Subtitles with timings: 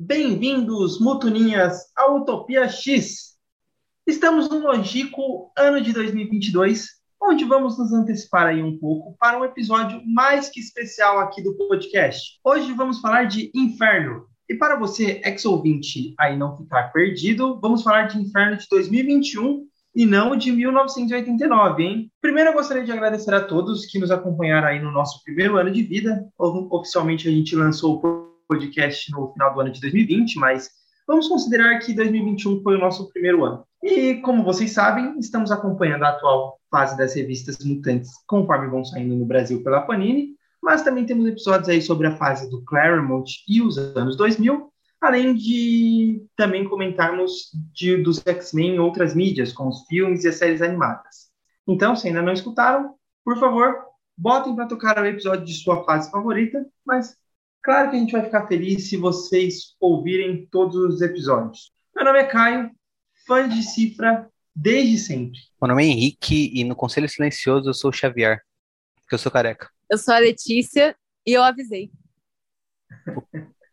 [0.00, 3.36] Bem-vindos, mutuninhas, à Utopia X.
[4.06, 6.86] Estamos no longínquo ano de 2022,
[7.20, 11.52] onde vamos nos antecipar aí um pouco para um episódio mais que especial aqui do
[11.54, 12.38] podcast.
[12.44, 14.26] Hoje vamos falar de Inferno.
[14.48, 20.06] E para você, ex-ouvinte, aí não ficar perdido, vamos falar de Inferno de 2021 e
[20.06, 22.12] não de 1989, hein?
[22.20, 25.72] Primeiro eu gostaria de agradecer a todos que nos acompanharam aí no nosso primeiro ano
[25.72, 26.24] de vida.
[26.38, 30.70] Oficialmente a gente lançou o podcast no final do ano de 2020, mas
[31.06, 33.64] vamos considerar que 2021 foi o nosso primeiro ano.
[33.82, 39.14] E como vocês sabem, estamos acompanhando a atual fase das revistas mutantes conforme vão saindo
[39.14, 43.62] no Brasil pela Panini, mas também temos episódios aí sobre a fase do Claremont e
[43.62, 49.86] os anos 2000, além de também comentarmos de, dos X-Men em outras mídias, como os
[49.86, 51.28] filmes e as séries animadas.
[51.66, 52.94] Então, se ainda não escutaram,
[53.24, 53.76] por favor,
[54.16, 57.16] botem para tocar o episódio de sua fase favorita, mas
[57.68, 61.70] claro que a gente vai ficar feliz se vocês ouvirem todos os episódios.
[61.94, 62.70] Meu nome é Caio,
[63.26, 65.38] fã de cifra desde sempre.
[65.60, 68.40] Meu nome é Henrique e no Conselho Silencioso eu sou o Xavier,
[69.02, 69.68] porque eu sou careca.
[69.90, 70.96] Eu sou a Letícia
[71.26, 71.90] e eu avisei.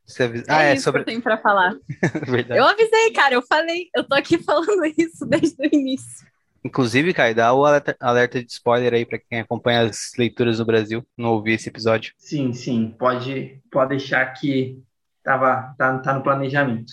[0.05, 0.43] Você avisa...
[0.49, 1.05] É ah, é isso sobre.
[1.05, 1.73] que eu tenho pra falar.
[2.53, 6.27] Eu avisei, cara, eu falei, eu tô aqui falando isso desde o início.
[6.65, 11.05] Inclusive, Caio, dá o alerta, de spoiler aí pra quem acompanha as leituras no Brasil,
[11.15, 12.11] não ouvir esse episódio.
[12.17, 14.81] Sim, sim, pode, pode deixar que
[15.23, 16.91] tava, tá, tá no planejamento.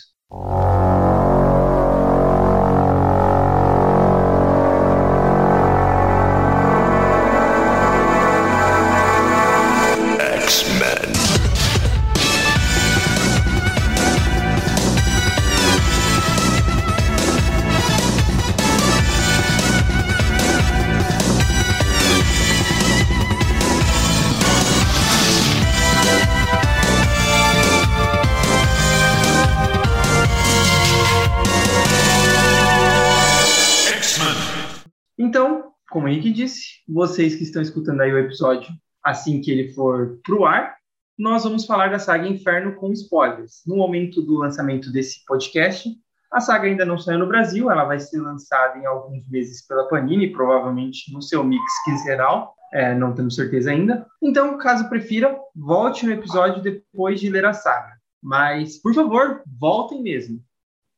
[37.03, 40.77] Vocês que estão escutando aí o episódio assim que ele for pro ar,
[41.19, 43.63] nós vamos falar da saga Inferno com spoilers.
[43.67, 45.91] No momento do lançamento desse podcast,
[46.33, 49.89] a saga ainda não saiu no Brasil, ela vai ser lançada em alguns meses pela
[49.89, 54.07] Panini, provavelmente no seu mix quinzenal, é, não temos certeza ainda.
[54.23, 57.95] Então, caso prefira, volte no episódio depois de ler a saga.
[58.23, 60.41] Mas, por favor, voltem mesmo.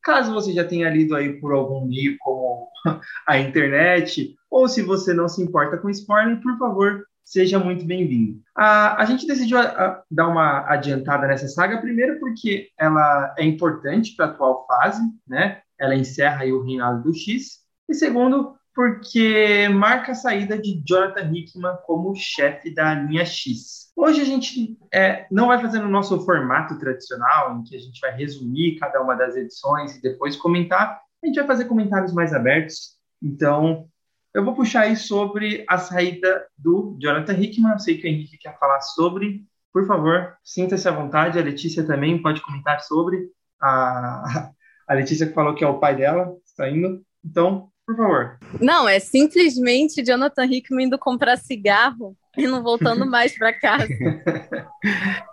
[0.05, 2.69] Caso você já tenha lido aí por algum meio, como
[3.27, 8.41] a internet, ou se você não se importa com spoiler, por favor, seja muito bem-vindo.
[8.55, 13.45] A, a gente decidiu a- a- dar uma adiantada nessa saga, primeiro porque ela é
[13.45, 15.63] importante para a atual fase, né?
[15.79, 17.61] Ela encerra aí o reinado do X.
[17.89, 23.93] E segundo, porque marca a saída de Jonathan Hickman como chefe da linha X.
[23.97, 28.01] Hoje a gente é, não vai fazer no nosso formato tradicional, em que a gente
[28.01, 31.01] vai resumir cada uma das edições e depois comentar.
[31.23, 32.99] A gente vai fazer comentários mais abertos.
[33.23, 33.89] Então,
[34.35, 37.73] eu vou puxar aí sobre a saída do Jonathan Hickman.
[37.73, 39.45] Eu sei que o Henrique quer falar sobre.
[39.73, 41.39] Por favor, sinta-se à vontade.
[41.39, 43.29] A Letícia também pode comentar sobre.
[43.63, 44.51] A,
[44.89, 47.01] a Letícia que falou que é o pai dela, saindo.
[47.25, 48.39] Então, por favor.
[48.61, 53.89] Não, é simplesmente Jonathan Hickman indo comprar cigarro e não voltando mais pra casa.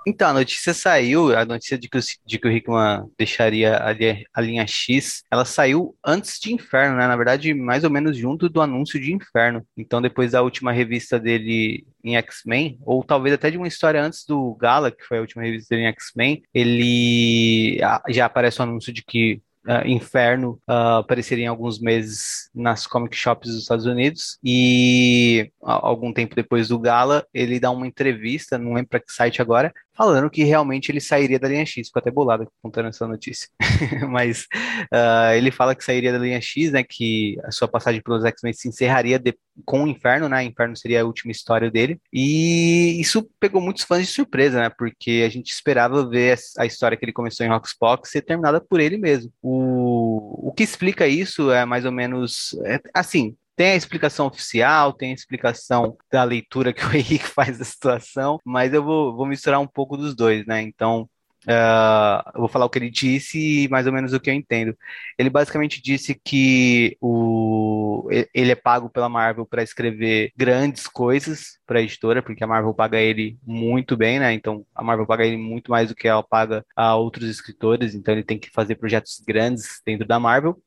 [0.08, 3.90] Então, a notícia saiu, a notícia de que o, de que o Hickman deixaria a,
[4.34, 7.06] a linha X, ela saiu antes de Inferno, né?
[7.06, 9.66] Na verdade, mais ou menos junto do anúncio de Inferno.
[9.78, 14.26] Então, depois da última revista dele em X-Men, ou talvez até de uma história antes
[14.26, 17.80] do Gala, que foi a última revista dele em X-Men, ele
[18.10, 23.16] já aparece o anúncio de que ah, Inferno ah, apareceria em alguns meses nas comic
[23.16, 24.38] shops dos Estados Unidos.
[24.44, 29.12] E a- algum tempo depois do Gala ele dá uma entrevista, não lembro para que
[29.12, 31.88] site agora, falando que realmente ele sairia da linha X.
[31.88, 33.48] Ficou até bolado contando essa notícia.
[34.10, 34.48] Mas
[34.92, 36.84] ah, ele fala que sairia da linha X, né?
[36.84, 40.44] Que a sua passagem pelos X-Men se encerraria de- com o Inferno, né?
[40.44, 42.00] Inferno seria a última história dele.
[42.12, 44.70] E isso pegou muitos fãs de surpresa, né?
[44.70, 48.80] Porque a gente esperava ver a história que ele começou em Roxbox ser terminada por
[48.80, 49.32] ele mesmo.
[49.42, 53.36] O, o que explica isso é mais ou menos é, assim.
[53.62, 58.40] Tem a explicação oficial, tem a explicação da leitura que o Henrique faz da situação,
[58.44, 60.64] mas eu vou, vou misturar um pouco dos dois, né?
[60.64, 61.08] Então,
[61.48, 64.34] ah, eu vou falar o que ele disse e mais ou menos o que eu
[64.34, 64.76] entendo.
[65.16, 71.78] Ele basicamente disse que o, ele é pago pela Marvel para escrever grandes coisas para
[71.78, 74.34] a editora, porque a Marvel paga ele muito bem, né?
[74.34, 78.12] Então, a Marvel paga ele muito mais do que ela paga a outros escritores, então
[78.12, 80.60] ele tem que fazer projetos grandes dentro da Marvel.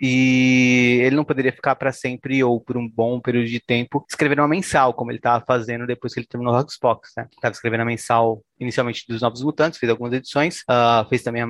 [0.00, 4.40] E ele não poderia ficar para sempre ou por um bom período de tempo escrevendo
[4.40, 7.26] uma mensal, como ele estava fazendo depois que ele terminou Roxbox, né?
[7.32, 11.42] Estava escrevendo a mensal inicialmente dos Novos Mutantes, fez algumas edições, uh, fez também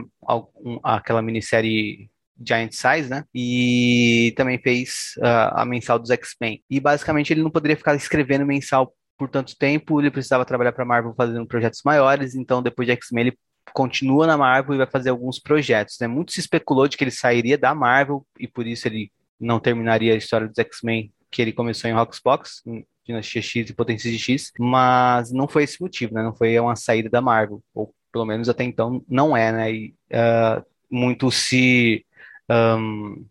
[0.82, 2.10] aquela minissérie
[2.40, 3.24] Giant Size, né?
[3.34, 6.62] E também fez uh, a mensal dos X-Men.
[6.70, 10.84] E basicamente ele não poderia ficar escrevendo mensal por tanto tempo, ele precisava trabalhar para
[10.84, 13.38] Marvel fazendo projetos maiores, então depois de X-Men ele
[13.72, 16.06] continua na Marvel e vai fazer alguns projetos, né?
[16.06, 19.10] Muito se especulou de que ele sairia da Marvel e por isso ele
[19.40, 22.62] não terminaria a história dos X-Men que ele começou em Roxbox,
[23.06, 26.22] Dinastia X e Potência de X, mas não foi esse motivo, né?
[26.22, 29.72] Não foi uma saída da Marvel, ou pelo menos até então não é, né?
[29.72, 32.04] E uh, muito se
[32.50, 33.24] um,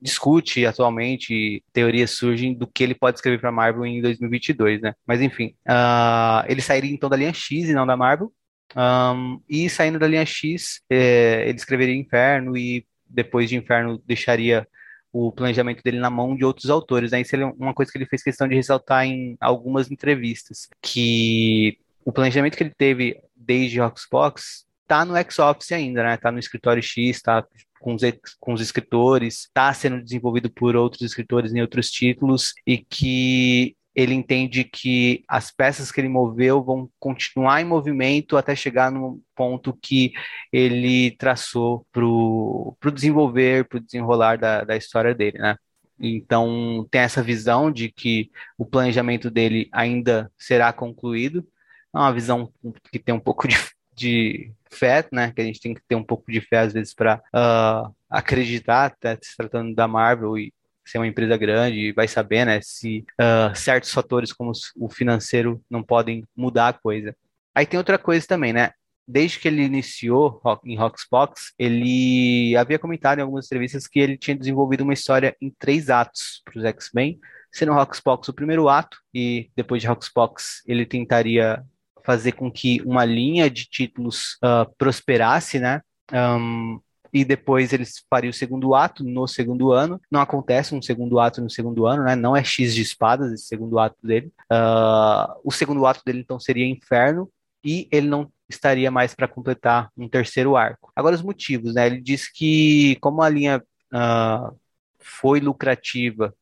[0.00, 4.94] discute atualmente, teorias surgem do que ele pode escrever para Marvel em 2022, né?
[5.06, 8.32] Mas enfim, uh, ele sairia então da linha X e não da Marvel.
[8.74, 14.66] Um, e saindo da linha X, é, ele escreveria Inferno e depois de Inferno deixaria
[15.12, 17.12] o planejamento dele na mão de outros autores.
[17.12, 17.20] Né?
[17.20, 22.12] Isso é uma coisa que ele fez questão de ressaltar em algumas entrevistas, que o
[22.12, 26.16] planejamento que ele teve desde Roxbox está no X-Office ainda, né?
[26.16, 27.44] Tá no escritório X, está
[27.80, 28.02] com os,
[28.38, 34.12] com os escritores, está sendo desenvolvido por outros escritores em outros títulos e que ele
[34.14, 39.72] entende que as peças que ele moveu vão continuar em movimento até chegar no ponto
[39.80, 40.12] que
[40.52, 45.56] ele traçou para o desenvolver, para o desenrolar da, da história dele, né?
[45.98, 51.46] Então, tem essa visão de que o planejamento dele ainda será concluído.
[51.94, 52.52] É uma visão
[52.92, 53.56] que tem um pouco de,
[53.94, 55.32] de fé, né?
[55.32, 58.86] Que a gente tem que ter um pouco de fé, às vezes, para uh, acreditar,
[58.86, 60.52] até se tratando da Marvel e
[60.86, 65.82] ser uma empresa grande, vai saber, né, se uh, certos fatores como o financeiro não
[65.82, 67.14] podem mudar a coisa.
[67.54, 68.70] Aí tem outra coisa também, né?
[69.08, 74.36] Desde que ele iniciou em Roxbox, ele havia comentado em algumas entrevistas que ele tinha
[74.36, 77.18] desenvolvido uma história em três atos para os X-Men,
[77.52, 81.62] sendo Roxbox o primeiro ato, e depois de Roxbox ele tentaria
[82.04, 85.80] fazer com que uma linha de títulos uh, prosperasse, né?
[86.12, 86.80] Um,
[87.16, 89.98] e depois eles fariam o segundo ato no segundo ano.
[90.10, 92.14] Não acontece um segundo ato no segundo ano, né?
[92.14, 94.30] Não é X de espadas esse segundo ato dele.
[94.52, 97.30] Uh, o segundo ato dele então seria Inferno
[97.64, 100.92] e ele não estaria mais para completar um terceiro arco.
[100.94, 101.86] Agora os motivos, né?
[101.86, 103.64] Ele diz que como a linha
[103.94, 104.54] uh,
[104.98, 106.34] foi lucrativa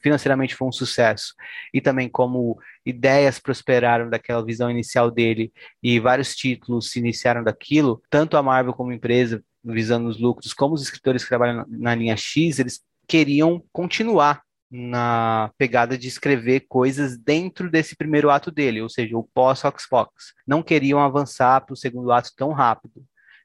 [0.00, 1.34] financeiramente foi um sucesso
[1.72, 8.02] e também como ideias prosperaram daquela visão inicial dele e vários títulos se iniciaram daquilo,
[8.10, 9.42] tanto a Marvel como empresa
[9.72, 15.50] visando os lucros, como os escritores que trabalham na linha X, eles queriam continuar na
[15.56, 20.34] pegada de escrever coisas dentro desse primeiro ato dele, ou seja, o pós-Foxbox.
[20.46, 23.04] Não queriam avançar para o segundo ato tão rápido.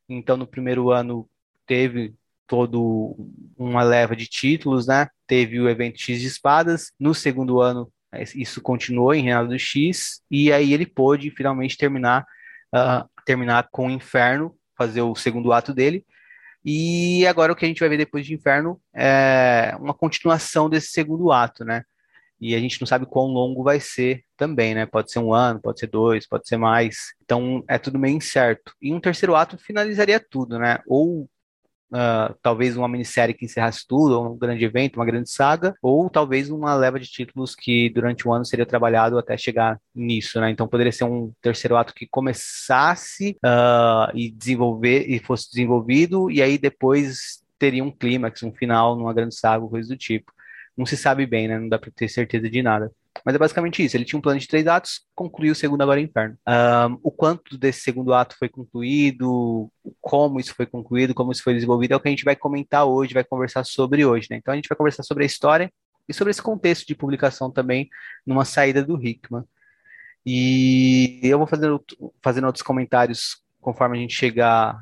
[0.10, 1.30] Então, no primeiro ano,
[1.66, 2.14] teve
[2.48, 3.16] todo
[3.58, 5.08] uma leva de títulos, né?
[5.26, 6.92] Teve o evento X de Espadas.
[7.00, 7.92] No segundo ano,
[8.36, 10.22] isso continuou em Reinado do X.
[10.30, 12.26] E aí ele pôde finalmente terminar,
[12.76, 16.06] uh, terminar com o Inferno, fazer o segundo ato dele.
[16.64, 20.92] E agora o que a gente vai ver depois de Inferno é uma continuação desse
[20.92, 21.84] segundo ato, né?
[22.40, 24.86] E a gente não sabe quão longo vai ser também, né?
[24.88, 27.14] Pode ser um ano, pode ser dois, pode ser mais.
[27.24, 28.74] Então é tudo meio incerto.
[28.82, 30.80] E um terceiro ato finalizaria tudo, né?
[30.88, 31.30] Ou
[31.92, 36.10] uh, talvez uma minissérie que encerrasse tudo, ou um grande evento, uma grande saga, ou
[36.10, 40.50] talvez uma leva de títulos que durante o ano seria trabalhado até chegar nisso, né?
[40.50, 46.42] Então poderia ser um terceiro ato que começasse uh, e desenvolver e fosse desenvolvido, e
[46.42, 50.32] aí depois teria um clímax, um final numa grande saga, coisa do tipo.
[50.76, 51.60] Não se sabe bem, né?
[51.60, 52.92] Não dá para ter certeza de nada.
[53.26, 53.96] Mas é basicamente isso.
[53.96, 56.38] Ele tinha um plano de três atos, concluiu o segundo agora Inferno.
[56.48, 61.54] Um, o quanto desse segundo ato foi concluído, como isso foi concluído, como isso foi
[61.54, 64.28] desenvolvido, é o que a gente vai comentar hoje, vai conversar sobre hoje.
[64.32, 64.38] Né?
[64.38, 65.72] Então a gente vai conversar sobre a história
[66.08, 67.90] e sobre esse contexto de publicação também
[68.26, 69.44] numa saída do Hickman.
[70.26, 71.84] E eu vou fazendo,
[72.22, 74.82] fazendo outros comentários conforme a gente chegar,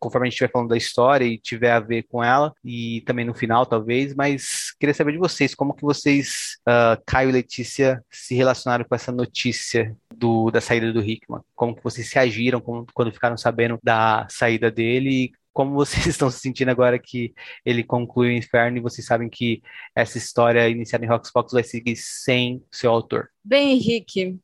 [0.00, 3.24] conforme a gente estiver falando da história e tiver a ver com ela, e também
[3.24, 8.02] no final, talvez, mas queria saber de vocês, como que vocês, uh, Caio e Letícia,
[8.10, 11.42] se relacionaram com essa notícia do, da saída do Hickman?
[11.54, 16.30] Como que vocês se agiram como, quando ficaram sabendo da saída dele como vocês estão
[16.30, 17.32] se sentindo agora que
[17.64, 19.62] ele conclui o Inferno e vocês sabem que
[19.94, 23.30] essa história iniciada em Roxbox vai seguir sem seu autor?
[23.42, 24.38] Bem, Henrique,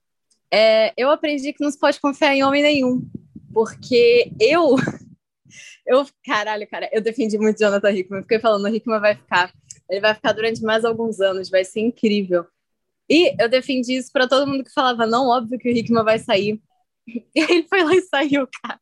[0.51, 3.07] é, eu aprendi que não se pode confiar em homem nenhum.
[3.53, 4.77] Porque eu.
[5.85, 8.23] Eu, caralho, cara, eu defendi muito Jonathan Hickman.
[8.23, 9.53] Fiquei falando, o Hickman vai ficar.
[9.91, 12.47] Ele vai ficar durante mais alguns anos, vai ser incrível.
[13.11, 16.19] E eu defendi isso para todo mundo que falava, não, óbvio que o Hickman vai
[16.19, 16.61] sair.
[17.35, 18.81] E ele foi lá e saiu, cara.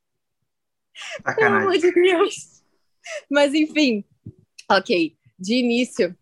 [1.34, 2.62] Pelo amor de Deus.
[3.30, 4.04] Mas enfim,
[4.70, 5.16] ok.
[5.38, 6.14] de início,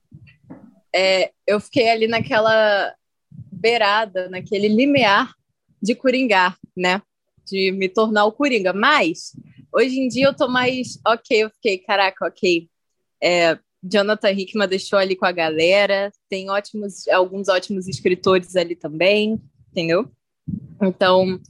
[0.95, 2.95] é, eu fiquei ali naquela
[3.51, 5.35] beirada, naquele limiar
[5.83, 7.03] de coringar, né?
[7.49, 8.73] De me tornar o coringa.
[8.73, 9.33] Mas,
[9.73, 10.99] hoje em dia, eu tô mais.
[11.07, 12.69] Ok, eu fiquei, caraca, ok.
[13.23, 19.41] É, Jonathan Hickman deixou ali com a galera, tem ótimos, alguns ótimos escritores ali também,
[19.71, 20.11] entendeu?
[20.83, 21.41] Então,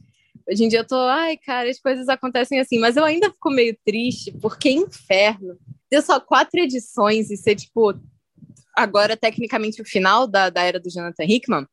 [0.48, 3.50] hoje em dia eu tô, ai, cara, as coisas acontecem assim, mas eu ainda fico
[3.50, 5.58] meio triste, porque inferno.
[5.90, 7.94] Deu só quatro edições e ser, tipo,
[8.76, 11.66] agora tecnicamente o final da, da era do Jonathan Hickman,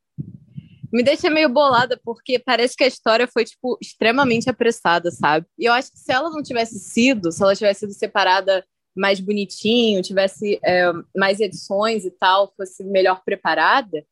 [0.95, 5.45] me deixa meio bolada, porque parece que a história foi, tipo, extremamente apressada, sabe?
[5.59, 9.19] E eu acho que se ela não tivesse sido, se ela tivesse sido separada mais
[9.19, 14.05] bonitinho, tivesse é, mais edições e tal, fosse melhor preparada,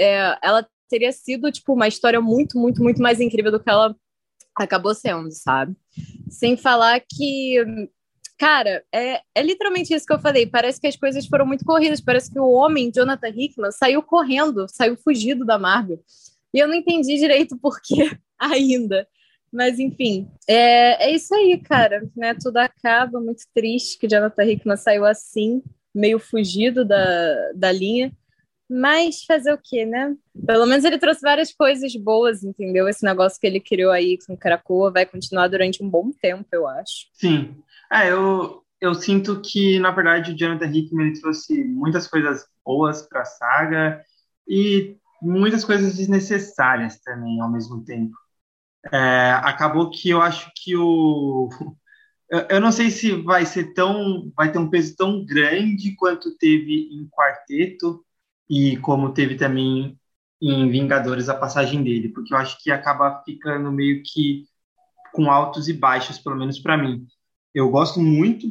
[0.00, 3.94] é, ela teria sido, tipo, uma história muito, muito, muito mais incrível do que ela
[4.56, 5.76] acabou sendo, sabe?
[6.30, 7.62] Sem falar que,
[8.42, 10.48] cara, é, é literalmente isso que eu falei.
[10.48, 12.00] Parece que as coisas foram muito corridas.
[12.00, 16.02] Parece que o homem, Jonathan Hickman, saiu correndo, saiu fugido da Marvel.
[16.52, 19.06] E eu não entendi direito por que ainda.
[19.52, 22.02] Mas, enfim, é, é isso aí, cara.
[22.16, 22.34] Né?
[22.34, 25.62] Tudo acaba, muito triste que Jonathan Hickman saiu assim,
[25.94, 28.12] meio fugido da, da linha.
[28.68, 30.16] Mas fazer o quê, né?
[30.44, 32.88] Pelo menos ele trouxe várias coisas boas, entendeu?
[32.88, 36.66] Esse negócio que ele criou aí com Krakoa vai continuar durante um bom tempo, eu
[36.66, 37.06] acho.
[37.12, 37.54] Sim.
[37.92, 43.02] É, eu, eu sinto que, na verdade, o Jonathan Hickman ele trouxe muitas coisas boas
[43.02, 44.02] para a saga
[44.48, 48.16] e muitas coisas desnecessárias também, ao mesmo tempo.
[48.92, 51.48] É, acabou que eu acho que o.
[52.48, 54.32] Eu não sei se vai ser tão.
[54.34, 58.02] vai ter um peso tão grande quanto teve em quarteto
[58.48, 59.98] e como teve também
[60.40, 64.46] em Vingadores a passagem dele, porque eu acho que acaba ficando meio que
[65.12, 67.06] com altos e baixos, pelo menos para mim.
[67.54, 68.46] Eu gosto muito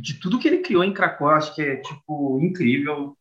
[0.00, 3.16] de tudo que ele criou em Krakow, acho que é tipo incrível.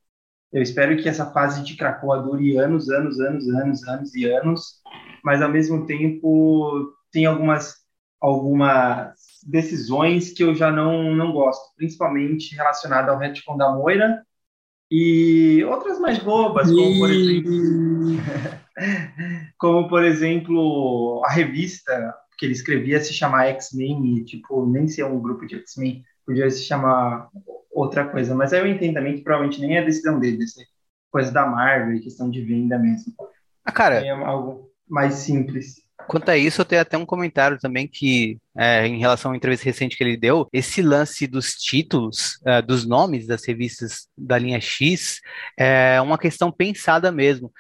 [0.52, 4.82] Eu espero que essa fase de Krakow dure anos, anos, anos, anos, anos e anos,
[5.24, 7.82] mas ao mesmo tempo tem algumas
[8.20, 14.24] algumas decisões que eu já não, não gosto, principalmente relacionada ao retcon da Moira
[14.92, 17.52] e outras mais bobas, como por exemplo,
[19.58, 25.04] como por exemplo a revista que ele escrevia se chamar X-Men e tipo nem ser
[25.04, 27.30] um grupo de X-Men, podia se chamar
[27.72, 28.34] outra coisa.
[28.34, 30.66] Mas aí eu entendo também que provavelmente nem é decisão dele, deve ser
[31.12, 33.14] coisa da Marvel, questão de venda mesmo.
[33.64, 34.04] Ah, cara.
[34.04, 35.76] É algo mais simples.
[36.08, 39.66] Quanto a isso, eu tenho até um comentário também que, é, em relação à entrevista
[39.66, 44.60] recente que ele deu, esse lance dos títulos, é, dos nomes das revistas da linha
[44.60, 45.20] X,
[45.56, 47.52] é uma questão pensada mesmo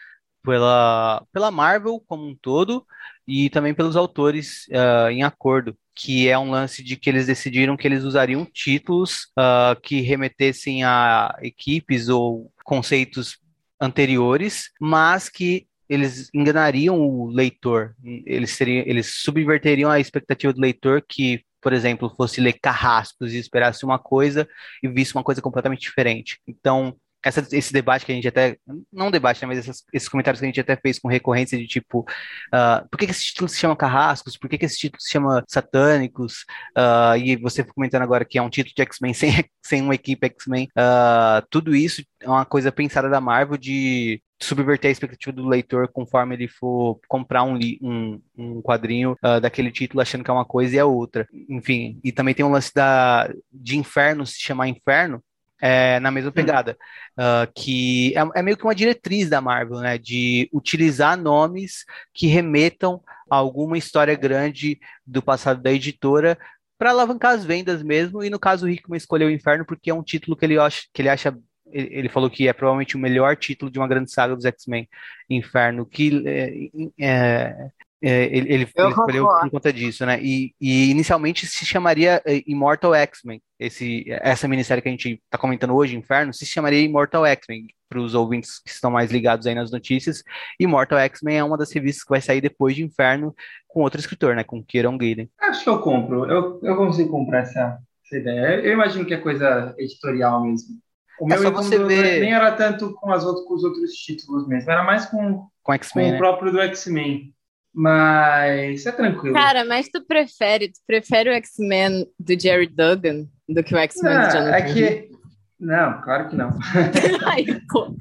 [0.43, 2.83] pela, pela Marvel como um todo
[3.31, 7.77] e também pelos autores uh, em acordo que é um lance de que eles decidiram
[7.77, 13.38] que eles usariam títulos uh, que remetessem a equipes ou conceitos
[13.79, 21.01] anteriores, mas que eles enganariam o leitor, eles, seriam, eles subverteriam a expectativa do leitor
[21.07, 24.47] que, por exemplo, fosse ler Carrascos e esperasse uma coisa
[24.83, 26.38] e visse uma coisa completamente diferente.
[26.45, 28.57] Então, essa, esse debate que a gente até,
[28.91, 31.99] não debate, né, mas esses comentários que a gente até fez com recorrência de tipo,
[31.99, 34.37] uh, por que, que esse título se chama Carrascos?
[34.37, 36.45] Por que, que esse título se chama Satânicos?
[36.77, 40.25] Uh, e você comentando agora que é um título de X-Men sem, sem uma equipe
[40.27, 40.67] X-Men.
[40.77, 45.87] Uh, tudo isso é uma coisa pensada da Marvel de subverter a expectativa do leitor
[45.87, 50.45] conforme ele for comprar um, um, um quadrinho uh, daquele título achando que é uma
[50.45, 51.27] coisa e é outra.
[51.49, 55.23] Enfim, e também tem um lance da, de Inferno se chamar Inferno,
[55.61, 56.75] é, na mesma pegada,
[57.17, 62.25] uh, que é, é, meio que uma diretriz da Marvel, né, de utilizar nomes que
[62.25, 66.37] remetam a alguma história grande do passado da editora
[66.77, 69.93] para alavancar as vendas mesmo, e no caso o Hickman escolheu o Inferno porque é
[69.93, 71.37] um título que ele acha, que ele acha
[71.73, 74.89] ele falou que é provavelmente o melhor título de uma grande saga dos X-Men,
[75.29, 76.53] Inferno, que é,
[76.99, 77.69] é,
[78.03, 80.20] é, ele, ele escolheu por conta disso, né?
[80.22, 83.41] E, e, inicialmente se chamaria eh, Immortal X-Men.
[83.60, 87.67] Esse, essa minissérie que a gente está comentando hoje, Inferno, se chamaria Immortal X-Men.
[87.88, 90.24] Para os ouvintes que estão mais ligados aí nas notícias,
[90.60, 93.36] Immortal X-Men é uma das revistas que vai sair depois de Inferno
[93.67, 94.43] com outro escritor, né?
[94.43, 95.29] Com Kieron Gillen.
[95.39, 96.25] Acho que eu compro.
[96.25, 98.62] Eu, eu consigo comprar essa, essa ideia.
[98.62, 100.79] Eu imagino que é coisa editorial mesmo.
[101.20, 102.22] O é meu você ver...
[102.22, 105.77] nem era tanto com, as outras, com os outros títulos mesmo, era mais com, com,
[105.77, 106.17] com o né?
[106.17, 107.31] próprio do X-Men.
[107.73, 109.33] Mas é tranquilo.
[109.33, 114.13] Cara, mas tu prefere, tu prefere o X-Men do Jerry Duggan do que o X-Men
[114.13, 114.51] do Jonathan?
[114.51, 115.11] É que.
[115.59, 116.49] Não, claro que não.
[117.25, 117.95] Ai, pô.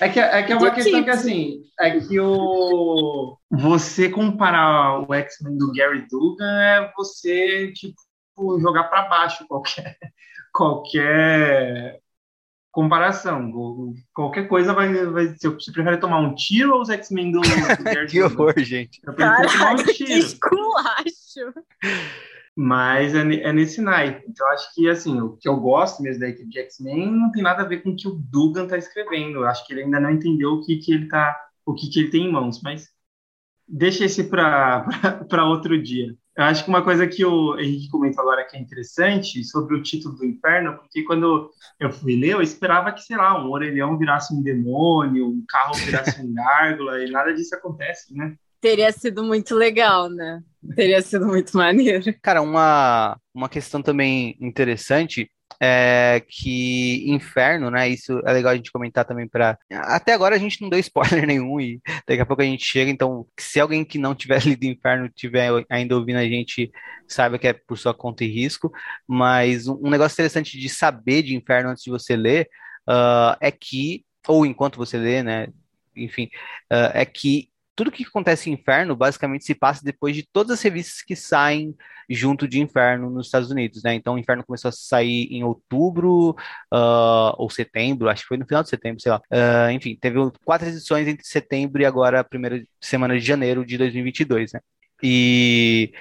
[0.00, 1.04] É que, é que é uma do questão tipo.
[1.04, 3.38] que, assim, é que o...
[3.50, 9.96] você comparar o X-Men do Gary Dugan é você, tipo, jogar para baixo qualquer,
[10.52, 12.01] qualquer
[12.72, 13.52] comparação.
[14.12, 15.50] Qualquer coisa vai, vai ser.
[15.50, 17.48] Você prefere tomar um tiro ou os X-Men do, do
[18.10, 19.00] Que horror, gente.
[19.06, 20.18] Eu prefiro tomar um Caraca, que tiro.
[20.18, 21.52] esculacho!
[22.56, 24.24] Mas é, é nesse naipe.
[24.28, 27.42] Então, acho que, assim, o que eu gosto mesmo da equipe de X-Men não tem
[27.42, 29.38] nada a ver com o que o Dugan tá escrevendo.
[29.38, 32.00] Eu acho que ele ainda não entendeu o que, que ele tá, o que, que
[32.00, 32.90] ele tem em mãos, mas
[33.66, 34.84] deixa esse para
[35.48, 36.14] outro dia.
[36.36, 39.82] Eu acho que uma coisa que o Henrique comentou agora que é interessante sobre o
[39.82, 43.98] título do Inferno, porque quando eu fui ler, eu esperava que, sei lá, um orelhão
[43.98, 48.34] virasse um demônio, um carro virasse um gárgula, e nada disso acontece, né?
[48.62, 50.40] Teria sido muito legal, né?
[50.74, 52.14] Teria sido muito maneiro.
[52.22, 55.28] Cara, uma, uma questão também interessante
[55.60, 57.88] é que Inferno, né?
[57.88, 59.58] Isso é legal a gente comentar também para.
[59.70, 62.90] Até agora a gente não deu spoiler nenhum e daqui a pouco a gente chega.
[62.90, 66.70] Então, se alguém que não tiver lido Inferno tiver ainda ouvindo a gente,
[67.06, 68.72] saiba que é por sua conta e risco.
[69.06, 72.48] Mas um negócio interessante de saber de Inferno antes de você ler
[72.86, 75.48] ah, é que, ou enquanto você lê, né?
[75.96, 76.28] Enfim,
[76.70, 80.62] ah, é que tudo que acontece em Inferno basicamente se passa depois de todas as
[80.62, 81.74] revistas que saem
[82.08, 83.94] junto de Inferno nos Estados Unidos, né?
[83.94, 86.36] Então, Inferno começou a sair em outubro
[86.70, 89.20] ah, ou setembro, acho que foi no final de setembro, sei lá.
[89.30, 93.78] Ah, enfim, teve quatro edições entre setembro e agora a primeira semana de janeiro de
[93.78, 94.60] 2022, né?
[95.02, 95.92] E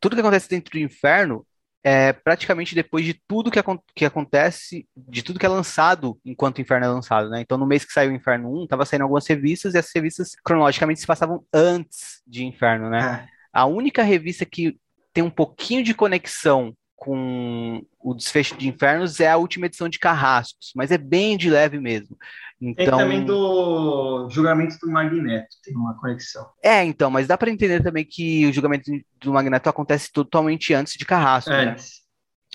[0.00, 1.46] tudo que acontece dentro do Inferno
[1.82, 6.58] é praticamente depois de tudo que, acon- que acontece, de tudo que é lançado enquanto
[6.58, 7.40] o Inferno é lançado, né?
[7.40, 10.32] Então, no mês que saiu o Inferno 1, tava saindo algumas revistas e essas revistas
[10.44, 13.26] cronologicamente se passavam antes de Inferno, né?
[13.52, 14.78] A única revista que
[15.12, 19.98] tem um pouquinho de conexão com o desfecho de Infernos é a última edição de
[19.98, 22.16] Carrascos, mas é bem de leve mesmo.
[22.62, 26.46] Então, também do julgamento do Magneto, tem uma conexão.
[26.62, 28.90] é, então, mas dá para entender também que o julgamento
[29.20, 31.70] do Magneto acontece totalmente antes de Carrascos, né?
[31.70, 32.00] Antes.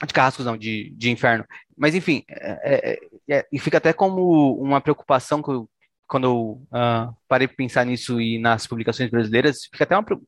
[0.06, 1.46] De Carrascos não, de, de Inferno.
[1.78, 3.00] Mas enfim, é-
[3.30, 5.70] é- é- e fica até como uma preocupação que eu-
[6.08, 10.20] quando eu ah, parei para pensar nisso e nas publicações brasileiras, fica até uma pre-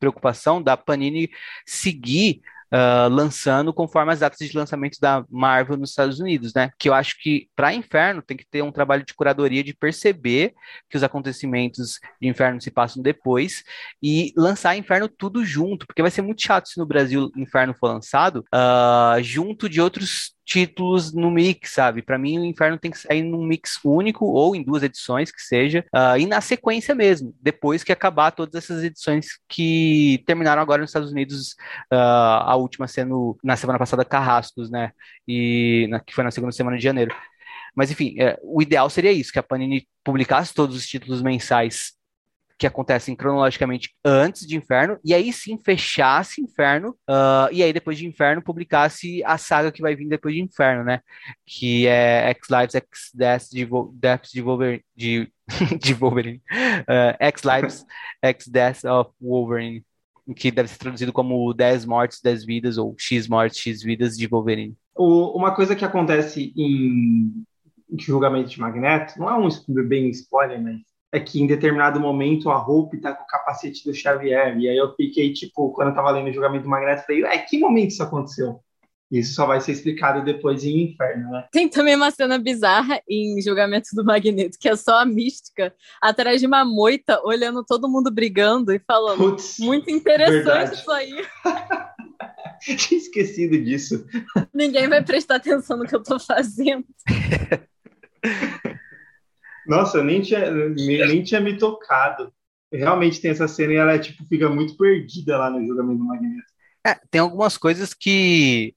[0.00, 1.28] preocupação da Panini
[1.66, 6.70] seguir ah, lançando conforme as datas de lançamento da Marvel nos Estados Unidos, né?
[6.78, 10.54] Que eu acho que para Inferno tem que ter um trabalho de curadoria de perceber
[10.90, 13.62] que os acontecimentos de Inferno se passam depois
[14.02, 17.88] e lançar Inferno tudo junto, porque vai ser muito chato se no Brasil Inferno for
[17.88, 22.02] lançado ah, junto de outros títulos no mix, sabe?
[22.02, 25.42] Para mim, o Inferno tem que sair num mix único ou em duas edições que
[25.42, 30.80] seja, ah, e na sequência mesmo, depois que acabar todas essas edições que terminaram agora
[30.82, 31.56] nos Estados Unidos,
[31.90, 34.92] ah, a última sendo na semana passada Carrascos, né?
[35.26, 37.14] E na- que foi na segunda semana de janeiro.
[37.74, 41.95] Mas enfim, é, o ideal seria isso, que a Panini publicasse todos os títulos mensais
[42.58, 47.98] que acontecem cronologicamente antes de Inferno, e aí sim fechasse Inferno, ah, e aí depois
[47.98, 51.00] de Inferno publicasse a saga que vai vir depois de Inferno, né?
[51.44, 55.30] Que é X-Lives, X-Deaths de, Deaths de Wolverine, de,
[55.80, 56.40] de Wolverine,
[56.88, 57.84] Ah, X-Lives,
[58.22, 59.84] X-Deaths of Wolverine,
[60.34, 64.26] que deve ser traduzido como 10 mortes, 10 vidas, ou X mortes, X vidas de
[64.26, 64.74] Wolverine.
[64.94, 67.44] O- uma coisa que acontece em,
[67.90, 69.48] em julgamento de Magneto, não é um
[69.86, 70.80] bem spoiler, mas
[71.16, 74.58] é que em determinado momento a Hope tá com o capacete do Xavier.
[74.58, 77.24] E aí eu fiquei, tipo, quando eu tava lendo o julgamento do Magneto, eu falei,
[77.24, 78.60] é, que momento isso aconteceu?
[79.10, 81.46] Isso só vai ser explicado depois em Inferno, né?
[81.52, 86.40] Tem também uma cena bizarra em Julgamento do Magneto, que é só a mística atrás
[86.40, 89.18] de uma moita, olhando todo mundo brigando e falando.
[89.18, 90.74] Putz, Muito interessante Verdade.
[90.74, 91.24] isso aí.
[92.76, 94.04] tinha esquecido disso.
[94.52, 96.84] Ninguém vai prestar atenção no que eu tô fazendo.
[99.66, 102.32] Nossa, eu nem tinha, nem, nem tinha me tocado.
[102.72, 106.44] Realmente tem essa cena e ela, tipo, fica muito perdida lá no julgamento do Magneto.
[106.86, 108.74] É, tem algumas coisas que,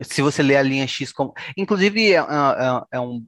[0.00, 1.32] se você ler a linha X como.
[1.56, 3.24] Inclusive, é, é- é um,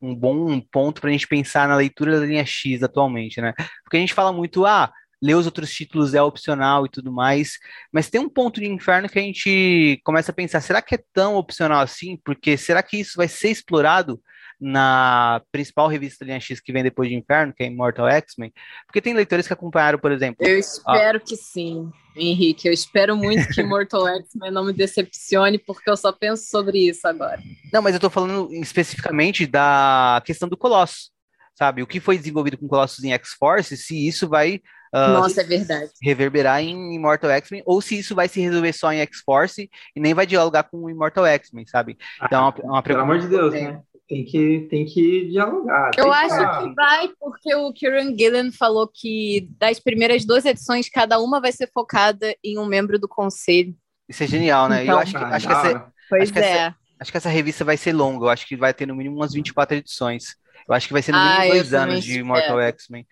[0.00, 3.52] um bom ponto para a gente pensar na leitura da linha X atualmente, né?
[3.84, 7.52] Porque a gente fala muito, ah, ler os outros títulos é opcional e tudo mais,
[7.92, 11.04] mas tem um ponto de inferno que a gente começa a pensar, será que é
[11.12, 12.18] tão opcional assim?
[12.24, 14.20] Porque será que isso vai ser explorado
[14.64, 18.52] na principal revista da linha X que vem depois de Inferno, que é Immortal X-Men?
[18.86, 22.68] Porque tem leitores que acompanharam, por exemplo, Eu espero que sim, Henrique.
[22.68, 27.08] Eu espero muito que Mortal X-Men não me decepcione, porque eu só penso sobre isso
[27.08, 27.42] agora.
[27.72, 31.10] Não, mas eu tô falando especificamente da questão do Colossus,
[31.58, 31.82] sabe?
[31.82, 34.60] O que foi desenvolvido com Colossus em X-Force, se isso vai
[34.94, 35.90] ah, Nossa, é verdade.
[36.02, 40.12] reverberar em Immortal X-Men, ou se isso vai se resolver só em X-Force e nem
[40.14, 41.96] vai dialogar com o Immortal X-Men, sabe?
[42.22, 43.02] Então é uma, é uma Pelo pergunta.
[43.02, 43.72] amor de Deus, tenho.
[43.72, 43.82] né?
[44.12, 45.90] Tem que, tem que dialogar.
[45.96, 46.68] Eu tem acho falar.
[46.68, 51.50] que vai, porque o Kieran Gillen falou que das primeiras duas edições, cada uma vai
[51.50, 53.74] ser focada em um membro do conselho.
[54.06, 54.84] Isso é genial, né?
[54.84, 55.92] E eu Então, acho que, acho que essa.
[56.10, 56.74] Pois Acho que é.
[57.00, 59.32] acho que essa revista vai ser longa, eu acho que vai ter no mínimo umas
[59.32, 60.36] 24 edições.
[60.68, 62.22] Eu acho que vai ser no mínimo Ah, dois anos de.
[62.22, 63.06] Mortal X-Men.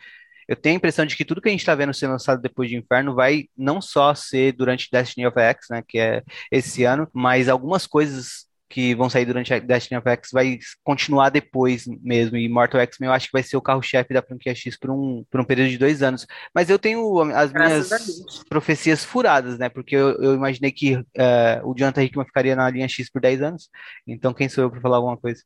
[0.46, 2.68] Eu tenho a impressão de que tudo que a gente tá vendo ser lançado depois
[2.68, 7.08] de Inferno vai não só ser durante Destiny of X, né, que é esse ano,
[7.14, 12.36] mas algumas coisas que vão sair durante a Destiny of X vai continuar depois mesmo.
[12.36, 15.24] E Mortal X-Men eu acho que vai ser o carro-chefe da franquia X por um,
[15.28, 16.24] por um período de dois anos.
[16.54, 19.68] Mas eu tenho as Graças minhas profecias furadas, né?
[19.68, 23.42] Porque eu, eu imaginei que eh, o Jonathan Hickman ficaria na linha X por 10
[23.42, 23.68] anos.
[24.06, 25.42] Então quem sou eu para falar alguma coisa?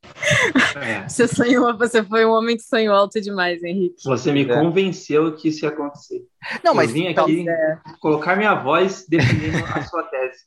[0.82, 1.08] É.
[1.08, 3.96] Você sonhou, você foi um homem que sonhou alto demais, Henrique.
[4.04, 4.54] Você me É.
[4.60, 6.20] convenceu que isso ia acontecer.
[6.62, 7.78] Não, mas eu vim tal- aqui É.
[8.00, 10.38] colocar minha voz defendendo a sua tese.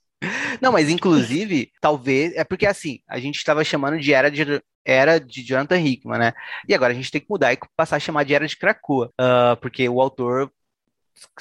[0.62, 2.34] Não, mas inclusive, talvez.
[2.36, 6.34] É porque assim, a gente estava chamando de era de, era de Jonathan Hickman, né?
[6.68, 9.12] E agora a gente tem que mudar e passar a chamar de era de Krakoa,
[9.20, 10.52] ah, porque o autor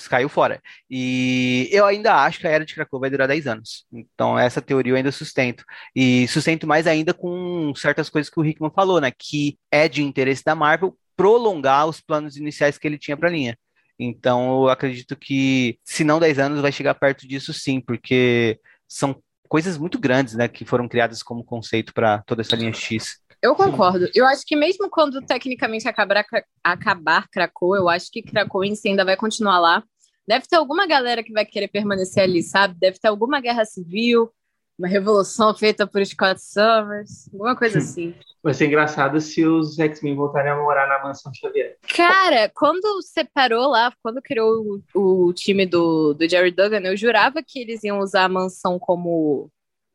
[0.09, 0.61] caiu fora.
[0.91, 3.87] E eu ainda acho que a era de Krakoa vai durar 10 anos.
[3.93, 5.65] Então, essa teoria eu ainda sustento.
[5.95, 9.11] E sustento mais ainda com certas coisas que o Hickman falou, né?
[9.17, 13.33] Que é de interesse da Marvel prolongar os planos iniciais que ele tinha para a
[13.33, 13.59] linha.
[13.99, 19.21] Então, eu acredito que, se não 10 anos, vai chegar perto disso sim, porque são
[19.49, 23.21] coisas muito grandes, né, que foram criadas como conceito para toda essa linha X.
[23.43, 24.09] Eu concordo.
[24.15, 26.25] Eu acho que mesmo quando tecnicamente acabar,
[26.65, 29.85] acabar Krakow, eu acho que Krakow em si ainda vai continuar lá.
[30.27, 32.75] Deve ter alguma galera que vai querer permanecer ali, sabe?
[32.81, 34.31] Deve ter alguma guerra civil,
[34.79, 38.15] uma revolução feita por Scott Summers, alguma coisa assim.
[38.43, 41.77] Vai ser engraçado se os X-Men voltarem a morar na mansão Xavier.
[41.97, 47.43] Cara, quando separou lá, quando criou o, o time do, do Jerry Duggan, eu jurava
[47.43, 49.51] que eles iam usar a mansão como,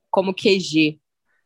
[0.09, 0.99] como QG.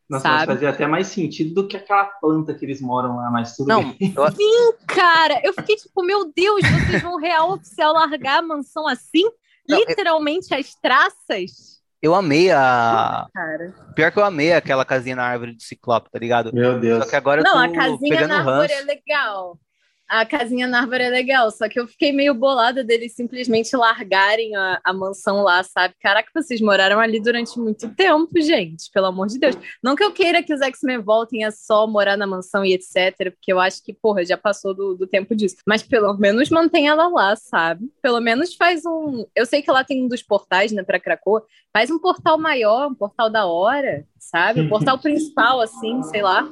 [0.10, 0.54] Nossa, mas Sabe?
[0.54, 3.84] fazia até mais sentido do que aquela planta que eles moram lá, mas tudo Não,
[3.84, 4.14] bem.
[4.16, 8.88] eu- Sim, cara, eu fiquei tipo, meu Deus, vocês vão real oficial largar a mansão
[8.88, 9.24] assim?
[9.68, 11.84] Não, eu- Literalmente as traças?
[12.06, 13.28] Eu amei a.
[13.34, 13.74] Cara.
[13.96, 16.54] Pior que eu amei aquela casinha na árvore do Ciclope, tá ligado?
[16.54, 17.04] Meu Deus.
[17.04, 18.88] Só que agora eu Não, tô a casinha pegando na árvore é ranço.
[18.88, 19.60] legal.
[20.08, 24.56] A casinha na árvore é legal, só que eu fiquei meio bolada deles simplesmente largarem
[24.56, 25.96] a, a mansão lá, sabe?
[26.00, 29.56] Caraca, vocês moraram ali durante muito tempo, gente, pelo amor de Deus.
[29.84, 33.32] Não que eu queira que os X-Men voltem a só morar na mansão e etc,
[33.32, 35.56] porque eu acho que, porra, já passou do, do tempo disso.
[35.66, 37.90] Mas pelo menos mantém ela lá, sabe?
[38.02, 39.26] Pelo menos faz um.
[39.36, 41.44] Eu sei que lá tem um dos portais, né, pra Krakoa.
[41.74, 44.62] Faz um portal maior, um portal da hora, sabe?
[44.62, 46.48] Um portal principal, assim, sei lá.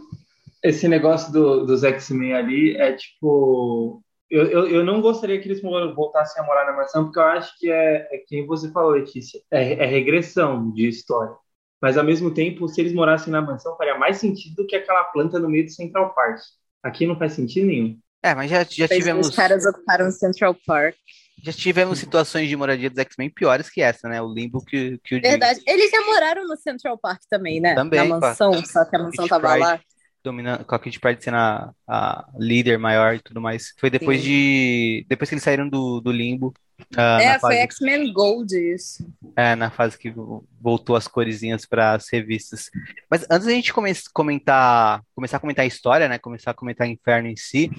[0.63, 4.01] Esse negócio do- dos X-Men ali é tipo.
[4.29, 7.53] Eu, eu, eu não gostaria que eles voltassem a morar na mansão, porque eu acho
[7.59, 9.39] que é, é quem você falou, Letícia.
[9.51, 11.35] É, é regressão de história.
[11.81, 15.03] Mas ao mesmo tempo, se eles morassem na mansão, faria mais sentido do que aquela
[15.05, 16.39] planta no meio do Central Park.
[16.81, 17.99] Aqui não faz sentido nenhum.
[18.23, 20.95] É, mas já, já tivemos, Os caras ocuparam Central Park.
[21.43, 24.21] já tivemos situações de moradia dos X-Men piores que essa, né?
[24.21, 25.61] O limbo que, que o Verdade.
[25.67, 27.75] Eles já moraram no Central Park também, né?
[27.75, 28.27] Também, Na pá.
[28.29, 29.59] mansão, só que a mansão tava Pryde.
[29.59, 29.79] lá.
[30.23, 33.73] Dominando, com a Kitty Pryde sendo a, a líder maior e tudo mais.
[33.77, 34.27] Foi depois Sim.
[34.27, 35.05] de.
[35.09, 36.53] Depois que eles saíram do, do limbo.
[36.97, 39.05] ah, É, foi X-Men Gold isso.
[39.35, 42.69] é, na fase que vo- voltou as coresinhas para as revistas.
[43.09, 46.17] Mas antes da gente come comentar, começar a comentar a história, né?
[46.17, 47.69] Começar a comentar Inferno em si.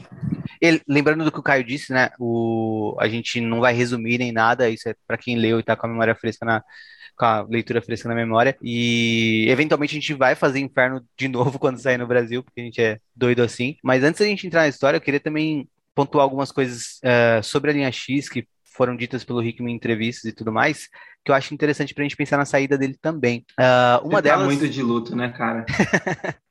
[0.61, 2.11] Ele- lembrando do que o Caio disse, né?
[2.19, 5.77] O, a gente não vai resumir nem nada, isso é para quem leu e tá
[5.77, 6.63] com a memória fresca na.
[7.17, 8.57] Com a leitura fresca na memória.
[8.63, 12.65] E eventualmente a gente vai fazer Inferno de novo quando sair no Brasil, porque a
[12.65, 13.77] gente é doido assim.
[13.85, 17.71] Mas antes da gente entrar na história, eu queria também pontuar algumas coisas eh, sobre
[17.71, 20.89] a linha X que foram ditas pelo Hickman em entrevistas e tudo mais,
[21.25, 23.45] que eu acho interessante pra gente pensar na saída dele também.
[23.59, 24.47] Ah, uma Você tá delas.
[24.47, 25.65] muito de luto, né, cara?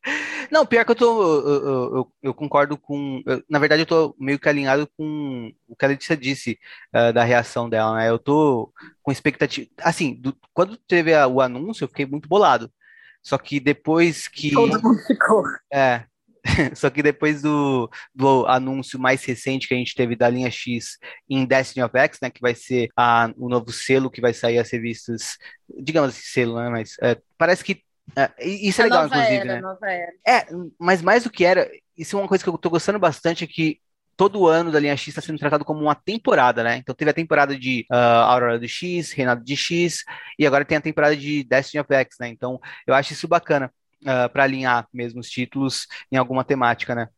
[0.52, 1.24] Não, pior que eu tô.
[1.24, 3.22] Eu, eu- eu- eu concordo com.
[3.26, 6.60] eu- na verdade, eu tô meio que alinhado com o que a Letícia disse
[6.94, 8.10] ah, da reação dela, né?
[8.10, 9.68] Eu tô com expectativa.
[9.82, 12.70] Assim, do- quando teve a- o anúncio, eu fiquei muito bolado.
[13.24, 14.52] Só que depois que.
[14.52, 15.44] Todo mundo ficou.
[15.72, 16.04] É.
[16.76, 20.98] Só que depois do, do anúncio mais recente que a gente teve da linha X
[21.30, 24.60] em Destiny of X, né, que vai ser a, o novo selo que vai sair
[24.60, 25.38] as revistas,
[25.80, 27.82] digamos assim, selo, né, mas é, parece que
[28.18, 30.08] é, isso é a legal, inclusive, era, né?
[30.28, 30.46] É,
[30.78, 33.48] mas mais do que era, isso é uma coisa que eu tô gostando bastante, é
[33.48, 33.80] que
[34.16, 36.78] todo ano da linha X está sendo tratado como uma temporada, né?
[36.78, 40.04] Então teve a temporada de ah, Aurora do X, Reinado de X,
[40.38, 42.28] e agora tem a temporada de Destiny of X, né?
[42.28, 43.72] Então eu acho isso bacana
[44.32, 47.10] para alinhar mesmo os títulos em alguma temática, né?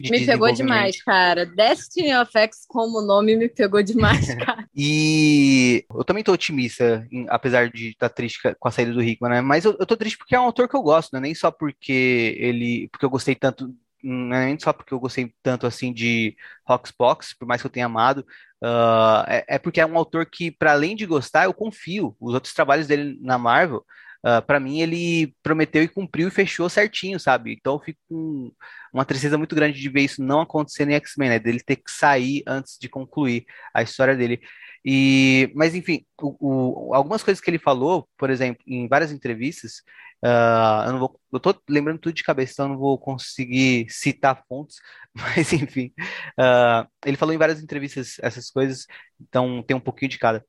[0.00, 1.46] De Me pegou demais, cara.
[1.46, 4.68] Destiny of X como nome me pegou demais, cara.
[4.74, 9.30] E eu também tô otimista, em- apesar de estar triste com a saída do Hickman,
[9.30, 9.40] né?
[9.40, 11.20] Mas eu, eu tô triste porque é um autor que eu gosto, né?
[11.20, 15.32] Nem só porque ele, porque eu gostei tanto, não é nem só porque eu gostei
[15.42, 18.26] tanto assim de Roxbox, por mais que eu tenha amado,
[18.62, 22.14] ah, é, é porque é um autor que, para além de gostar, eu confio.
[22.20, 23.84] Os outros trabalhos dele na Marvel,
[24.26, 27.52] uh, para mim ele prometeu e cumpriu e fechou certinho, sabe?
[27.52, 28.52] Então eu fico com
[28.92, 31.38] uma tristeza muito grande de ver isso não acontecer em X-Men, né?
[31.38, 34.40] Dele ter que sair antes de concluir a história dele.
[34.84, 39.82] E, mas enfim, o, o, algumas coisas que ele falou, por exemplo, em várias entrevistas,
[40.24, 43.86] uh, eu não vou, eu tô lembrando tudo de cabeça, então eu não vou conseguir
[43.90, 44.76] citar fontes,
[45.14, 45.92] mas enfim,
[46.38, 48.86] uh, ele falou em várias entrevistas essas coisas,
[49.20, 50.44] então tem um pouquinho de cada.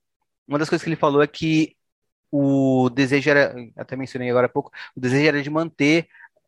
[0.48, 1.77] Uma das coisas que ele falou é que
[2.32, 6.08] o desejo era, até mencionei agora há pouco, o desejo era de manter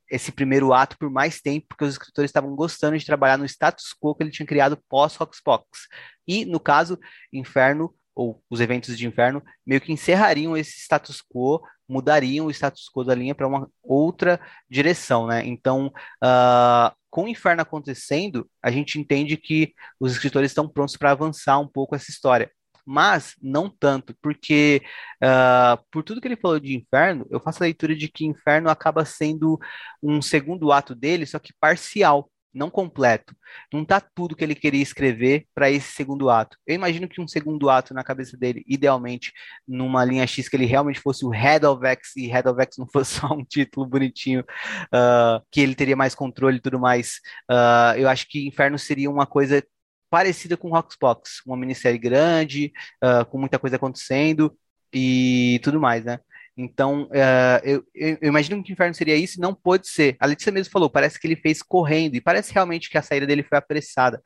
[0.10, 3.94] esse primeiro ato por mais tempo, porque os escritores estavam gostando de trabalhar no status
[3.94, 5.88] quo que ele tinha criado pós-Roxbox.
[6.28, 7.00] E, no caso,
[7.32, 12.90] Inferno, ou os eventos de Inferno, meio que encerrariam esse status quo, mudariam o status
[12.94, 14.40] quo da linha para uma outra
[14.70, 15.46] direção, né?
[15.46, 15.88] Então,
[16.24, 21.60] uh, com o Inferno acontecendo, a gente entende que os escritores estão prontos para avançar
[21.60, 22.52] um pouco essa história
[22.90, 24.82] mas não tanto, porque
[25.24, 28.68] uh, por tudo que ele falou de inferno, eu faço a leitura de que inferno
[28.68, 29.60] acaba sendo
[30.02, 33.36] um segundo ato dele, só que parcial, não completo.
[33.72, 36.58] Não está tudo que ele queria escrever para esse segundo ato.
[36.66, 39.32] Eu imagino que um segundo ato na cabeça dele, idealmente,
[39.68, 42.78] numa linha X, que ele realmente fosse o Head of X e Head of X
[42.80, 47.20] não fosse só um título bonitinho, uh, que ele teria mais controle e tudo mais.
[47.50, 49.64] Uh, eu acho que Inferno seria uma coisa
[50.10, 54.58] parecida com Roxbox, uma minissérie grande, uh, com muita coisa acontecendo
[54.94, 56.20] e tudo mais, né?
[56.62, 60.18] Então, uh, eu, eu, imagino que o inferno seria isso e não pode ser.
[60.20, 63.26] A Letícia mesmo falou, parece que ele fez correndo, e parece realmente que a saída
[63.26, 64.22] dele foi apressada.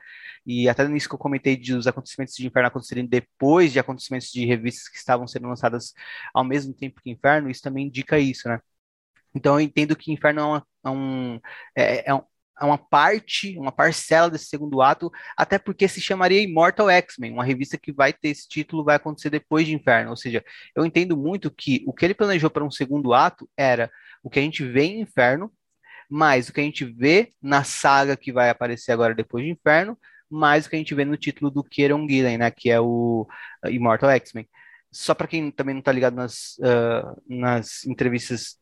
[0.45, 4.31] E até nisso que eu comentei de os acontecimentos de inferno acontecerem depois de acontecimentos
[4.31, 5.93] de revistas que estavam sendo lançadas
[6.33, 8.59] ao mesmo tempo que inferno, isso também indica isso, né?
[9.35, 11.39] Então eu entendo que inferno é, uma, é um,
[11.75, 12.21] é, é, um,
[12.65, 17.77] uma parte, uma parcela desse segundo ato, até porque se chamaria Immortal X-Men, uma revista
[17.77, 20.11] que vai ter esse título, vai acontecer depois de Inferno.
[20.11, 20.43] Ou seja,
[20.75, 23.91] eu entendo muito que o que ele planejou para um segundo ato era
[24.23, 25.51] o que a gente vê em Inferno,
[26.09, 29.97] mais o que a gente vê na saga que vai aparecer agora depois de Inferno,
[30.29, 33.27] mais o que a gente vê no título do Kieron Gillen, né, que é o
[33.65, 34.47] Immortal X-Men.
[34.91, 38.57] Só para quem também não está ligado nas, uh, nas entrevistas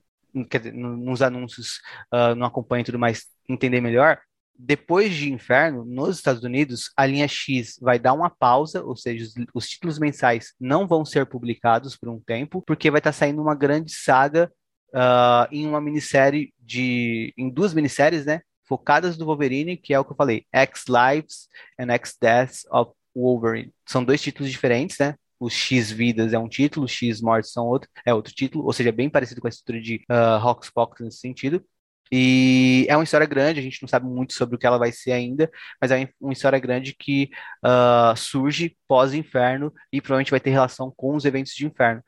[0.49, 1.81] quer dizer, nos anúncios,
[2.13, 4.19] uh, não acompanha e tudo mais, entender melhor,
[4.57, 9.25] depois de Inferno, nos Estados Unidos, a linha X vai dar uma pausa, ou seja,
[9.25, 13.17] os, os títulos mensais não vão ser publicados por um tempo, porque vai estar tá
[13.17, 14.51] saindo uma grande saga
[14.93, 17.33] uh, em uma minissérie de.
[17.37, 18.41] em duas minisséries, né?
[18.67, 21.47] Focadas no Wolverine, que é o que eu falei, X Lives
[21.79, 23.73] and X Deaths of Wolverine.
[23.85, 25.15] São dois títulos diferentes, né?
[25.41, 28.91] o X Vidas é um título, X Mortes são outro, é outro título, ou seja,
[28.91, 31.65] bem parecido com a estrutura de uh, Roxbox nesse sentido.
[32.11, 34.91] E é uma história grande, a gente não sabe muito sobre o que ela vai
[34.91, 37.29] ser ainda, mas é uma história grande que
[37.65, 42.03] uh, surge pós-inferno e provavelmente vai ter relação com os eventos de inferno.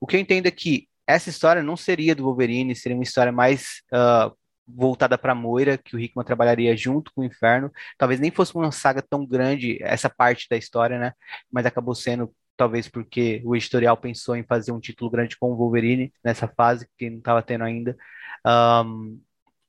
[0.00, 3.32] O que eu entendo é que essa história não seria do Wolverine, seria uma história
[3.32, 4.32] mais uh,
[4.68, 7.72] voltada para Moira, que o Hickman trabalharia junto com o Inferno.
[7.96, 11.12] Talvez nem fosse uma saga tão grande essa parte da história, né?
[11.50, 15.56] Mas acabou sendo talvez porque o editorial pensou em fazer um título grande com o
[15.56, 17.96] Wolverine nessa fase que não estava tendo ainda.
[18.46, 19.20] Um,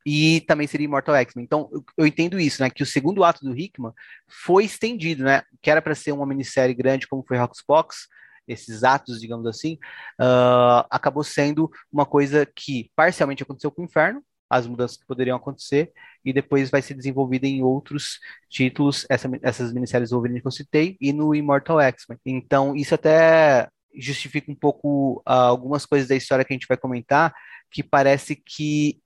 [0.06, 1.46] e também seria Immortal X-Men.
[1.46, 2.70] Então, eu, entendo isso, né?
[2.70, 3.94] Que o segundo ato do Hickman
[4.28, 5.44] foi estendido, né?
[5.62, 8.08] Que era para ser uma minissérie grande, como foi Roxbox,
[8.48, 9.76] esses atos, digamos assim,
[10.20, 15.38] uh, acabou sendo uma coisa que parcialmente aconteceu com o Inferno, as mudanças que poderiam
[15.38, 15.92] acontecer,
[16.26, 20.98] e depois vai ser desenvolvida em outros títulos, essa, essas minisséries Wolverine que eu citei,
[21.00, 22.18] e no Immortal X-Men.
[22.26, 26.78] Então, isso até justifica um pouco uh, algumas coisas da história que a gente vai
[26.78, 27.34] comentar,
[27.72, 29.00] que parece que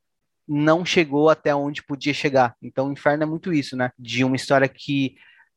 [0.47, 2.55] não chegou até onde podia chegar.
[2.61, 3.91] Então, o Inferno é muito isso, né?
[3.97, 5.15] De uma história que,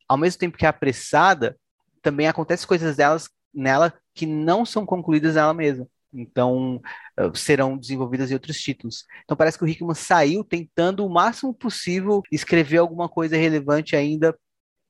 [0.09, 1.57] ao mesmo tempo que é apressada,
[2.03, 5.87] também acontece coisas delas nela que não são concluídas nela mesma.
[6.13, 6.81] Então,
[7.19, 9.05] eh, serão desenvolvidas em outros títulos.
[9.25, 14.37] Então, parece que o Hickman saiu tentando o máximo possível escrever alguma coisa relevante ainda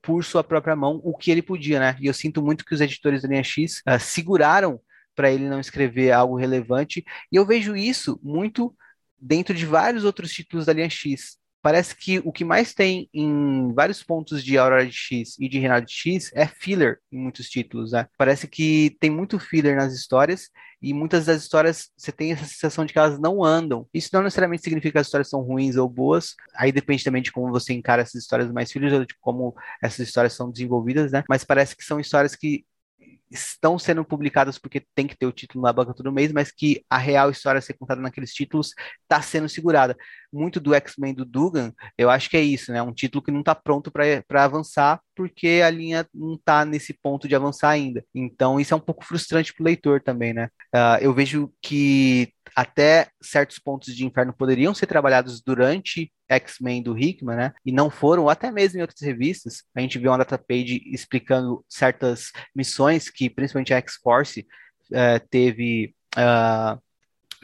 [0.01, 1.97] por sua própria mão, o que ele podia, né?
[1.99, 4.79] E eu sinto muito que os editores da linha X uh, seguraram
[5.13, 8.73] para ele não escrever algo relevante, e eu vejo isso muito
[9.19, 11.37] dentro de vários outros títulos da linha X.
[11.61, 15.59] Parece que o que mais tem em vários pontos de Aurora de X e de
[15.59, 18.07] Renard de X é filler em muitos títulos, né?
[18.17, 20.49] Parece que tem muito filler nas histórias
[20.81, 23.87] e muitas das histórias você tem essa sensação de que elas não andam.
[23.93, 27.31] Isso não necessariamente significa que as histórias são ruins ou boas, aí depende também de
[27.31, 31.23] como você encara essas histórias mais fillers ou de como essas histórias são desenvolvidas, né?
[31.27, 32.63] Mas parece que são histórias que
[33.29, 36.83] estão sendo publicadas porque tem que ter o título na banca todo mês, mas que
[36.89, 39.95] a real história a ser contada naqueles títulos está sendo segurada.
[40.31, 42.81] Muito do X-Men do Dugan, eu acho que é isso, né?
[42.81, 47.27] Um título que não está pronto para avançar porque a linha não está nesse ponto
[47.27, 48.05] de avançar ainda.
[48.13, 50.49] Então isso é um pouco frustrante para o leitor também, né?
[50.73, 56.97] Uh, eu vejo que até certos pontos de inferno poderiam ser trabalhados durante X-Men do
[56.97, 57.53] Hickman, né?
[57.63, 59.63] E não foram, até mesmo em outras revistas.
[59.75, 64.47] A gente vê uma data page explicando certas missões que, principalmente a X-Force,
[64.89, 66.81] uh, teve uh,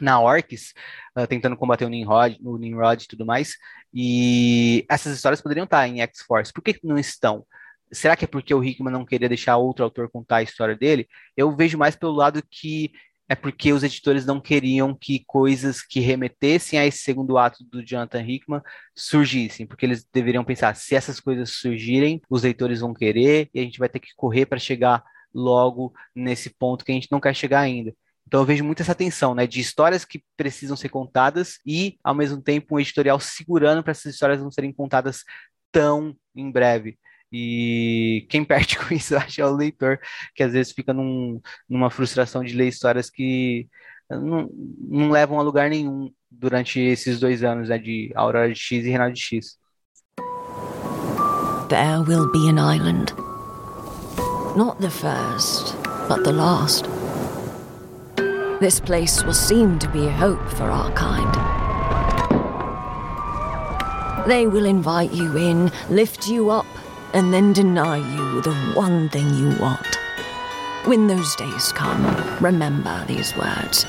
[0.00, 0.74] na Orcs,
[1.16, 3.54] uh, tentando combater o Nimrod, o Nimrod e tudo mais.
[3.94, 6.52] E essas histórias poderiam estar em X-Force.
[6.52, 7.46] Por que não estão?
[7.92, 11.06] Será que é porque o Hickman não queria deixar outro autor contar a história dele?
[11.36, 12.90] Eu vejo mais pelo lado que
[13.34, 17.84] é porque os editores não queriam que coisas que remetessem a esse segundo ato do
[17.84, 18.62] Jonathan Hickman
[18.94, 23.62] surgissem, porque eles deveriam pensar, se essas coisas surgirem, os leitores vão querer e a
[23.62, 25.02] gente vai ter que correr para chegar
[25.34, 27.92] logo nesse ponto que a gente não quer chegar ainda.
[28.24, 32.14] Então eu vejo muito essa tensão, né, de histórias que precisam ser contadas e ao
[32.14, 35.24] mesmo tempo um editorial segurando para essas histórias não serem contadas
[35.72, 36.96] tão em breve.
[37.36, 39.98] E quem perde com isso, eu acho, é o leitor,
[40.36, 43.66] que às vezes fica num, numa frustração de ler histórias que
[44.08, 48.84] não, não levam a lugar nenhum durante esses dois anos né, de Aurora de X
[48.84, 49.58] e Renal de X.
[51.68, 53.12] There will be an island.
[54.56, 55.74] Not the first,
[56.08, 56.84] but the last.
[58.60, 61.34] This place will seem to be a hope for our kind.
[64.28, 66.66] They will invite you in, lift you up,
[67.14, 69.98] and then deny you the one thing you want.
[70.84, 72.04] When those days come,
[72.40, 73.86] remember these words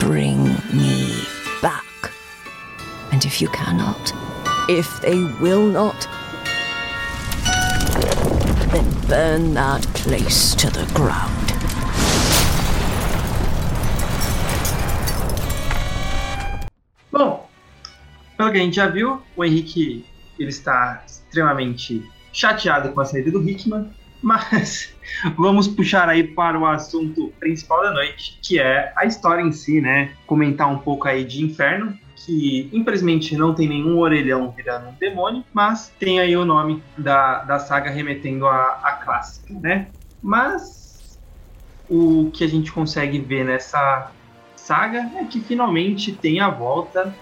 [0.00, 1.24] Bring me
[1.62, 1.86] back.
[3.12, 4.12] And if you cannot,
[4.68, 6.08] if they will not,
[8.72, 11.52] then burn that place to the ground.
[17.12, 17.46] Bom,
[18.36, 20.04] pelo que a gente já viu, o Henrique
[20.36, 22.02] ele está extremamente
[22.32, 23.88] chateado com a saída do Hickman,
[24.20, 24.94] mas
[25.36, 29.80] vamos puxar aí para o assunto principal da noite, que é a história em si,
[29.80, 30.12] né?
[30.26, 35.44] Comentar um pouco aí de Inferno, que infelizmente não tem nenhum orelhão virando um demônio,
[35.52, 39.88] mas tem aí o nome da, da saga remetendo à, à clássica, né?
[40.22, 41.18] Mas
[41.90, 44.10] o que a gente consegue ver nessa
[44.54, 47.12] saga é que finalmente tem a volta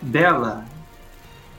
[0.00, 0.64] dela,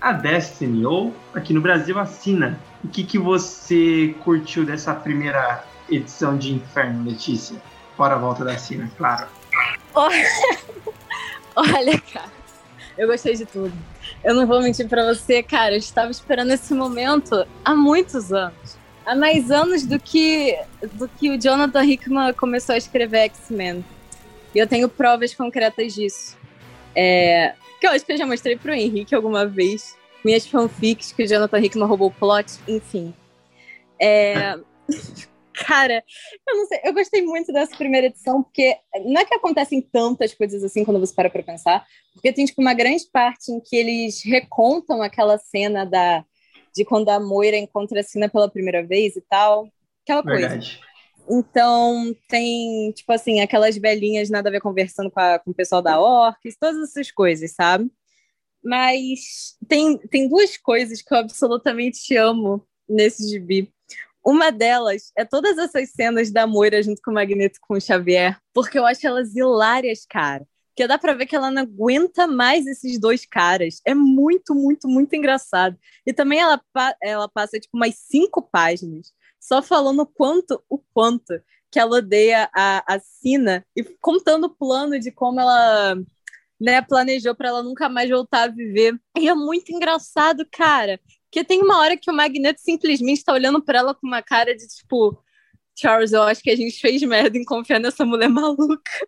[0.02, 2.60] a Destiny, ou aqui no Brasil, a Sina.
[2.84, 7.62] O que, que você curtiu dessa primeira edição de Inferno, Letícia?
[7.96, 9.28] Fora a volta da Sina, claro.
[11.56, 12.32] Olha, cara,
[12.98, 13.74] eu gostei de tudo.
[14.24, 18.82] Eu não vou mentir para você, cara, eu estava esperando esse momento há muitos anos.
[19.06, 20.58] Há mais anos do que,
[20.94, 23.86] do que o Jonathan Hickman começou a escrever X-Men.
[24.54, 26.38] E eu tenho provas concretas disso.
[26.96, 29.98] É, que eu acho que eu já mostrei pro Henrique alguma vez.
[30.24, 33.12] Minhas fanfics que o Jonathan Hickman roubou o plot, enfim.
[34.00, 34.56] É...
[35.54, 36.04] Cara,
[36.48, 40.34] eu não sei, eu gostei muito dessa primeira edição, porque não é que acontecem tantas
[40.34, 43.76] coisas assim quando você para pra pensar, porque tem tipo uma grande parte em que
[43.76, 46.24] eles recontam aquela cena da
[46.74, 49.68] de quando a Moira encontra a Sina pela primeira vez e tal.
[50.04, 50.80] Aquela Verdade.
[51.30, 55.82] Então, tem, tipo assim, aquelas velhinhas nada a ver conversando com, a, com o pessoal
[55.82, 57.90] da Orcs, todas essas coisas, sabe?
[58.64, 63.74] Mas tem, tem duas coisas que eu absolutamente amo nesse gibi.
[64.24, 68.38] Uma delas é todas essas cenas da Moira junto com o Magneto com o Xavier,
[68.54, 70.46] porque eu acho elas hilárias, cara.
[70.70, 73.82] Porque dá pra ver que ela não aguenta mais esses dois caras.
[73.86, 75.78] É muito, muito, muito engraçado.
[76.06, 76.62] E também ela,
[77.02, 82.48] ela passa, tipo, umas cinco páginas só falando o quanto, o quanto que ela odeia
[82.54, 85.96] a, a Sina e contando o plano de como ela
[86.60, 88.94] né, planejou para ela nunca mais voltar a viver.
[89.18, 91.00] E é muito engraçado, cara.
[91.24, 94.56] Porque tem uma hora que o Magneto simplesmente está olhando para ela com uma cara
[94.56, 95.18] de tipo,
[95.76, 99.08] Charles, eu acho que a gente fez merda em confiar nessa mulher maluca.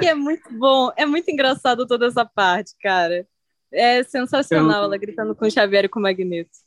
[0.00, 3.26] e é muito bom, é muito engraçado toda essa parte, cara.
[3.70, 4.84] É sensacional eu...
[4.84, 6.64] ela gritando com o Xavier e com o Magneto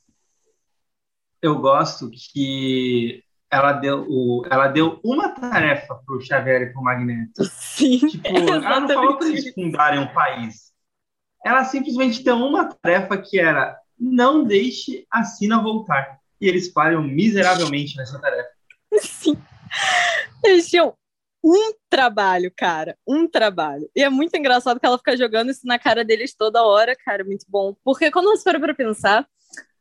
[1.42, 7.46] eu gosto que ela deu, o, ela deu uma tarefa pro Xavier e pro Magneto.
[7.46, 8.00] Sim.
[8.08, 10.74] Tipo, ela não falou para eles fundarem um país.
[11.46, 16.20] Ela simplesmente deu uma tarefa que era não deixe a Sina voltar.
[16.40, 18.50] E eles falham miseravelmente nessa tarefa.
[19.00, 19.36] Sim.
[20.44, 20.94] Eles tinham
[21.44, 22.96] um trabalho, cara.
[23.08, 23.90] Um trabalho.
[23.96, 27.24] E é muito engraçado que ela fica jogando isso na cara deles toda hora, cara.
[27.24, 27.76] Muito bom.
[27.84, 29.28] Porque quando você para pra pensar,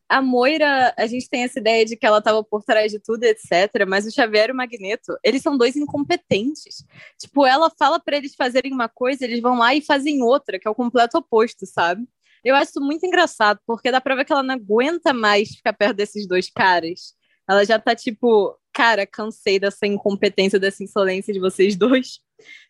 [0.09, 3.25] a Moira, a gente tem essa ideia de que ela estava por trás de tudo,
[3.25, 3.85] etc.
[3.87, 6.85] Mas o Xavier e o Magneto, eles são dois incompetentes.
[7.19, 10.69] Tipo, ela fala para eles fazerem uma coisa, eles vão lá e fazem outra, que
[10.69, 12.07] é o completo oposto, sabe?
[12.45, 15.73] Eu acho isso muito engraçado, porque dá pra ver que ela não aguenta mais ficar
[15.73, 17.15] perto desses dois caras.
[17.49, 22.21] Ela já tá tipo, cara, cansei dessa incompetência, dessa insolência de vocês dois.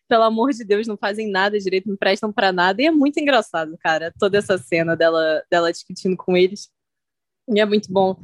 [0.07, 2.81] Pelo amor de Deus, não fazem nada direito, não prestam para nada.
[2.81, 6.69] E é muito engraçado, cara, toda essa cena dela, dela discutindo com eles.
[7.49, 8.17] E é muito bom.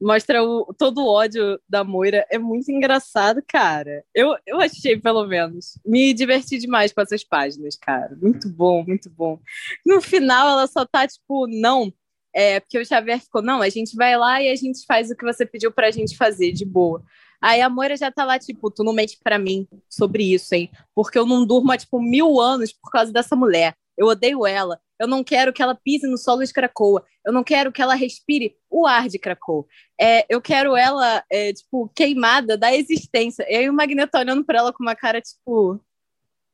[0.00, 2.26] Mostra o, todo o ódio da Moira.
[2.30, 4.02] É muito engraçado, cara.
[4.14, 5.78] Eu, eu achei, pelo menos.
[5.84, 8.16] Me diverti demais com essas páginas, cara.
[8.20, 9.38] Muito bom, muito bom.
[9.84, 11.92] No final, ela só tá tipo, não.
[12.32, 15.16] É, porque o Xavier ficou, não, a gente vai lá e a gente faz o
[15.16, 17.02] que você pediu pra gente fazer, de boa.
[17.42, 20.70] Aí a Moira já tá lá, tipo, tu não mente pra mim sobre isso, hein?
[20.94, 23.74] Porque eu não durmo há, tipo, mil anos por causa dessa mulher.
[24.00, 24.80] Eu odeio ela.
[24.98, 27.04] Eu não quero que ela pise no solo de Cracoa.
[27.22, 29.66] Eu não quero que ela respire o ar de Cracoa.
[30.00, 33.44] É, eu quero ela, é, tipo, queimada da existência.
[33.46, 35.78] E aí o Magneto olhando para ela com uma cara, tipo,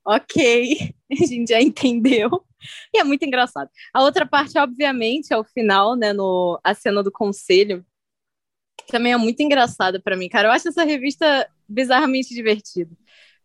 [0.04, 0.92] ok,
[1.22, 2.28] a gente já entendeu.
[2.92, 3.70] E é muito engraçado.
[3.94, 7.86] A outra parte, obviamente, é o final, né, no, a cena do conselho,
[8.88, 10.48] também é muito engraçada para mim, cara.
[10.48, 12.90] Eu acho essa revista bizarramente divertida.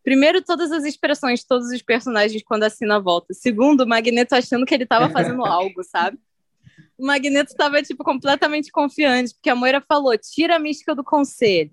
[0.04, 3.34] Primeiro, todas as expressões, todos os personagens quando a Sina volta.
[3.34, 6.18] Segundo, o Magneto achando que ele estava fazendo algo, sabe?
[6.97, 11.72] O Magneto estava, tipo, completamente confiante, porque a Moira falou, tira a mística do conselho.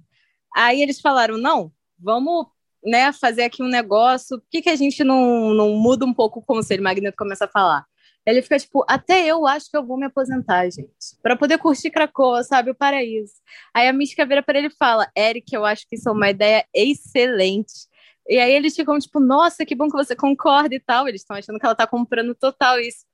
[0.55, 2.47] Aí eles falaram, não, vamos
[2.85, 6.41] né, fazer aqui um negócio, por que, que a gente não, não muda um pouco
[6.41, 6.81] o conselho?
[6.81, 7.85] O Magneto começa a falar.
[8.26, 11.91] Ele fica tipo, até eu acho que eu vou me aposentar, gente, para poder curtir
[11.91, 13.33] Cracoa, sabe, o paraíso.
[13.72, 16.29] Aí a mística vira para ele e fala, Eric, eu acho que isso é uma
[16.29, 17.88] ideia excelente.
[18.29, 21.09] E aí eles ficam tipo, nossa, que bom que você concorda e tal.
[21.09, 23.07] Eles estão achando que ela tá comprando total isso.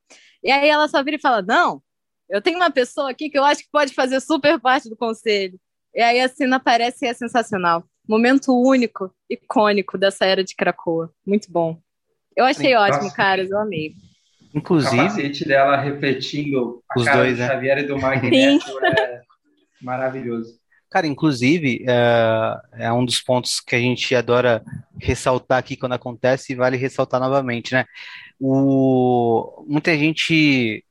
[0.42, 1.82] E aí ela só vira e fala: não,
[2.28, 5.58] eu tenho uma pessoa aqui que eu acho que pode fazer super parte do conselho.
[5.94, 7.84] E aí a cena aparece e é sensacional.
[8.06, 11.10] Momento único, icônico dessa era de Cracoa.
[11.24, 11.78] Muito bom.
[12.36, 13.94] Eu achei Sim, ótimo, caras, eu amei.
[14.52, 14.94] Inclusive.
[14.94, 17.46] O capacete dela refletindo a os cara dois, do né?
[17.46, 19.22] Xavier e do Magneto é
[19.80, 20.58] maravilhoso.
[20.94, 24.62] Cara, inclusive, é, é, um dos pontos que a gente adora
[24.96, 27.84] ressaltar aqui quando acontece e vale ressaltar novamente, né?
[28.38, 30.84] O, muita gente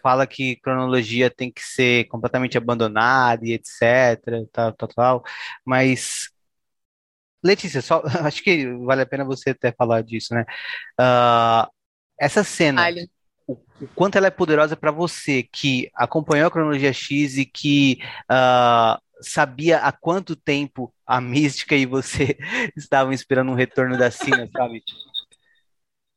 [0.00, 5.24] fala que cronologia tem que ser completamente abandonada e etc, tal, tal, tal,
[5.64, 6.30] mas
[7.42, 10.44] Letícia, só, acho que vale a pena você até falar disso, né?
[11.00, 11.68] Uh,
[12.20, 13.10] essa cena, vale.
[13.48, 17.98] o, o, quanto ela é poderosa para você que acompanhou a cronologia X e que
[18.30, 22.36] uh, sabia há quanto tempo a Mística e você
[22.76, 24.82] estavam esperando um retorno da Cina, sabe?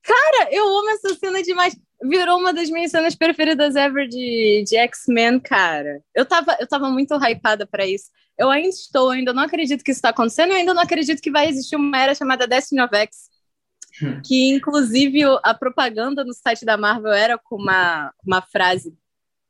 [0.04, 1.76] Cara, eu amo essa cena demais.
[2.02, 6.02] Virou uma das minhas cenas preferidas ever de, de X-Men, cara.
[6.16, 8.10] Eu tava, eu tava muito hypada para isso.
[8.38, 11.32] Eu ainda estou, ainda não acredito que isso está acontecendo, eu ainda não acredito que
[11.32, 13.30] vai existir uma era chamada Destiny of X.
[14.02, 14.22] Hum.
[14.24, 18.96] Que, inclusive, a propaganda no site da Marvel era com uma, uma frase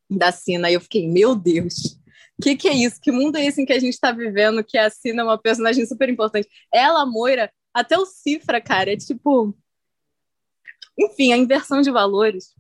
[0.10, 0.72] da Cina.
[0.72, 2.00] E eu fiquei, meu Deus,
[2.40, 3.02] o que, que é isso?
[3.02, 4.64] Que mundo é esse em que a gente está vivendo?
[4.64, 6.48] Que a Cina é uma personagem super importante.
[6.72, 9.56] Ela, a Moira, até o Cifra, cara, é tipo.
[10.98, 12.54] Enfim, a inversão de valores.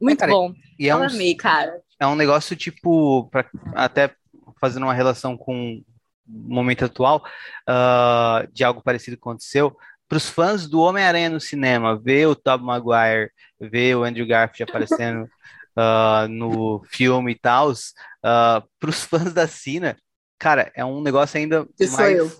[0.00, 0.54] Muito é, cara, bom.
[0.78, 1.80] E é Eu um, amei, cara.
[1.98, 4.14] É um negócio, tipo, pra, até
[4.60, 5.82] fazendo uma relação com
[6.28, 7.24] o momento atual,
[7.68, 9.76] uh, de algo parecido que aconteceu.
[10.08, 14.70] Para os fãs do Homem-Aranha no cinema, ver o Tobey Maguire, ver o Andrew Garfield
[14.70, 15.28] aparecendo
[15.78, 17.74] uh, no filme e tal, uh,
[18.22, 19.96] ah, para os fãs da Cina,
[20.38, 22.18] cara, é um negócio ainda que mais...
[22.18, 22.32] eu.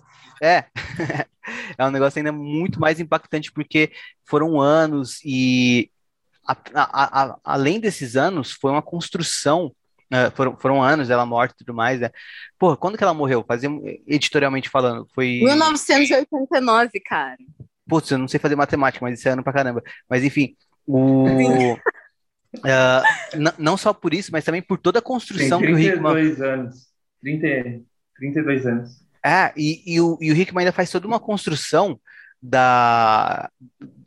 [0.42, 0.64] É,
[1.78, 3.92] é um negócio ainda muito mais impactante, porque
[4.24, 5.90] foram anos e
[6.46, 9.72] a, a, a, além desses anos, foi uma construção
[10.10, 12.08] Uh, foram, foram anos dela morta e tudo mais, né?
[12.58, 13.44] Porra, quando que ela morreu?
[13.46, 13.68] Fazia,
[14.06, 15.42] editorialmente falando, foi...
[15.44, 17.36] 1989, cara.
[17.86, 19.82] Putz, eu não sei fazer matemática, mas isso é ano pra caramba.
[20.08, 21.26] Mas enfim, o...
[22.56, 26.44] Uh, não só por isso, mas também por toda a construção Tem 32 que o
[26.44, 26.52] Hickman...
[26.52, 26.88] anos.
[27.20, 27.84] 30,
[28.16, 29.04] 32 anos.
[29.24, 32.00] É, e, e, o, e o Hickman ainda faz toda uma construção
[32.40, 33.50] da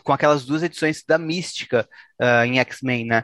[0.04, 1.88] com aquelas duas edições da Mística
[2.20, 3.24] uh, em X-Men, né?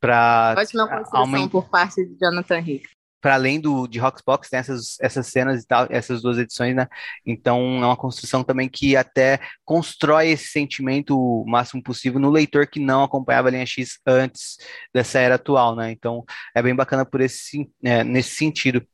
[0.00, 1.48] Pra Ótima construção aument...
[1.50, 5.66] por parte de Jonathan Hickman para além do de Roxbox, tem essas, essas cenas e
[5.66, 6.86] tal, essas duas edições, né?
[7.24, 12.66] Então é uma construção também que até constrói esse sentimento o máximo possível no leitor
[12.66, 14.58] que não acompanhava a linha X antes
[14.92, 15.90] dessa era atual, né?
[15.92, 18.86] Então é bem bacana por esse, é, nesse sentido.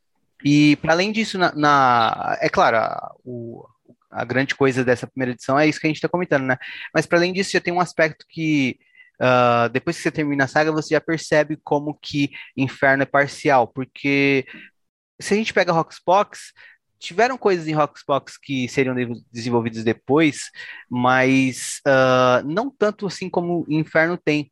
[0.44, 3.66] E para além disso, na, na, é claro, a, o,
[4.10, 6.56] a grande coisa dessa primeira edição é isso que a gente está comentando, né?
[6.94, 8.78] Mas para além disso, já tem um aspecto que
[9.20, 13.66] Uh, depois que você termina a saga, você já percebe como que Inferno é parcial,
[13.66, 14.46] porque
[15.20, 16.52] se a gente pega Roxbox,
[16.98, 18.94] tiveram coisas em Roxbox que seriam
[19.30, 20.50] desenvolvidas depois,
[20.90, 24.50] mas uh, não tanto assim como Inferno tem.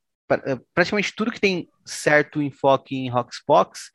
[0.74, 3.90] Praticamente tudo que tem certo enfoque em Roxbox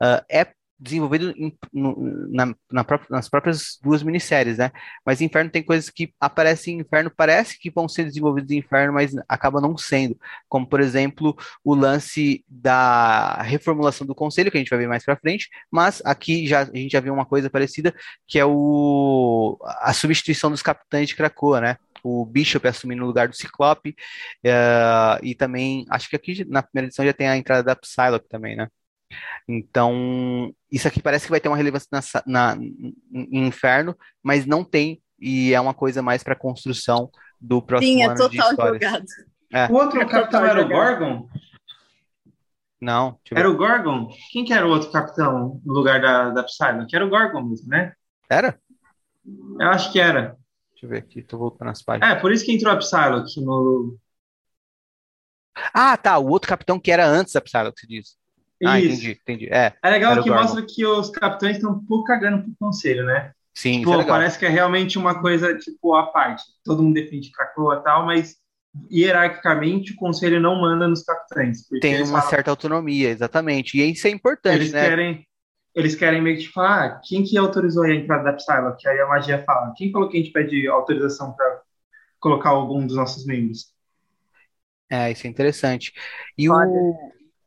[0.00, 0.52] uh, é
[0.82, 1.96] desenvolvido em, no,
[2.28, 4.72] na, na nas próprias duas minisséries, né?
[5.06, 8.92] Mas Inferno tem coisas que aparecem em Inferno, parece que vão ser desenvolvidas em Inferno,
[8.92, 10.18] mas acaba não sendo.
[10.48, 15.04] Como, por exemplo, o lance da reformulação do Conselho, que a gente vai ver mais
[15.04, 17.94] pra frente, mas aqui já, a gente já viu uma coisa parecida,
[18.26, 21.76] que é o, a substituição dos capitães de Krakoa, né?
[22.04, 23.90] o Bishop assumindo o lugar do Ciclope,
[24.44, 28.28] uh, e também, acho que aqui na primeira edição já tem a entrada da Psylocke
[28.28, 28.66] também, né?
[29.48, 32.56] Então, isso aqui parece que vai ter uma relevância na, na,
[33.12, 37.10] em Inferno, mas não tem, e é uma coisa mais para construção
[37.40, 38.82] do próximo Sim, é ano total de histórias.
[38.82, 39.06] Jogado.
[39.52, 39.66] É.
[39.66, 41.28] O outro é capitão era o Gorgon?
[42.80, 43.18] Não.
[43.30, 44.08] Era o Gorgon?
[44.32, 46.96] Quem que era o outro capitão no lugar da, da Psylocke?
[46.96, 47.92] Era o Gorgon mesmo, né?
[48.28, 48.58] Era?
[49.60, 50.36] Eu acho que era.
[50.72, 52.10] Deixa eu ver aqui, tô voltando as páginas.
[52.10, 53.96] É, por isso que entrou a Psylocke no...
[55.72, 58.16] Ah, tá, o outro capitão que era antes da Psylocke, você diz.
[58.64, 59.48] Ah, entendi, entendi.
[59.50, 63.32] É, é legal que mostra que os capitães estão um pouco cagando pro conselho, né?
[63.54, 66.42] Sim, tipo, é parece que é realmente uma coisa, tipo, à parte.
[66.64, 68.36] Todo mundo defende Krakoa e tal, mas
[68.90, 71.68] hierarquicamente o conselho não manda nos capitães.
[71.80, 72.30] Tem uma falam...
[72.30, 73.78] certa autonomia, exatamente.
[73.78, 74.88] E isso é importante, eles né?
[74.88, 75.28] Querem,
[75.74, 78.88] eles querem meio que falar, ah, quem que autorizou a entrada da Psylocke?
[78.88, 81.60] Aí a magia fala, quem falou que a gente pede autorização para
[82.18, 83.72] colocar algum dos nossos membros?
[84.88, 85.92] É, isso é interessante.
[86.36, 86.54] E o,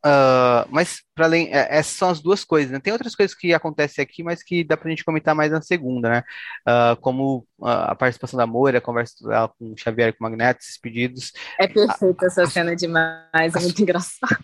[0.06, 2.78] Uh, mas, para além, é, essas são as duas coisas, né?
[2.78, 6.08] Tem outras coisas que acontecem aqui, mas que dá pra gente comentar mais na segunda,
[6.08, 6.22] né?
[6.68, 10.24] Uh, como uh, a participação da Moira, a conversa dela com o Xavier e com
[10.24, 11.32] o Magneto, esses pedidos.
[11.58, 14.38] É perfeita essa cena demais, é muito engraçado.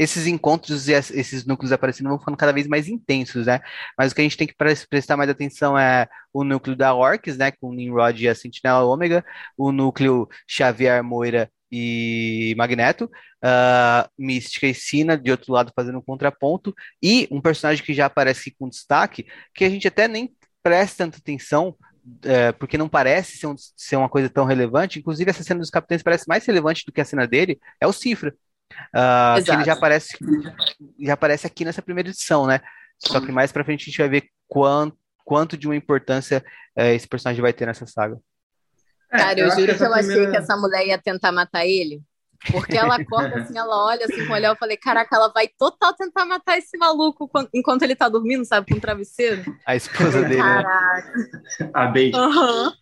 [0.00, 3.60] Esses encontros e esses núcleos aparecendo vão ficando cada vez mais intensos, né?
[3.98, 4.56] Mas o que a gente tem que
[4.88, 7.50] prestar mais atenção é o núcleo da Orcs, né?
[7.50, 9.22] Com o Nimrod e a Sentinela Ômega,
[9.58, 16.02] o núcleo Xavier, Moira e Magneto, uh, Mística e Sina, de outro lado, fazendo um
[16.02, 21.04] contraponto, e um personagem que já aparece com destaque, que a gente até nem presta
[21.04, 25.42] tanta atenção, uh, porque não parece ser, um, ser, uma coisa tão relevante, inclusive essa
[25.42, 28.34] cena dos capitães parece mais relevante do que a cena dele, é o Cifra,
[28.94, 30.18] uh, que ele já aparece,
[31.00, 32.60] já aparece aqui nessa primeira edição, né?
[32.98, 36.44] Só que mais pra frente a gente vai ver quanto, quanto de uma importância
[36.76, 38.20] uh, esse personagem vai ter nessa saga.
[39.12, 40.00] É, Cara, eu, eu juro que, eu primeira...
[40.00, 42.02] achei que essa mulher ia tentar matar ele.
[42.50, 45.46] Porque ela acorda assim, ela olha assim com o olhar, eu falei, caraca, ela vai
[45.46, 49.44] total tentar matar esse maluco enquanto ele tá dormindo, sabe, com o travesseiro.
[49.64, 50.42] A esposa dele.
[50.42, 50.62] Né?
[50.62, 51.18] Caraca.
[51.18, 51.70] Né?
[51.72, 52.16] A Beit.
[52.16, 52.72] Uhum.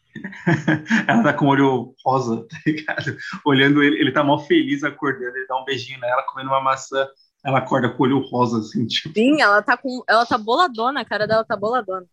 [1.06, 3.16] ela tá com o olho rosa, tá ligado?
[3.44, 7.06] Olhando ele, ele tá mal feliz acordando, ele dá um beijinho nela, comendo uma maçã,
[7.44, 9.14] ela acorda com o olho rosa, assim, tipo.
[9.14, 10.02] Sim, ela tá com.
[10.08, 12.06] Ela tá boladona, a cara dela tá boladona.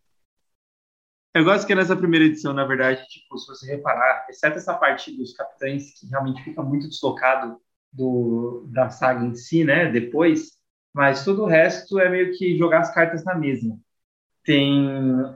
[1.37, 5.15] Eu gosto que nessa primeira edição, na verdade, tipo, se você reparar, exceto essa parte
[5.15, 7.61] dos capitães, que realmente fica muito deslocado
[7.93, 10.53] do, da saga em si, né, depois,
[10.91, 13.77] mas todo o resto é meio que jogar as cartas na mesa.
[14.43, 14.89] Tem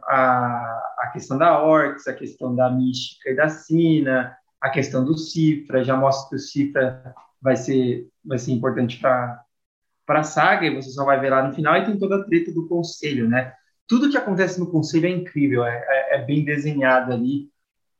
[0.07, 5.15] a, a questão da Orcs, a questão da Mística e da Sina, a questão do
[5.15, 9.45] Cifra, já mostra que o Cifra vai ser, vai ser importante para
[10.07, 12.51] a saga, e você só vai ver lá no final, e tem toda a treta
[12.51, 13.53] do conselho, né?
[13.91, 17.49] Tudo que acontece no conselho é incrível, é, é, é bem desenhado ali.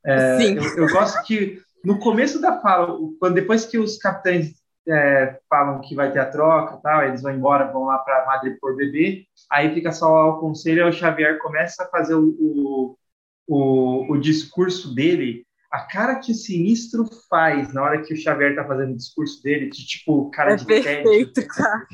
[0.06, 0.56] É, Sim.
[0.56, 4.54] Eu, eu, gosto que no começo da fala, quando depois que os capitães
[4.88, 8.56] é, falam que vai ter a troca, tal, eles vão embora, vão lá para Madrid
[8.62, 12.98] por bebê, aí fica só o conselho, e o Xavier começa a fazer o, o,
[13.46, 18.56] o, o discurso dele a cara que o Sinistro faz na hora que o Xavier
[18.56, 21.86] tá fazendo o discurso dele, de tipo, cara é de perfeito, cara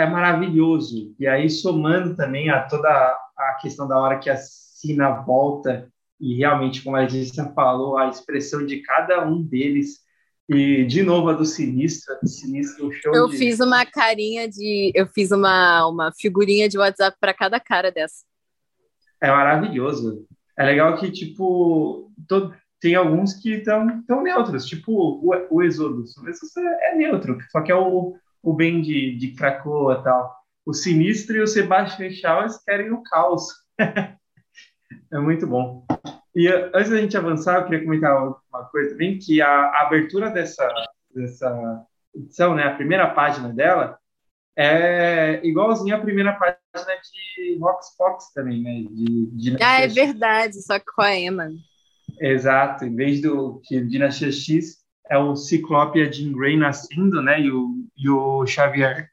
[0.00, 1.14] é maravilhoso.
[1.18, 6.36] E aí, somando também a toda a questão da hora que a Sina volta, e
[6.36, 10.00] realmente, como a gente falou, a expressão de cada um deles.
[10.48, 13.38] E, de novo, a do Sinistro, Sinistro show Eu de...
[13.38, 14.90] fiz uma carinha de...
[14.94, 18.24] Eu fiz uma, uma figurinha de WhatsApp para cada cara dessa.
[19.20, 20.26] É maravilhoso.
[20.58, 26.16] É legal que, tipo, todo, tem alguns que estão tão neutros, tipo o, o Exodus.
[26.16, 30.02] O Exodus é, é neutro, só que é o, o bem de, de Krakoa e
[30.02, 30.39] tal.
[30.64, 33.48] O Sinistro e o Sebastian Shaw querem o caos.
[33.78, 35.84] é muito bom.
[36.34, 40.30] E eh, antes da gente avançar, eu queria comentar uma coisa também, que a, abertura
[40.30, 40.68] dessa,
[41.14, 41.84] dessa
[42.14, 43.98] edição, né, a primeira página dela,
[44.56, 48.84] é igualzinha à primeira página de Rox Fox também, né?
[48.90, 51.50] De, de ah, é verdade, só que com a Emma.
[52.20, 57.22] Exato, em vez do que Dinastia X é o Ciclope e a Jean Grey nascendo,
[57.22, 57.40] né?
[57.40, 59.09] E o, e o Xavier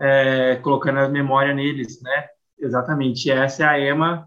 [0.00, 2.28] é, colocando a memória neles, né?
[2.58, 3.26] Exatamente.
[3.26, 4.26] E essa é a Emma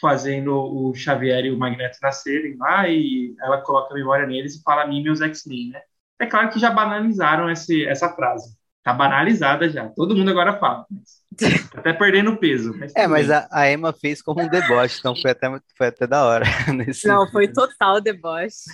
[0.00, 4.62] fazendo o Xavier e o Magneto nascerem lá e ela coloca a memória neles e
[4.62, 5.80] fala mim meus X-Men, né?
[6.18, 8.56] É claro que já banalizaram esse, essa frase.
[8.82, 9.88] tá banalizada já.
[9.88, 10.86] Todo mundo agora fala.
[10.90, 11.22] Mas
[11.72, 12.76] tá até perdendo peso.
[12.78, 16.06] Mas É, mas a, a Emma fez como um deboche, então foi até, foi até
[16.06, 16.46] da hora.
[16.74, 18.70] nesse Não, foi total deboche.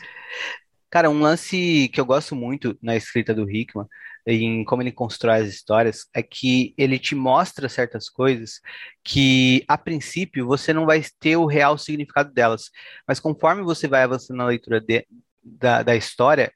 [0.91, 3.87] Cara, um lance que eu gosto muito na escrita do Hickman,
[4.35, 8.61] em como ele constrói as histórias, é que ele te mostra certas coisas
[9.03, 12.71] que, a princípio, você não vai ter o real significado delas.
[13.07, 15.07] Mas conforme você vai avançando na leitura de-
[15.43, 16.53] da, da história,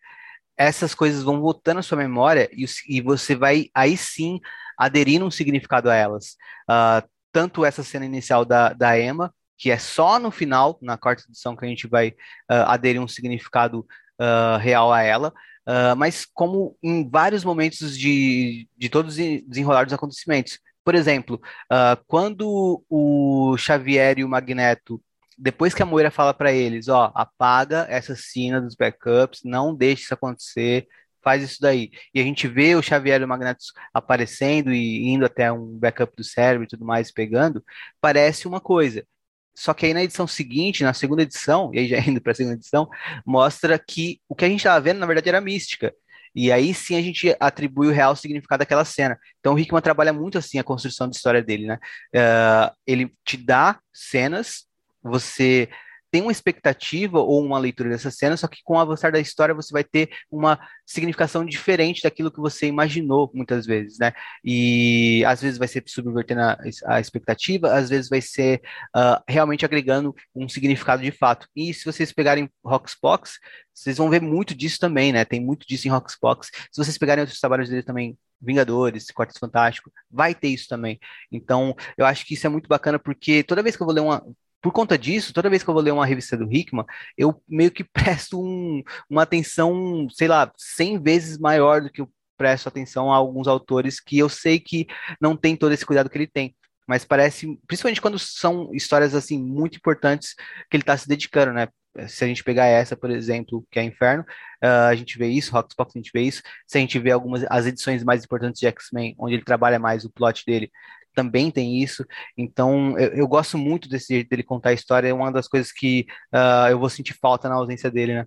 [0.57, 4.41] essas coisas vão voltando à sua memória e, e você vai, aí sim,
[4.79, 6.37] aderindo um significado a elas.
[6.69, 7.03] Ah,
[7.33, 11.57] tanto essa cena inicial da, da Emma, que é só no final, na quarta edição,
[11.57, 12.15] que a gente vai
[12.49, 13.87] ah, aderir um significado
[14.19, 15.33] ah, real a ela,
[15.67, 20.59] ah, mas como em vários momentos de, de todos os desenrolar dos acontecimentos.
[20.85, 21.41] Por exemplo,
[21.71, 25.03] ah, quando o Xavier e o Magneto,
[25.39, 30.05] depois que a Moira fala para eles, ó, apaga essa cena dos backups, não deixe
[30.05, 30.87] isso acontecer,
[31.23, 31.91] faz isso daí.
[32.15, 33.61] E a gente vê o Xavier e o Magneto
[33.95, 37.65] aparecendo e indo até um backup do cérebro e tudo mais, pegando,
[38.01, 39.07] parece uma coisa.
[39.55, 42.35] Só que aí na edição seguinte, na segunda edição, e aí já indo para a
[42.35, 42.89] segunda edição,
[43.25, 45.93] mostra que o que a gente estava vendo, na verdade, era mística.
[46.35, 49.19] E aí sim a gente atribui o real significado daquela cena.
[49.39, 51.79] Então o Hickman trabalha muito assim a construção de história dele, né?
[52.15, 54.65] Eh, ele te dá cenas,
[55.03, 55.69] você
[56.13, 59.55] tem uma expectativa ou uma leitura dessa cena, só que com o avançar da história
[59.55, 64.13] você vai ter uma significação diferente daquilo que você imaginou muitas vezes, né?
[64.45, 68.61] E às vezes vai ser subvertendo a, a expectativa, às vezes vai ser
[68.95, 71.49] ah, realmente agregando um significado de fato.
[71.57, 73.39] E se vocês pegarem Roxbox,
[73.75, 75.25] vocês vão ver muito disso também, né?
[75.25, 76.51] Tem muito disso em Roxbox.
[76.71, 80.99] Se vocês pegarem outros trabalhos dele também, Vingadores, Quarteto Fantástico, vai ter isso também.
[81.31, 84.01] Então, eu acho que isso é muito bacana, porque toda vez que eu vou ler
[84.01, 84.23] uma.
[84.63, 86.87] Por conta disso, toda vez que eu vou ler uma revista do Hickman,
[87.19, 92.11] eu meio que presto um- uma atenção, sei lá, 100 vezes maior do que eu
[92.37, 94.87] presto atenção a alguns autores que eu sei que
[95.21, 96.55] não tem todo esse cuidado que ele tem.
[96.87, 100.35] Mas parece, principalmente quando são histórias assim muito importantes
[100.71, 101.69] que ele está se dedicando, né?
[102.09, 104.25] Se a gente pegar essa, por exemplo, que é Inferno,
[104.63, 106.43] ah, a gente vê isso, Roxbox a gente vê isso.
[106.67, 110.05] Se a gente vê algumas as edições mais importantes de X-Men, onde ele trabalha mais
[110.05, 110.71] o plot dele,
[111.15, 112.05] também tem isso.
[112.37, 115.09] Então, eu, eu gosto muito desse jeito dele contar a história.
[115.09, 118.27] É uma das coisas que ah, eu vou sentir falta na ausência dele, né?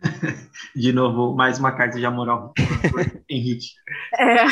[0.74, 2.52] De novo, mais uma carta de amor ao
[3.28, 3.68] Henrique.
[4.18, 4.44] É.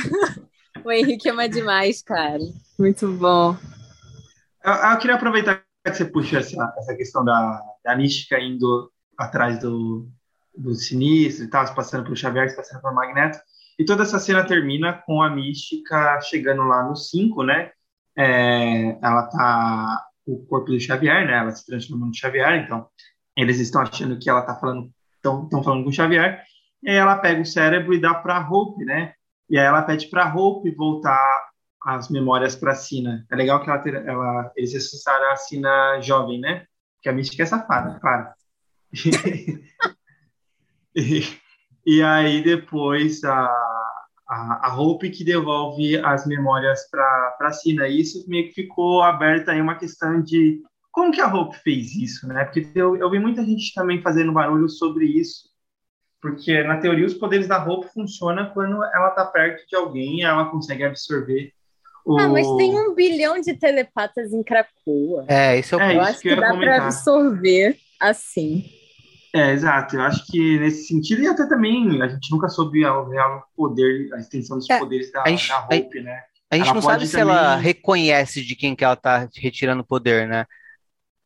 [0.85, 2.41] O Henrique ama demais, cara.
[2.79, 3.57] Muito bom.
[4.65, 9.61] Eu, eu queria aproveitar que você puxa essa, essa questão da, da mística indo atrás
[9.61, 10.09] do,
[10.57, 13.39] do sinistro e tal, se passando pelo Xavier, se passando pelo Magneto.
[13.79, 17.71] E toda essa cena termina com a mística chegando lá no 5, né?
[18.17, 20.07] É, ela tá.
[20.27, 21.39] O corpo do Xavier, né?
[21.39, 22.89] Ela se transformou no Xavier, então
[23.37, 24.91] eles estão achando que ela tá falando.
[25.17, 26.43] Estão falando com o Xavier.
[26.83, 29.15] E aí ela pega o cérebro e dá pra Hope, né?
[29.49, 31.19] E aí ela pede pra Hope voltar
[31.85, 33.27] as memórias para Sina.
[33.31, 36.67] É legal que ela, ter, ela eles ressuscitaram a Sina jovem, né?
[37.03, 38.29] Que a mística é safada, claro.
[40.95, 41.23] e,
[41.87, 43.47] e aí depois a,
[44.29, 47.89] a, a Hope que devolve as memórias para a Sina.
[47.89, 51.95] E isso meio que ficou aberta aí uma questão de como que a Hope fez
[51.95, 52.45] isso, né?
[52.45, 55.53] Porque eu, eu vi muita gente também fazendo barulho sobre isso.
[56.21, 60.23] Porque, na teoria, os poderes da Hope funcionam quando ela está perto de alguém e
[60.23, 61.53] ela consegue absorver
[62.05, 62.19] o...
[62.19, 65.25] Ah, mas tem um bilhão de telepatas em Cracoa.
[65.27, 68.65] É, esse é o É, Eu isso acho que que dá para absorver assim.
[69.35, 69.97] É, exato.
[69.97, 74.09] Eu acho que nesse sentido, e até também, a gente nunca soube o real poder,
[74.15, 76.23] a extensão dos É, poderes da, a gente- da Hope, né?
[76.51, 79.87] A gente Ela não sabe se ela reconhece de quem que ela tá retirando o
[79.87, 80.47] poder, né?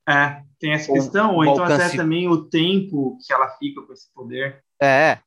[0.08, 3.82] É, tem essa O- questão, ou então alcance- até também o tempo que ela fica
[3.82, 4.64] com esse poder.
[4.82, 5.18] É.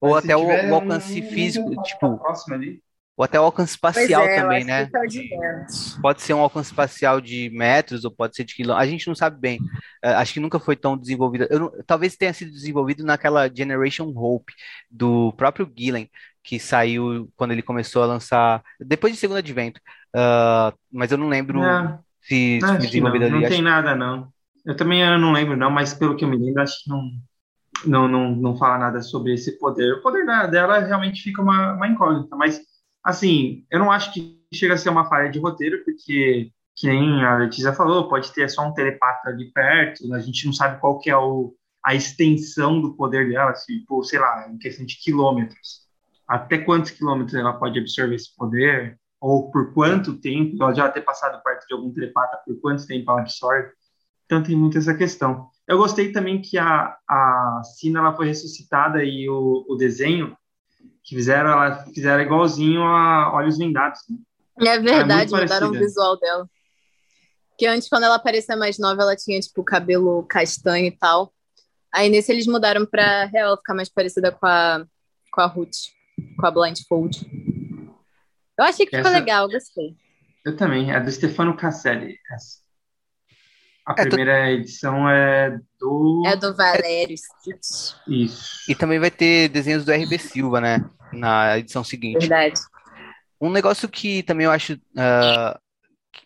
[0.00, 2.82] Ou Mas até o, o alcance um- físico, tipo, próximo ali.
[3.16, 4.82] Ou até o alcance espacial é, também, né?
[4.82, 5.98] é.
[6.00, 8.86] Pode ser um alcance espacial de metros ou pode ser de quilômetros.
[8.86, 9.58] A gente não sabe bem.
[10.02, 11.46] Eh, acho que nunca foi tão desenvolvido.
[11.50, 14.52] Não- talvez tenha sido desenvolvido naquela Generation Hope
[14.90, 16.10] do próprio Gillen,
[16.42, 19.80] que saiu quando ele começou a lançar depois de Segundo Advento.
[20.14, 23.46] Ah, mas eu não lembro É, se, se não, não, desenvolvido não ali.
[23.46, 24.28] tem Acho- nada, não.
[24.64, 27.10] Eu também eu não lembro, não, mas pelo que eu me lembro, acho que não,
[27.86, 29.94] não, não, não fala nada sobre esse poder.
[29.94, 32.60] O poder da- dela realmente fica uma, uma incógnita, mas,
[33.04, 37.22] assim, eu não acho que chega a ser uma falha de roteiro, porque, que nem
[37.22, 40.98] a Letícia falou, pode ter só um telepata ali perto, a gente não sabe qual
[40.98, 45.84] que é o, a extensão do poder dela, tipo, sei lá, em questão de quilômetros.
[46.26, 48.98] Até quantos quilômetros ela pode absorver esse poder?
[49.20, 50.62] Ou por quanto tempo?
[50.62, 53.70] Ela já ter passado perto de algum telepata, por quanto tempo ela absorve?
[54.24, 55.48] Então tem muito essa questão.
[55.68, 60.34] Eu gostei também que a, a Sina ela foi ressuscitada e o, o desenho
[61.02, 64.00] Que fizeram ela fizeram igualzinho a Olhos Vendados.
[64.08, 64.68] Né?
[64.68, 66.48] É verdade, muito mudaram o visual dela.
[67.50, 71.32] Porque antes, quando ela parecia mais nova, ela tinha, tipo, cabelo castanho e tal.
[71.92, 74.84] Aí nesse eles mudaram pra real ela ficar mais parecida com a,
[75.30, 75.76] com a Ruth,
[76.36, 77.24] com a Blindfold.
[78.58, 79.94] Eu achei que ficou Essa- legal, gostei.
[80.44, 82.18] Eu também, é do Stefano Casselli.
[82.32, 82.63] essa.
[83.86, 86.22] A É, primeira edição é do.
[86.26, 88.70] É do Valério Stitch, Isso.
[88.70, 90.84] E também vai ter desenhos do RB Silva, né?
[91.12, 92.18] Na edição seguinte.
[92.20, 92.58] verdade.
[93.40, 94.78] Um negócio que também eu acho.
[94.96, 95.58] ah,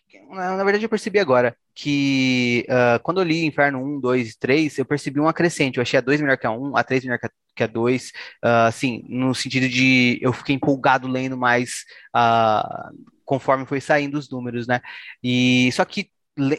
[0.07, 1.55] que- na verdade, eu percebi agora.
[1.75, 5.77] Que ah, quando eu li Inferno 1, 2 e 3, eu percebi uma crescente.
[5.77, 7.67] Eu achei a 2 melhor que a 1, a 3 melhor que a, que a
[7.67, 8.11] 2.
[8.43, 11.83] ah, assim, no sentido de eu fiquei empolgado lendo mais
[12.13, 12.89] ah,
[13.25, 14.79] conforme foi saindo os números, né?
[15.21, 16.09] E só que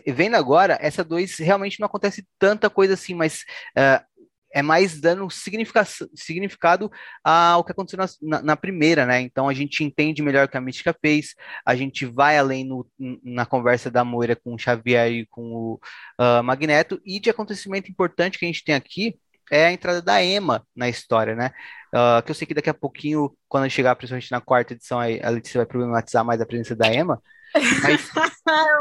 [0.07, 3.45] vendo agora, essa 2 realmente não acontece tanta coisa assim, mas.
[3.77, 4.05] ah,
[4.53, 6.91] é mais dando significa- significado
[7.23, 9.21] ao que aconteceu na, na- primeira, né?
[9.21, 12.85] Então a gente entende melhor o que a Mística fez, a gente vai além no-
[13.23, 15.81] na conversa da Moira com o Xavier e com o
[16.19, 19.15] ah, Magneto, e de acontecimento importante que a gente tem aqui
[19.53, 21.51] é a entrada da Emma na história, né?
[21.95, 25.29] Ah, que eu sei que daqui a pouquinho, quando chegar principalmente na quarta edição, a
[25.31, 27.21] Letícia vai problematizar mais a presença da Emma,
[27.83, 28.11] mas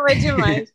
[0.09, 0.73] é demais.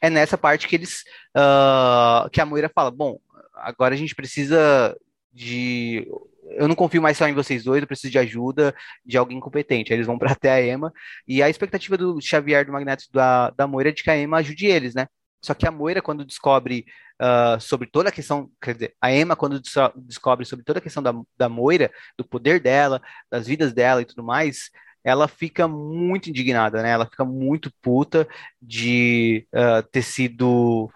[0.00, 3.18] é nessa parte que eles ah, que a Moira fala, bom,
[3.54, 4.96] agora a gente precisa
[5.32, 6.06] de
[6.50, 8.74] eu não confio mais só em vocês dois, eu preciso de ajuda
[9.04, 9.92] de alguém competente.
[9.92, 10.92] Aí eles vão para até a Emma
[11.26, 14.38] e a expectativa do Xavier, do Magneto da, da Moira é de que a Emma
[14.38, 15.06] ajude eles, né?
[15.42, 16.86] Só que a Moira, quando descobre
[17.18, 20.82] ah, sobre toda a questão, quer dizer, a Emma, quando des- descobre sobre toda a
[20.82, 24.70] questão da, da Moira, do poder dela, das vidas dela e tudo mais,
[25.04, 26.90] ela fica muito indignada, né?
[26.90, 28.26] Ela fica muito puta
[28.60, 30.90] de ah, ter sido.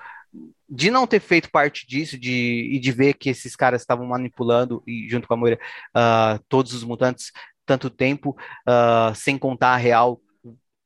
[0.69, 4.83] De não ter feito parte disso de, e de ver que esses caras estavam manipulando,
[4.87, 5.59] e junto com a Moira,
[5.95, 7.33] ah, todos os mutantes,
[7.67, 8.37] tanto tempo,
[8.67, 10.21] ah, sem contar a real,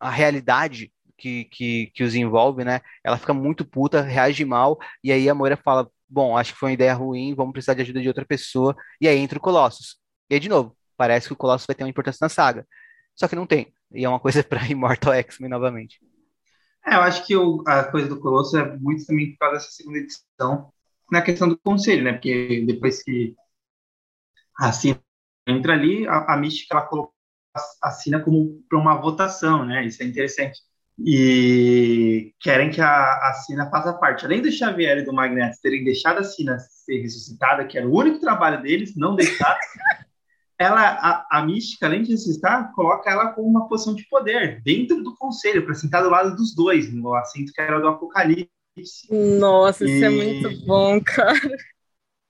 [0.00, 2.80] a realidade que, que, que os envolve, né?
[3.04, 6.70] Ela fica muito puta, reage mal, e aí a Moira fala: Bom, acho que foi
[6.70, 9.96] uma ideia ruim, vamos precisar de ajuda de outra pessoa, e aí entra o Colossus.
[10.30, 12.66] E aí, de novo, parece que o Colossus vai ter uma importância na saga.
[13.14, 13.72] Só que não tem.
[13.92, 16.00] E é uma coisa para Immortal X-Men novamente.
[16.86, 19.70] É, eu acho que o- a coisa do Colosso é muito também por causa dessa
[19.70, 20.72] segunda edição,
[21.10, 22.12] na questão do conselho, né?
[22.12, 23.34] Porque depois que
[24.58, 25.00] a Sina
[25.46, 27.14] entra ali, a, a Mística ela colocou
[27.54, 29.84] a, a Sina como para uma votação, né?
[29.86, 30.60] Isso é interessante.
[30.98, 32.88] E querem que a,
[33.30, 34.24] a Sina faça parte.
[34.24, 37.94] Além do Xavier e do Magneto terem deixado a Sina ser ressuscitada, que era o
[37.96, 39.58] único trabalho deles, não deixar,
[40.62, 45.02] ela, a, a mística, além de ressuscitar, coloca ela como uma posição de poder dentro
[45.02, 48.48] do conselho, para sentar do lado dos dois, no assento que era do Apocalipse.
[49.10, 51.56] Nossa, isso é E- muito bom, cara.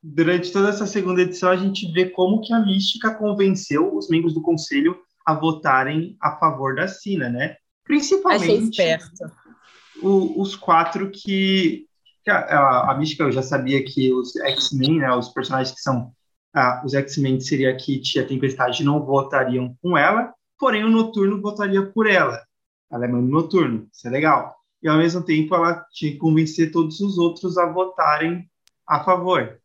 [0.02, 4.34] Durante toda essa segunda edição, a gente vê como que a mística convenceu os membros
[4.34, 7.56] do conselho a votarem a favor da Sina, né?
[7.84, 8.80] Principalmente
[10.02, 11.86] o- os quatro que,
[12.24, 15.80] que a, a, a mística eu já sabia que os X-Men, né, os personagens que
[15.80, 16.12] são
[16.54, 20.90] ah, os X-Men seria a Kit e a Tempestade não votariam com ela, porém o
[20.90, 22.42] Noturno votaria por ela.
[22.90, 24.54] Ela é mãe do Noturno, isso é legal.
[24.82, 28.48] E ao mesmo tempo ela tinha que convencer todos os outros a votarem
[28.86, 29.58] a favor.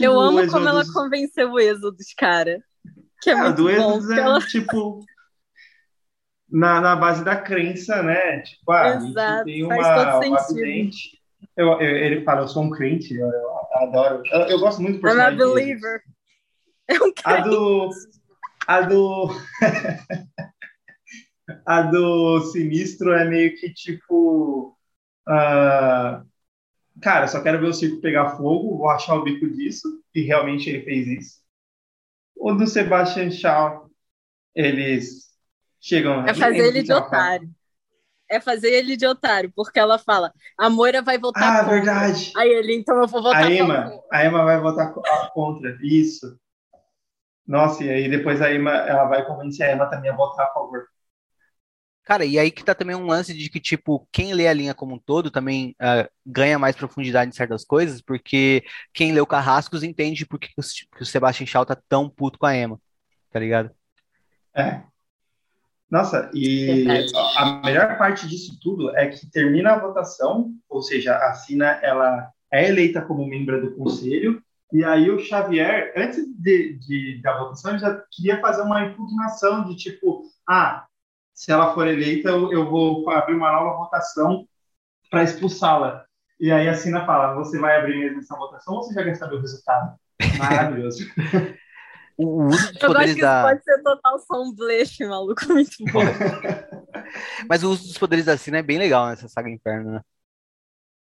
[0.00, 2.60] Eu Do amo Exodus- como ela convenceu o Exodus, cara.
[3.22, 3.70] Que é, é, muito do.
[3.70, 5.04] Exodus é ela- tipo
[6.50, 8.40] na, na base da crença, né?
[8.40, 10.56] Tipo, ah, Exato, tem faz uma, todo uma sentido.
[10.64, 11.18] vidente.
[11.56, 14.22] Eu, eu- ele fala, eu sou um crente, eu, eu adoro.
[14.30, 15.54] Eu, eu gosto muito do I'm a personagem.
[15.76, 15.80] dele.
[16.88, 17.90] É um A do.
[18.66, 19.28] A do.
[21.66, 24.76] a do Sinistro é meio que tipo.
[25.26, 26.22] ah,
[27.02, 30.68] cara, só quero ver o circo pegar fogo, vou achar o bico disso, e realmente
[30.68, 31.40] ele fez isso.
[32.36, 33.90] O do Sebastian Shaw,
[34.54, 35.26] eles
[35.80, 36.26] chegam.
[36.26, 37.06] É fazer ele de fala.
[37.06, 37.50] otário.
[38.28, 41.74] É fazer ele de otário, porque ela fala, a Moira vai votar Ah, contra.
[41.76, 42.32] verdade.
[42.36, 44.04] Aí ele, então eu vou votar A a Emma, favor.
[44.12, 44.92] a Emma vai votar
[45.32, 46.36] contra, isso.
[47.46, 50.52] Nossa, e aí depois a Emma, ela vai convencer a Emma também a votar a
[50.52, 50.86] favor.
[52.06, 54.72] Cara, e aí que tá também um lance de que, tipo, quem lê a linha
[54.72, 59.82] como um todo também ah, ganha mais profundidade em certas coisas, porque quem leu Carrascos
[59.82, 62.80] entende por que que o que o Sebastian Shaw tá tão puto com a Emma,
[63.32, 63.72] tá ligado?
[64.54, 64.82] É.
[65.90, 67.12] Nossa, e Verdade.
[67.36, 72.30] a melhor parte disso tudo é que termina a votação, ou seja, a Sina ela
[72.52, 74.40] é eleita como membro do conselho,
[74.72, 79.64] e aí o Xavier, antes de, de- da votação, ele já queria fazer uma impugnação
[79.64, 80.86] de tipo, ah,
[81.34, 84.46] se ela for eleita, eu, eu vou abrir uma nova votação
[85.10, 86.04] para expulsá-la.
[86.40, 89.14] E aí a Sina fala, você vai abrir mesmo essa votação ou você já quer
[89.14, 89.96] saber o resultado?
[90.38, 91.06] Maravilhoso.
[92.18, 93.38] O uso dos Eu poderes que da.
[93.40, 95.46] isso pode ser total só um blefe, maluco.
[95.48, 96.00] Muito bom.
[97.48, 100.00] Mas o uso dos poderes da Sina é bem legal nessa saga Inferno, né?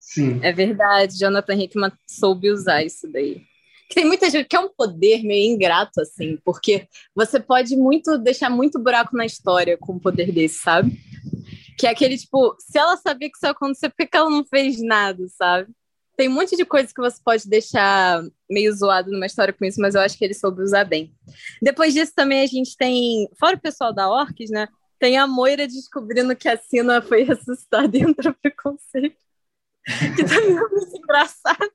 [0.06, 0.40] Sim.
[0.44, 3.42] É verdade, Jonathan Hickman soube usar isso daí.
[3.92, 8.50] Tem muita gente que é um poder meio ingrato, assim, porque você pode muito deixar
[8.50, 11.00] muito buraco na história com um poder desse, sabe?
[11.78, 14.46] Que é aquele tipo, se ela sabia que isso ia acontecer, por que ela não
[14.46, 15.72] fez nada, sabe?
[16.16, 19.82] Tem um monte de coisa que você pode deixar meio zoado numa história com isso,
[19.82, 21.12] mas eu acho que ele soube usar bem.
[21.62, 24.68] Depois disso, também a gente tem, fora o pessoal da Orcs, né?
[25.00, 29.25] Tem a Moira descobrindo que a Sina foi ressuscitada e entra preconceito.
[30.16, 31.72] Que também é muito engraçado.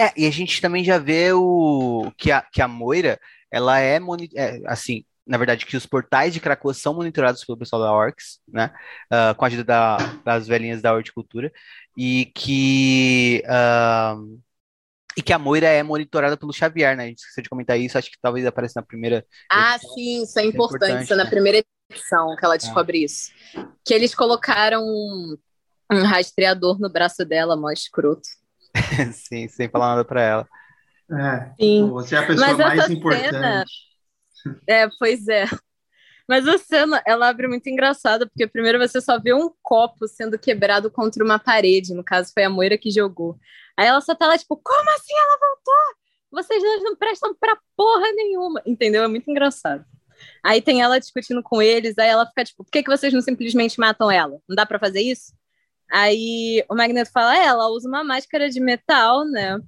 [0.00, 3.18] É, e a gente também já vê o que a, que a Moira,
[3.50, 7.58] ela é, moni- é, assim, na verdade, que os portais de Krakoa são monitorados pelo
[7.58, 8.72] pessoal da Orcs, né?
[9.10, 11.52] Ah, com a ajuda da- das velhinhas da horticultura,
[11.96, 14.16] e que ah,
[15.16, 17.04] e que a Moira é monitorada pelo Xavier, né?
[17.04, 19.24] A gente esqueceu de comentar isso, acho que talvez apareça na primeira.
[19.50, 19.94] Ah, edição.
[19.94, 20.76] sim, isso é Isso é importante.
[20.84, 21.30] importante, Isso é na né?
[21.30, 23.30] primeira edição que ela descobre isso.
[23.84, 24.82] Que eles colocaram
[25.90, 28.28] um, rastreador no braço dela, mó escroto.
[29.12, 30.48] Sim, sem falar nada pra ela.
[31.10, 31.52] É.
[31.60, 31.88] Sim.
[31.90, 33.30] Você é a pessoa Mas mais importante.
[33.30, 33.64] cena-
[34.66, 35.46] É, pois é.
[36.28, 40.38] Mas a cena, ela abre muito engraçada, porque primeiro você só vê um copo sendo
[40.38, 43.38] quebrado contra uma parede, no caso foi a Moira que jogou.
[43.78, 45.96] Aí ela só tá lá, tipo, como assim ela voltou?
[46.30, 49.02] Vocês dois não prestam pra porra nenhuma, entendeu?
[49.02, 49.82] É muito engraçado.
[50.44, 53.22] Aí tem ela discutindo com eles, aí ela fica tipo, por que, que vocês não
[53.22, 54.38] simplesmente matam ela?
[54.46, 55.32] Não dá pra fazer isso?
[55.90, 59.58] Aí o Magneto fala, é, ela usa uma máscara de metal, né?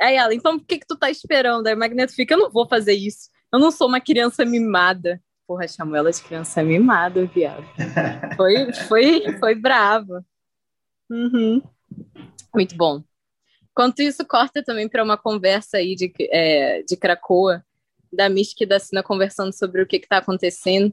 [0.00, 1.66] Aí ela, então por que que tu tá esperando?
[1.66, 3.30] Aí o Magneto fica, eu não vou fazer isso.
[3.52, 5.20] Eu não sou uma criança mimada.
[5.46, 7.64] Porra, chamou ela de criança mimada, viado.
[8.36, 10.24] Foi, foi, foi brava.
[11.10, 11.62] Uhum.
[12.54, 13.02] Muito bom.
[13.70, 17.64] Enquanto isso, corta também para uma conversa aí de, é, de Cracoa,
[18.12, 20.92] da Mystic e da Sina conversando sobre o que que tá acontecendo,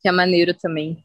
[0.00, 1.04] que é maneiro também.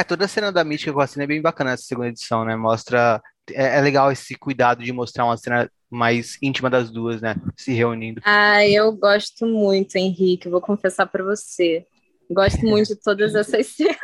[0.00, 2.42] É, toda a cena da Mística com a cena é bem bacana nessa segunda edição,
[2.42, 2.56] né?
[2.56, 3.20] Mostra.
[3.50, 7.34] É, é legal esse cuidado de mostrar uma cena mais íntima das duas, né?
[7.54, 8.22] Se reunindo.
[8.24, 11.86] Ah, eu gosto muito, Henrique, vou confessar para você.
[12.30, 13.98] Gosto muito de todas essas cenas.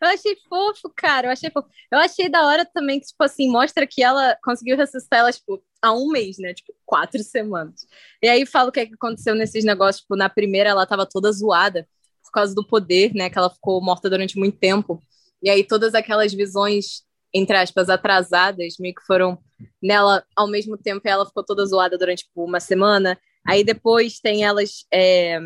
[0.00, 1.26] Eu achei fofo, cara.
[1.26, 1.68] Eu achei fofo.
[1.92, 5.62] Eu achei da hora também que, tipo assim, mostra que ela conseguiu ressuscitar ela, tipo,
[5.82, 6.54] há um mês, né?
[6.54, 7.86] Tipo, quatro semanas.
[8.22, 10.00] E aí fala o que, é que aconteceu nesses negócios.
[10.00, 11.86] Tipo, na primeira ela tava toda zoada
[12.34, 13.30] causa do poder, né?
[13.30, 15.02] Que ela ficou morta durante muito tempo.
[15.42, 19.38] E aí todas aquelas visões, entre aspas, atrasadas, meio que foram
[19.82, 21.02] nela ao mesmo tempo.
[21.06, 23.18] E ela ficou toda zoada durante, tipo, uma semana.
[23.46, 24.86] Aí depois tem elas.
[24.92, 25.38] é,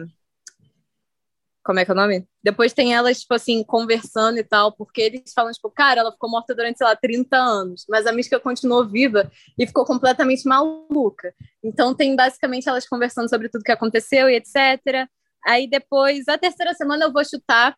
[1.65, 2.27] Como é que é o nome?
[2.43, 6.31] Depois tem elas, tipo assim, conversando e tal, porque eles falam, tipo, cara, ela ficou
[6.31, 11.35] morta durante, sei lá, 30 anos, mas a Mística continuou viva e ficou completamente maluca.
[11.63, 15.09] Então tem basicamente elas conversando sobre tudo que aconteceu e etc.
[15.45, 17.77] Aí depois, a terceira semana eu vou chutar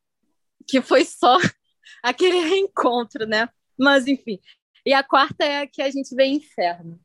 [0.66, 1.36] que foi só
[2.02, 3.48] aquele reencontro, né?
[3.78, 4.38] Mas enfim.
[4.84, 6.98] E a quarta é a que a gente vê inferno.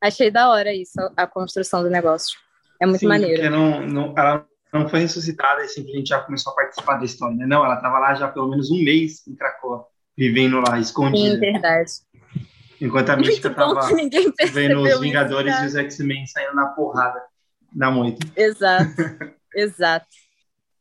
[0.00, 2.38] Achei da hora isso, a construção do negócio.
[2.80, 3.50] É muito Sim, maneiro.
[3.50, 7.46] Não, não, ela não foi ressuscitada e simplesmente já começou a participar da história, né?
[7.46, 9.86] Não, ela estava lá já pelo menos um mês em Krakoa,
[10.16, 11.38] vivendo lá, Sim, escondida.
[11.38, 11.92] verdade.
[12.80, 13.80] enquanto a Mística estava
[14.52, 15.64] vendo os isso, Vingadores cara.
[15.64, 17.22] e os X-Men saindo na porrada
[17.74, 18.26] na moita.
[18.36, 18.94] Exato,
[19.54, 20.06] exato.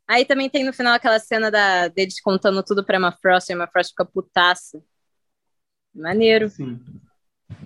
[0.08, 3.54] Aí também tem no final aquela cena da, deles contando tudo pra Emma Frost, e
[3.54, 4.82] a Emma Frost fica putaça.
[5.94, 6.50] Maneiro.
[6.50, 6.80] Sim.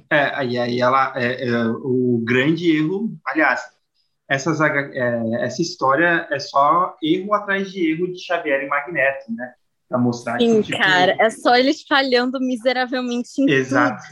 [0.09, 3.61] É, aí, aí ela, é, é, o grande erro, aliás,
[4.27, 9.53] essas, é, essa história é só erro atrás de erro de Xavier e Magneto, né?
[9.87, 14.03] Pra mostrar Sim, que, tipo, cara, é só eles falhando miseravelmente em Exato.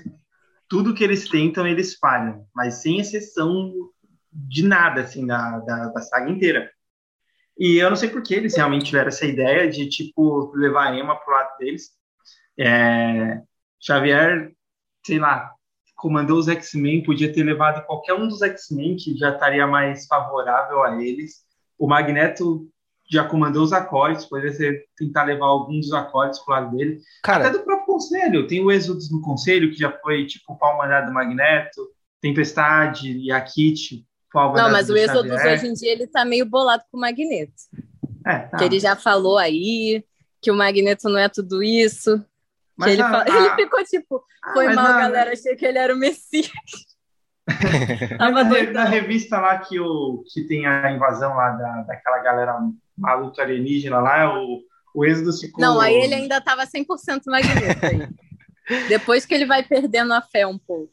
[0.68, 3.72] Tudo que eles tentam, eles falham, mas sem exceção
[4.38, 6.70] de nada, assim, da, da, da saga inteira.
[7.58, 10.96] E eu não sei por que eles realmente tiveram essa ideia de, tipo, levar a
[10.96, 11.90] Emma pro lado deles.
[12.60, 13.42] É,
[13.80, 14.52] Xavier,
[15.04, 15.52] sei lá,
[15.96, 20.84] comandou os X-Men, podia ter levado qualquer um dos X-Men que já estaria mais favorável
[20.84, 21.44] a eles.
[21.80, 22.70] O Magneto
[23.10, 27.02] já comandou os acólitos, poderia ser, tentar levar alguns dos acólitos pro lado dele.
[27.24, 28.46] Até Cara, do próprio conselho.
[28.46, 31.88] Tem o Exodus no conselho, que já foi tipo o pau mandado do Magneto,
[32.22, 33.42] Tempestade e a
[34.56, 35.54] Não, mas o Xavier.
[35.54, 37.54] hoje em dia ele tá meio bolado com o Magneto.
[38.26, 38.58] É, tá.
[38.58, 40.04] Que ele já falou aí
[40.42, 42.24] que o Magneto não é tudo isso.
[42.76, 45.66] Mas ele, a- a- ele ficou tipo, Ah, foi mas mal, na- galera, achei que
[45.66, 46.52] ele era o Messias.
[48.18, 48.74] Tava doidão.
[48.74, 52.56] na revista lá que, o, que tem a invasão lá da, daquela galera
[52.98, 54.62] maluca alienígena lá, o,
[54.94, 55.62] o Exodus ficou.
[55.64, 58.08] Não, aí ele ainda tava 100% Magneto aí.
[58.90, 60.92] Depois que ele vai perdendo a fé um pouco.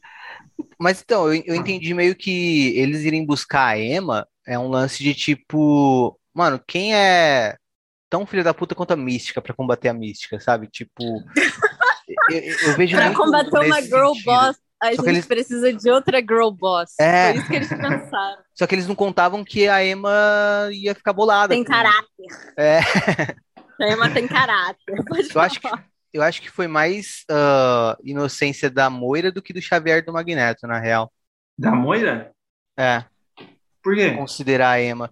[0.79, 5.01] Mas então, eu, eu entendi meio que eles irem buscar a Emma é um lance
[5.03, 7.55] de tipo, mano, quem é
[8.09, 10.67] tão filho da puta quanto a mística pra combater a mística, sabe?
[10.67, 11.23] Tipo,
[12.29, 14.25] eu, eu vejo Pra muito combater uma girl sentido.
[14.25, 16.91] boss, a Só gente que eles- precisa de outra girl boss.
[16.99, 17.31] É.
[17.31, 18.37] Foi isso que eles pensaram.
[18.53, 21.53] Só que eles não contavam que a Emma ia ficar bolada.
[21.53, 22.27] Tem com- caráter.
[22.57, 22.79] É.
[23.81, 24.95] A Emma tem caráter.
[25.07, 25.85] Pode Eu acho que, falar.
[26.15, 30.65] Eu acho que foi mais ah, inocência da Moira do que do Xavier do Magneto,
[30.67, 31.11] na real.
[31.57, 32.31] Da Moira?
[32.77, 33.03] É,
[33.83, 34.11] Por quê?
[34.11, 35.11] considerar a Emma.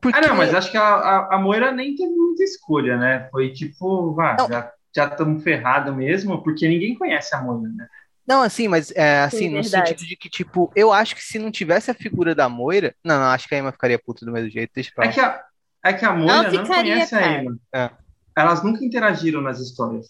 [0.00, 0.18] Porque...
[0.18, 3.28] Ah, não, mas acho que a, a, a Moira nem teve muita escolha, né?
[3.30, 4.48] Foi tipo, vá, Não.
[4.48, 7.86] já estamos ferrados mesmo, porque ninguém conhece a Moira, né?
[8.26, 9.90] Não, assim, mas é, assim, Sim, no verdade.
[9.90, 12.92] sentido de que, tipo, eu acho que se não tivesse a figura da Moira.
[13.04, 15.12] Não, não, acho que a Emma ficaria puta do mesmo jeito, deixa pra É lá.
[15.12, 15.44] que a,
[15.84, 17.42] é que a Moira Ela não ficaria, conhece a cara.
[17.42, 17.58] Emma.
[17.72, 17.90] É.
[18.36, 20.06] Elas nunca interagiram nas histórias.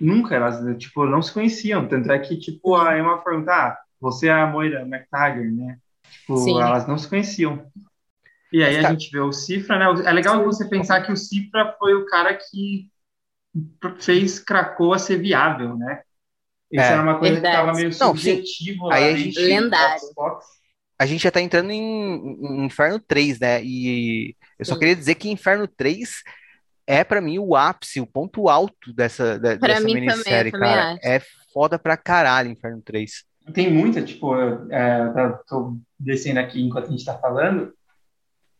[0.00, 1.88] Nunca, elas, tipo, não se conheciam.
[1.88, 5.78] Tanto é que, tipo, a Emma pergunta, ah, você é a Moira McTaggart, né?
[6.10, 6.60] Tipo, Sim.
[6.60, 7.66] elas não se conheciam.
[8.52, 9.86] E aí a gente vê o Cifra, né?
[10.08, 12.88] É legal você pensar que o Cifra foi o cara que
[14.00, 16.02] fez Krakoa ser viável, né?
[16.70, 16.92] Isso É.
[16.92, 17.56] era uma coisa Verdade.
[17.56, 18.36] que estava meio Não, sim.
[18.36, 20.00] subjetivo Aí a gente- Lendário.
[20.98, 23.62] A gente já tá entrando em, em Inferno 3, né?
[23.62, 24.78] E eu só Sim.
[24.80, 26.22] queria dizer que Inferno 3
[26.86, 30.98] é, pra mim, o ápice, o ponto alto dessa, Pra dessa minissérie, também cara.
[31.02, 31.20] É
[31.52, 33.24] foda pra caralho Inferno 3.
[33.52, 37.72] Tem muita, tipo, eu, é, eu tá- tô descendo aqui enquanto a gente tá falando.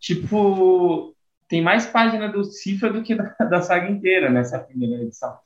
[0.01, 1.15] Tipo,
[1.49, 5.37] tem mais página do Cifra do que da, da saga inteira nessa primeira edição.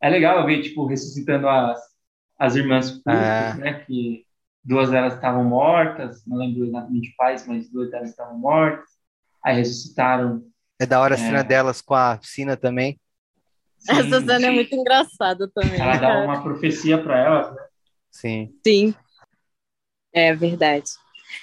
[0.00, 1.80] É legal ver, tipo, ressuscitando as,
[2.38, 3.54] as irmãs Púrpuras, É.
[3.54, 3.72] né?
[3.84, 4.24] Que
[4.62, 8.88] duas delas estavam mortas, não lembro exatamente quais, mas duas delas estavam mortas.
[9.42, 10.42] Aí ressuscitaram.
[10.80, 11.20] É da hora a É.
[11.20, 12.98] cena delas com a piscina também.
[13.88, 15.80] Essa Sim, cena é muito engraçada também.
[15.80, 17.62] Ela dá uma profecia para elas, né?
[18.10, 18.54] Sim.
[18.66, 18.94] Sim.
[20.12, 20.90] É verdade.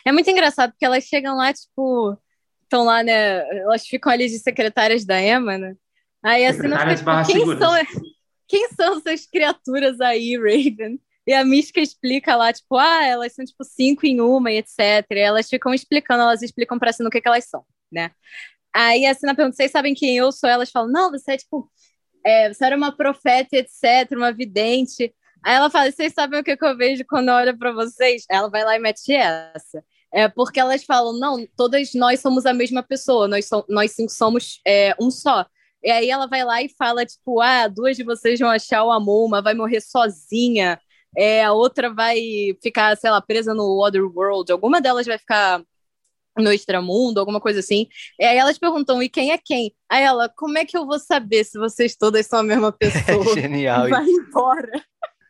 [0.06, 2.18] É muito engraçado porque elas chegam lá, tipo,
[2.64, 3.40] estão lá, né?
[3.60, 5.76] Elas ficam ali de secretárias da Emma, né?
[6.24, 7.60] Aí a cena fica, tipo, quem seguras.
[7.60, 8.04] são,
[8.48, 11.00] quem são essas criaturas aí, Raven?
[11.28, 15.06] E a Mística explica lá, tipo, ah, elas são tipo cinco em uma e etc.
[15.12, 18.12] E elas ficam explicando, elas explicam pra cena o que, que elas são, né?
[18.74, 20.50] Aí a Sina pergunta, vocês sabem quem eu sou?
[20.50, 21.70] Elas falam, não, você é tipo,
[22.26, 25.14] é, você era uma profeta, etc., uma vidente.
[25.44, 28.26] Aí ela fala, vocês sabem o que, que eu vejo quando eu olho pra vocês?
[28.30, 29.84] Ela vai lá e mete essa.
[30.14, 34.12] É porque elas falam, não, todas nós somos a mesma pessoa, nós, so nós cinco
[34.12, 35.46] somos é, um só.
[35.84, 38.92] E aí ela vai lá e fala, tipo, ah, duas de vocês vão achar o
[38.92, 40.80] amor, uma vai morrer sozinha,
[41.18, 42.20] é, a outra vai
[42.62, 45.64] ficar, sei lá, presa no Otherworld, alguma delas vai ficar
[46.38, 47.88] no extramundo, alguma coisa assim.
[48.20, 49.74] E aí elas perguntam, e quem é quem?
[49.90, 53.34] Aí ela, como é que eu vou saber se vocês todas são a mesma pessoa?
[53.36, 53.90] Genial.
[53.90, 54.72] Vai embora.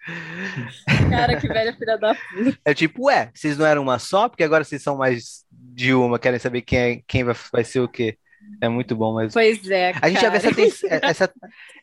[1.10, 2.58] Cara, que velha filha da puta.
[2.66, 4.28] É tipo, ué, vocês não eram uma só?
[4.28, 7.80] Porque agora vocês são mais de uma, querem saber quem, é, quem vai, vai ser
[7.80, 8.18] o quê.
[8.59, 9.33] É muito bom, mas.
[9.33, 9.91] Pois é.
[10.01, 11.33] A gente já vê essa, tens- essa,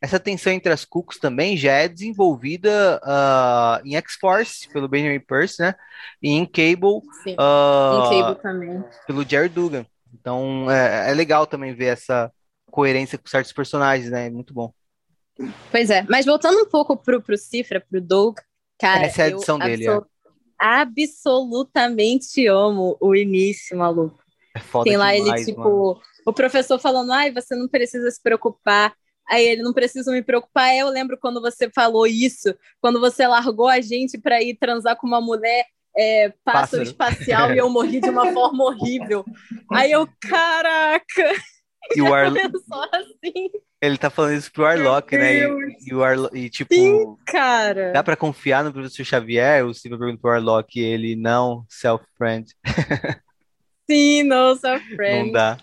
[0.01, 5.61] essa tensão entre as Cucos também já é desenvolvida ah, em X-Force, pelo Benjamin Percy,
[5.63, 5.75] né?
[6.23, 7.35] E em Cable, Sim.
[7.39, 8.85] ah, Em Cable também.
[9.07, 9.85] pelo Jerry Dugan.
[10.15, 12.31] Então é, é legal também ver essa
[12.71, 14.27] coerência com certos personagens, né?
[14.27, 14.73] É muito bom.
[15.71, 16.05] Pois é.
[16.09, 18.37] Mas voltando um pouco pro, pro Cifra, pro Doug,
[18.79, 19.07] cara.
[19.07, 20.07] Essa é a edição dele, absol-
[20.61, 24.19] Absolutamente amo o início, maluco.
[24.55, 26.01] É foda Tem lá demais, ele, tipo, mano.
[26.29, 28.93] O professor falando, ai, você não precisa se preocupar.
[29.29, 30.75] Aí ele não precisa me preocupar.
[30.75, 35.07] Eu lembro quando você falou isso, quando você largou a gente pra ir transar com
[35.07, 35.65] uma mulher
[35.97, 36.83] é, pássaro Pássaro.
[36.83, 39.25] espacial e eu morri de uma forma horrível.
[39.73, 41.33] Aí eu, caraca,
[41.97, 42.31] E o Ar...
[42.31, 43.51] só assim,
[43.81, 45.41] ele tá falando isso pro Arlock, né?
[45.41, 45.59] Deus.
[45.81, 46.31] E, e o Arlo...
[46.35, 47.17] e tipo, Sim.
[47.27, 47.93] cara.
[47.93, 49.65] dá pra confiar no professor Xavier?
[49.65, 52.53] O Silva pergunta pro Arlock e ele não, self-friend.
[53.91, 54.55] Sim, Não
[54.95, 55.33] friend.
[55.33, 55.57] dá.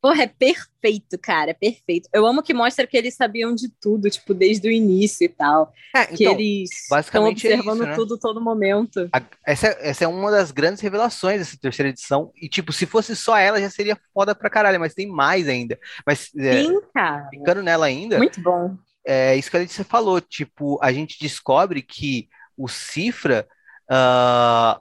[0.00, 2.08] Porra, é perfeito, cara, é perfeito.
[2.12, 5.72] Eu amo que mostra que eles sabiam de tudo, tipo, desde o início e tal.
[5.94, 7.94] É, que então, eles estão é observando isso, né?
[7.94, 9.08] tudo todo momento.
[9.12, 12.32] A- essa, essa é uma das grandes revelações dessa terceira edição.
[12.40, 15.78] E, tipo, se fosse só ela, já seria foda pra caralho, mas tem mais ainda.
[16.06, 17.28] Mas, é, Sim, cara.
[17.28, 18.76] ficando nela ainda, Muito bom.
[19.06, 20.18] é isso que a Letícia falou.
[20.18, 22.26] Tipo, a gente descobre que
[22.56, 23.46] o Cifra
[23.90, 24.80] ah,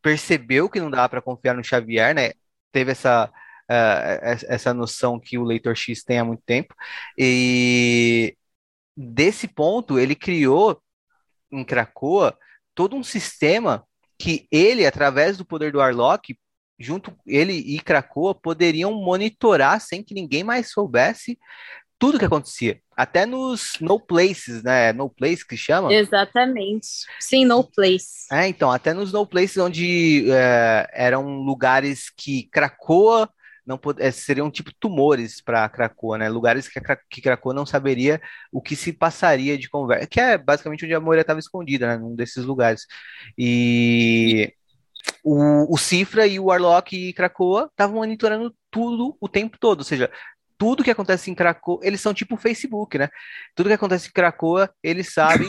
[0.00, 2.30] percebeu que não dava pra confiar no Xavier, né?
[2.70, 3.28] Teve essa,
[3.68, 6.74] essa essa noção que o Leitor X tem há muito tempo.
[7.18, 8.36] E
[8.96, 10.80] desse ponto, ele criou
[11.50, 12.36] em Krakoa
[12.74, 13.84] todo um sistema
[14.18, 16.36] que ele, através do poder do Arlok,
[16.78, 21.38] junto ele e Krakoa poderiam monitorar sem que ninguém mais soubesse
[21.98, 22.80] tudo que acontecia.
[22.94, 24.92] Até nos no places, né?
[24.92, 25.92] No place que chama?
[25.92, 27.06] Exatamente.
[27.18, 28.26] Sim, no place.
[28.30, 33.28] É, então, até nos no places onde é, eram lugares que Krakoa
[33.66, 36.28] não é, seriam tipo tumores para Krakoa, né?
[36.28, 38.20] Lugares que, a que Krakoa não saberia
[38.52, 41.96] o que se passaria de conversa, que é basicamente onde a Moira estava escondida, né?
[41.98, 42.86] Num desses lugares.
[43.36, 44.54] E
[45.24, 49.84] o, o Cifra e o Warlock e Krakoa estavam monitorando tudo o tempo todo, ou
[49.84, 50.10] seja,
[50.56, 53.08] tudo que acontece em Krakoa, eles são tipo o Facebook, né?
[53.54, 55.48] Tudo que acontece em Krakoa, eles sabem.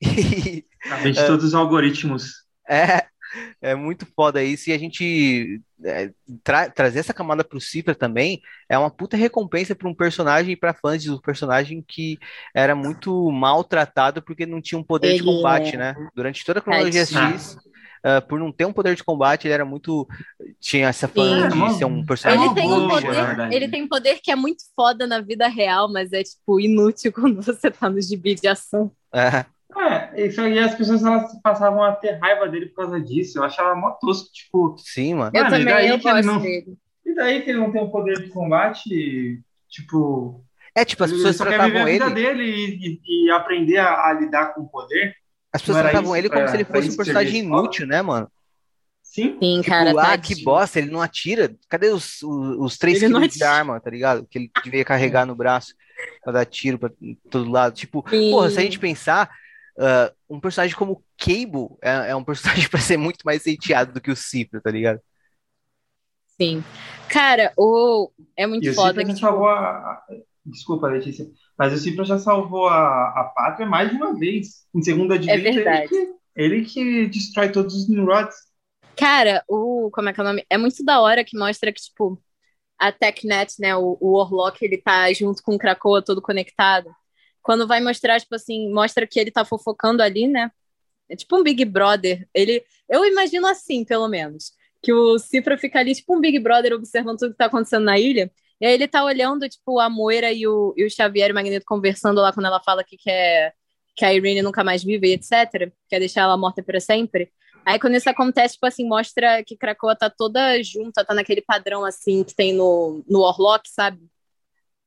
[0.88, 2.44] Sabe de todos os algoritmos.
[2.68, 3.06] é,
[3.60, 4.70] é muito foda isso.
[4.70, 6.10] E a gente é,
[6.42, 10.56] tra- trazer essa camada pro Cifra também é uma puta recompensa para um personagem e
[10.56, 12.18] para fãs do personagem que
[12.54, 15.78] era muito maltratado porque não tinha um poder de Ele combate, é.
[15.78, 15.94] né?
[16.14, 17.32] Durante toda a cronologia Tadinho.
[17.34, 17.58] X.
[18.02, 20.06] ah, por não ter um poder de combate, ele era muito.
[20.60, 21.48] Tinha essa Sim.
[21.48, 23.54] de ser um É personagem Ele tem, um poder, verdade.
[23.54, 27.12] ele tem um poder que é muito foda na vida real, mas é, tipo, inútil
[27.12, 28.92] quando você tá no gibi de ação.
[29.12, 29.44] É,
[29.76, 33.38] É, isso aí as pessoas elas passavam a ter raiva dele por causa disso.
[33.38, 35.32] Eu achava mó tosco, tipo, sim, mano.
[35.34, 36.76] Eu e também, daí eu que ele gosto não- dele.
[37.04, 40.44] e daí que ele não tem um poder de combate, tipo,
[40.74, 42.14] É tipo, as ele pessoas só quer viver tratavam a vida ele.
[42.14, 45.14] dele e, e- e aprender a, a lidar com o poder.
[45.52, 48.30] As pessoas tratavam ele como pra- se ele fosse um personagem inútil, né, mano?
[49.02, 51.54] Sim, Sim, Tipo, cara, ah, que bosta, ele não atira.
[51.70, 54.26] Cadê os, os, os três Ele quilos de arma, tá ligado?
[54.30, 55.74] Que ele devia carregar no braço
[56.22, 56.90] pra dar tiro pra
[57.30, 57.74] todo lado.
[57.74, 58.30] Tipo, Sim.
[58.30, 59.30] porra, se a gente pensar,
[59.78, 64.00] ah, um personagem como Cable é, é um personagem pra ser muito mais hateado do
[64.00, 65.00] que o Cipro, tá ligado?
[66.40, 66.62] Sim.
[67.08, 68.10] Cara, o...
[68.36, 70.02] é muito e o foda Cipro que, já tipo, salvou a...
[70.44, 71.26] Desculpa, Letícia,
[71.58, 74.66] mas o Cipro já salvou a, a pátria mais de uma vez.
[74.72, 75.88] Em segunda direita, ele verdade.
[75.88, 78.36] que, ele que destrói todos os Nimrods.
[78.96, 79.90] Cara, o.
[79.92, 80.46] Como é que é o nome?
[80.48, 82.22] É muito da hora que mostra que, tipo,
[82.78, 83.74] a TechNet, né?
[83.76, 86.90] O, o Orlock, ele tá junto com o Krakoa todo conectado.
[87.46, 90.50] Quando vai mostrar, tipo assim, mostra que ele tá fofocando ali, né?
[91.08, 92.28] É tipo um Big Brother.
[92.34, 92.64] Ele.
[92.88, 94.52] Eu imagino assim, pelo menos.
[94.82, 98.00] Que o Cifra fica ali, tipo um Big Brother, observando tudo que tá acontecendo na
[98.00, 98.32] ilha.
[98.60, 101.34] E aí ele tá olhando, tipo, a Moira e o, e o Xavier e o
[101.36, 103.54] Magneto conversando lá quando ela fala que quer
[103.94, 105.72] que a Irene nunca mais vive, etc.
[105.88, 107.30] Quer deixar ela morta para sempre.
[107.64, 111.84] Aí quando isso acontece, tipo assim, mostra que Krakoa tá toda junta, tá naquele padrão
[111.84, 113.22] assim que tem no, no
[113.66, 114.00] sabe?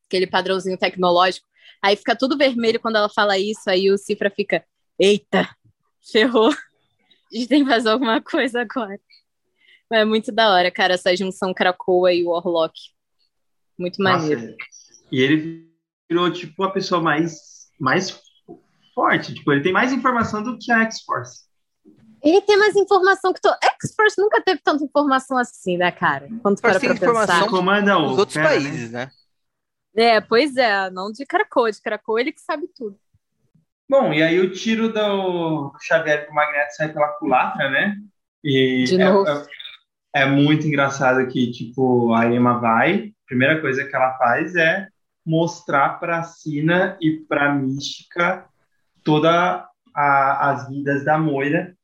[0.07, 1.47] Aquele padrãozinho tecnológico.
[1.81, 4.63] Aí fica tudo vermelho quando ela fala isso, aí o Cifra fica,
[4.97, 5.47] eita,
[6.11, 6.49] ferrou.
[6.51, 8.99] A gente tem que fazer alguma coisa agora.
[9.91, 12.73] É muito da hora, cara, essa junção Krakoa e o Orlock.
[13.77, 14.41] Muito maneiro.
[14.41, 14.55] Nossa,
[15.11, 15.69] e ele
[16.09, 18.21] virou, tipo, a pessoa mais, mais
[18.93, 19.33] forte.
[19.33, 21.47] Tipo, ele tem mais informação do que a X-Force.
[22.21, 23.49] Ele tem mais informação que tu.
[23.63, 26.27] X-Force nunca teve tanta informação assim, né, cara?
[26.41, 26.95] Quando para pra pensar.
[27.05, 27.47] informação.
[28.11, 29.09] Os outros países, né?
[29.95, 32.97] É, pois é, não de Krakoa, de Krakoa ele que sabe tudo.
[33.89, 37.95] Bom, e aí o tiro do Xavier com o Magneto sai pela culatra, né?
[38.43, 39.27] E De é, novo.
[39.27, 39.45] é-
[40.21, 44.87] é muito engraçado que, tipo, a Emma vai, a primeira coisa que ela faz é
[45.25, 48.45] mostrar pra Sina e pra Mística
[49.03, 51.75] toda a- as vidas da Moira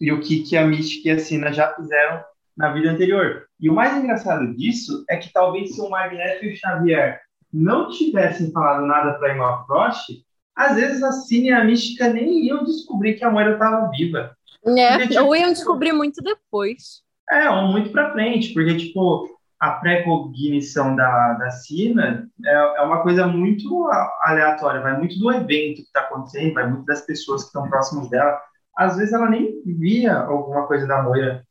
[0.00, 2.22] e o que, que a Mística e a Sina já fizeram
[2.56, 3.46] na vida anterior.
[3.60, 7.20] E o mais engraçado disso é que talvez se o Magneto e o Xavier
[7.52, 10.22] não tivessem falado nada pra Emma Frost,
[10.54, 14.36] às vezes a Cine e a Mística nem iam descobrir que a Moira estava viva.
[14.66, 17.02] É, Porque, tipo, ou iam descobrir muito depois.
[17.30, 19.28] É, ou muito pra frente, porque, tipo,
[19.60, 23.88] a pré-cognição da, da Cina é, é uma coisa muito
[24.22, 28.08] aleatória, vai muito do evento que está acontecendo, vai muito das pessoas que estão próximas
[28.08, 28.40] dela.
[28.76, 31.44] Às vezes ela nem via alguma coisa da Moira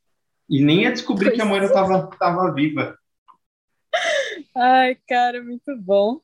[0.50, 2.98] e nem ia descobrir que a Moira estava tava viva.
[4.58, 6.19] Ai, cara, muito bom.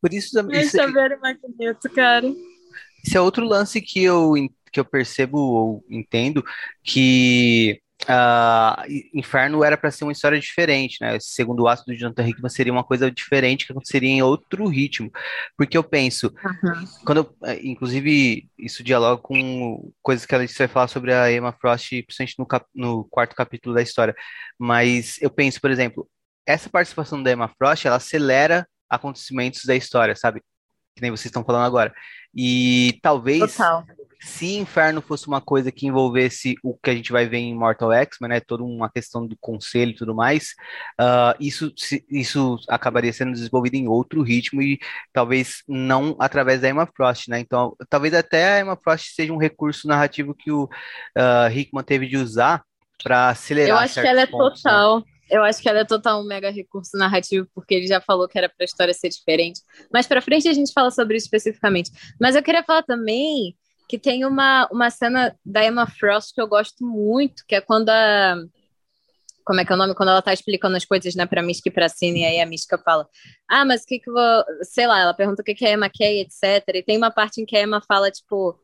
[0.00, 2.26] Por isso, também- isso, Xavier e Magneto, cara.
[3.04, 4.34] Esse é outro lance que eu,
[4.72, 6.44] que eu percebo ou entendo
[6.84, 8.84] que ah,
[9.14, 11.18] Inferno era para ser uma história diferente, né?
[11.20, 15.10] Segundo ato do Jonathan Hickman seria uma coisa diferente que aconteceria em outro ritmo.
[15.56, 16.32] Porque eu penso,
[17.04, 21.30] quando eu- eh, inclusive isso dialoga com coisas que a gente vai falar sobre a
[21.32, 24.14] Emma Frost, principalmente no, cap- no quarto capítulo da história.
[24.58, 26.08] Mas eu penso, por exemplo,
[26.46, 30.40] essa participação da Emma Frost, ela acelera acontecimentos da história, sabe?
[30.94, 31.92] Que nem vocês estão falando agora.
[32.34, 33.84] E talvez Total.
[34.20, 37.92] se Inferno fosse uma coisa que envolvesse o que a gente vai ver em Mortal
[37.92, 40.54] X-Men, né, toda uma questão do conselho e tudo mais,
[40.98, 41.72] ah, isso,
[42.10, 44.78] isso acabaria sendo desenvolvido em outro ritmo e
[45.12, 47.38] talvez não através da Emma Frost, né?
[47.40, 50.68] Então, talvez até a Emma Frost seja um recurso narrativo que o
[51.16, 52.62] ah, Hickman teve de usar
[53.02, 54.72] para acelerar Eu acho que ela é pontos, né?
[55.32, 58.36] Eu acho que ela é total um mega recurso narrativo, porque ele já falou que
[58.36, 59.62] era para a história ser diferente.
[59.90, 61.90] Mas para frente a gente fala sobre isso especificamente.
[62.20, 63.56] Mas eu queria falar também
[63.88, 67.88] que tem uma, uma cena da Emma Frost que eu gosto muito, que é quando
[67.88, 68.36] a.
[69.42, 69.94] Como é que é o nome?
[69.94, 72.46] Quando ela tá explicando as coisas, né, pra Mística e pra Cine, e aí a
[72.46, 73.08] Mística fala:
[73.48, 74.44] Ah, mas o que que vou.
[74.62, 76.62] Sei lá, ela pergunta o que que a Emma quer, etc.
[76.74, 78.58] E tem uma parte em que a Emma fala, tipo.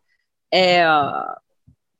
[0.53, 0.85] É,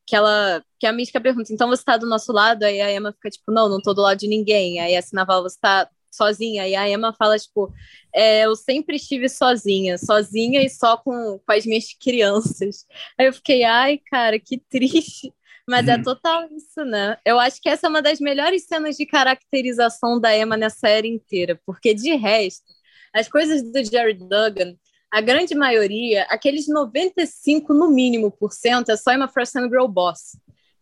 [0.09, 2.63] que ela que a Mística pergunta, então você tá do nosso lado?
[2.63, 4.81] Aí a Emma fica tipo, não, não tô do lado de ninguém.
[4.81, 6.67] Aí a Sinaval, você tá sozinha?
[6.67, 7.71] E a Emma fala, tipo,
[8.15, 12.87] é, eu sempre estive sozinha, sozinha e só com, com as minhas crianças.
[13.19, 15.33] Aí eu fiquei, ai, cara, que triste.
[15.69, 16.01] Mas é uhum.
[16.01, 17.19] é total isso, né?
[17.23, 21.09] Eu acho que essa é uma das melhores cenas de caracterização da Emma nessa série
[21.09, 22.65] inteira, porque de resto,
[23.13, 24.75] as coisas do Jerry Duggan
[25.11, 29.87] a grande maioria, aqueles 95 no mínimo por cento, é só Emma Frost sendo girl
[29.87, 30.37] boss.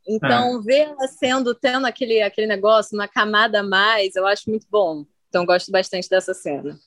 [0.07, 0.63] Então, é.
[0.63, 5.05] ver ela sendo, tendo aquele, aquele negócio, uma camada a mais, eu acho muito bom.
[5.29, 6.79] Então, gosto bastante dessa cena.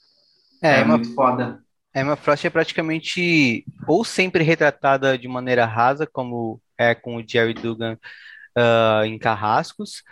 [0.61, 1.61] É, é muito foda.
[1.93, 7.23] A Emma Frost é praticamente ou sempre retratada de maneira rasa, como é com o
[7.27, 7.97] Jerry Dugan
[8.57, 10.03] uh, em Carrascos,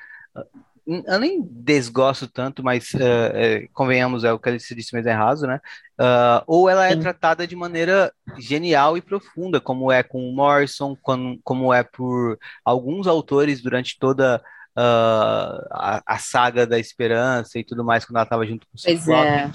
[0.87, 5.11] eu nem desgosto tanto, mas uh, convenhamos, é o que ele se disse, mas é
[5.11, 5.59] raso, né?
[5.99, 7.01] Uh, ou ela é Sim.
[7.01, 12.39] tratada de maneira genial e profunda, como é com o Morrison, como, como é por
[12.63, 14.41] alguns autores durante toda
[14.77, 18.81] uh, a, a, saga da Esperança e tudo mais, quando ela estava junto com o
[18.81, 19.51] Pois é.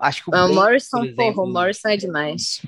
[0.00, 2.62] acho que o, Morrison, exemplo, porra, o Morrison é demais.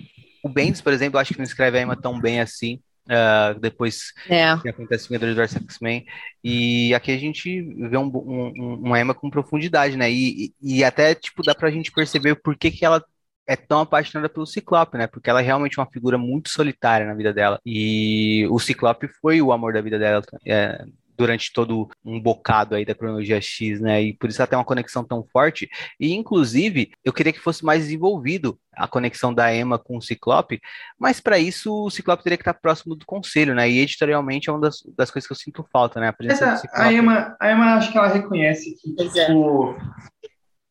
[0.45, 2.81] O Bendis, por exemplo, acho que não escreve a Emma tão bem assim.
[3.07, 4.57] Uh, depois é.
[4.59, 6.07] que acontece Vingadores vs X-Men.
[6.45, 10.11] E aqui a gente vê um, um, uma Emma com profundidade, né?
[10.11, 13.05] E, e, até, tipo, dá pra gente perceber por que, que ela
[13.47, 15.07] é tão apaixonada pelo Ciclope, né?
[15.09, 17.61] Porque ela é realmente uma figura muito solitária na vida dela.
[17.67, 20.85] E o Ciclope foi o amor da vida dela é,
[21.21, 24.03] durante todo um bocado aí da cronologia X, né?
[24.03, 25.69] E por isso ela tem uma conexão tão forte.
[26.01, 30.59] E, inclusive, eu queria que fosse mais desenvolvido a conexão da Emma com o Ciclope,
[30.99, 33.69] mas para isso o Ciclope teria que estar próximo do conselho, né?
[33.69, 36.09] E editorialmente é uma das, das coisas que eu sinto falta, né?
[36.09, 36.83] A presença Essa, do Ciclope.
[36.83, 39.27] A Emma, a Emma, acho que ela reconhece que é.
[39.27, 39.77] tipo,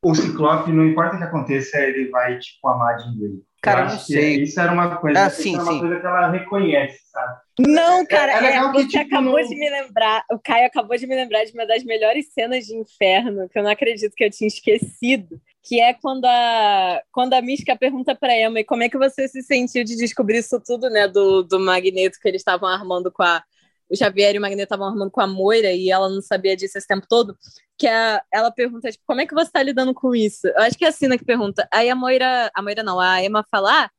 [0.01, 3.15] o Ciclope, não importa o que aconteça, ele vai, tipo, amar de
[3.61, 4.43] Cara, não sei.
[4.43, 5.79] Isso era uma coisa, ah, sim, uma sim.
[5.79, 7.39] coisa que ela reconhece, sabe?
[7.59, 9.47] Não, cara, é, é, é você que, tipo, acabou não...
[9.47, 12.75] de me lembrar, o Caio acabou de me lembrar de uma das melhores cenas de
[12.75, 17.41] inferno, que eu não acredito que eu tinha esquecido, que é quando a, quando a
[17.41, 21.07] Mística pergunta para Emma como é que você se sentiu de descobrir isso tudo, né,
[21.07, 23.43] do, do Magneto que eles estavam armando com a
[23.89, 26.77] o Xavier e o Magneto estavam armando com a Moira e ela não sabia disso
[26.77, 27.37] esse tempo todo,
[27.77, 30.47] que a, ela pergunta, tipo, como é que você está lidando com isso?
[30.47, 31.67] Eu acho que é a Sina que pergunta.
[31.71, 33.89] Aí a Moira, a Moira não, a Emma fala, ah,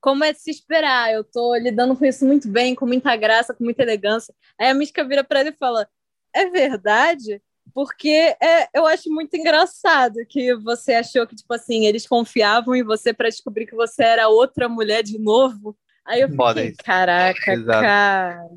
[0.00, 1.12] como é de se esperar?
[1.12, 4.34] Eu tô lidando com isso muito bem, com muita graça, com muita elegância.
[4.58, 5.88] Aí a Mística vira para ele e fala,
[6.34, 7.42] é verdade?
[7.74, 12.82] Porque é, eu acho muito engraçado que você achou que, tipo assim, eles confiavam em
[12.82, 15.76] você para descobrir que você era outra mulher de novo.
[16.04, 17.80] Aí eu fiquei, caraca, Exato.
[17.80, 18.48] cara.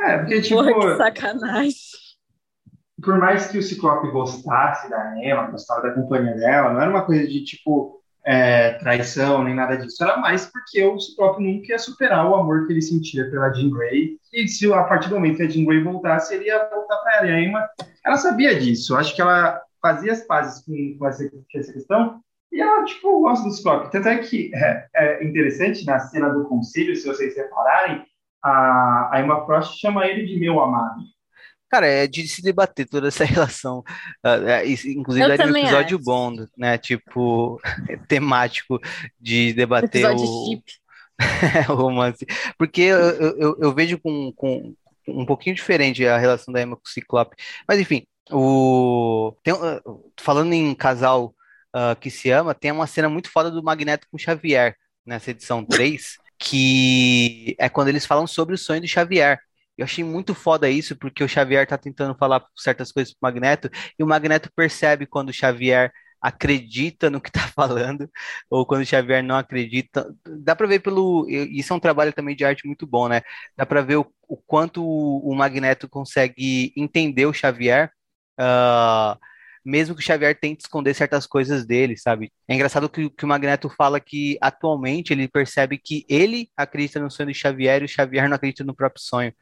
[0.00, 0.62] É, porque, tipo.
[0.62, 1.74] Porra, que sacanagem.
[3.02, 7.04] Por mais que o Ciclope gostasse da Emma, gostava da companhia dela, não era uma
[7.04, 10.02] coisa de, tipo, é, traição, nem nada disso.
[10.02, 13.70] Era mais porque o Ciclope nunca ia superar o amor que ele sentia pela Jean
[13.70, 14.18] Grey.
[14.32, 17.16] E se a partir do momento que a Jean Grey voltasse, ele ia voltar para
[17.18, 17.26] ela.
[17.26, 17.68] E a Emma,
[18.04, 18.96] ela sabia disso.
[18.96, 22.20] Acho que ela fazia as pazes com, com essa, com essa questão.
[22.52, 23.92] E ela, tipo, gosta do Ciclope.
[23.92, 28.04] Tanto é que é, é interessante na cena do conselho, se vocês separarem,
[28.42, 31.02] a, a Emma Frost chama ele de meu amado.
[31.70, 33.78] Cara, é de se debater toda essa relação,
[34.26, 36.04] uh, é, inclusive daria um episódio acho.
[36.04, 36.76] bom, né?
[36.76, 37.60] Tipo,
[38.08, 38.80] temático
[39.20, 40.62] de debater episódio o,
[41.72, 42.26] o romance.
[42.58, 44.74] Porque eu, eu, eu, vejo com, com
[45.06, 47.36] um pouquinho diferente a relação da Emma com o Ciclope.
[47.68, 49.32] Mas enfim, o...
[49.44, 51.34] Tem, uh, falando em casal
[51.74, 54.74] uh, que se ama, tem uma cena muito foda do Magneto com o Xavier,
[55.06, 59.38] nessa edição 3, que é quando eles falam sobre o sonho do Xavier.
[59.76, 63.70] Eu achei muito foda isso, porque o Xavier tá tentando falar certas coisas pro Magneto,
[63.98, 68.10] e o Magneto percebe quando o Xavier acredita no que tá falando,
[68.50, 70.12] ou quando o Xavier não acredita.
[70.40, 71.26] Dá para ver pelo.
[71.28, 73.22] Isso é um trabalho também de arte muito bom, né?
[73.56, 77.90] Dá para ver o, o, quanto o Magneto consegue entender o Xavier.
[78.38, 79.18] Uh,
[79.64, 82.32] mesmo que o Xavier tente esconder certas coisas dele, sabe?
[82.48, 87.10] É engraçado que, que o Magneto fala que atualmente ele percebe que ele acredita no
[87.10, 89.32] sonho do Xavier e o Xavier não acredita no próprio sonho.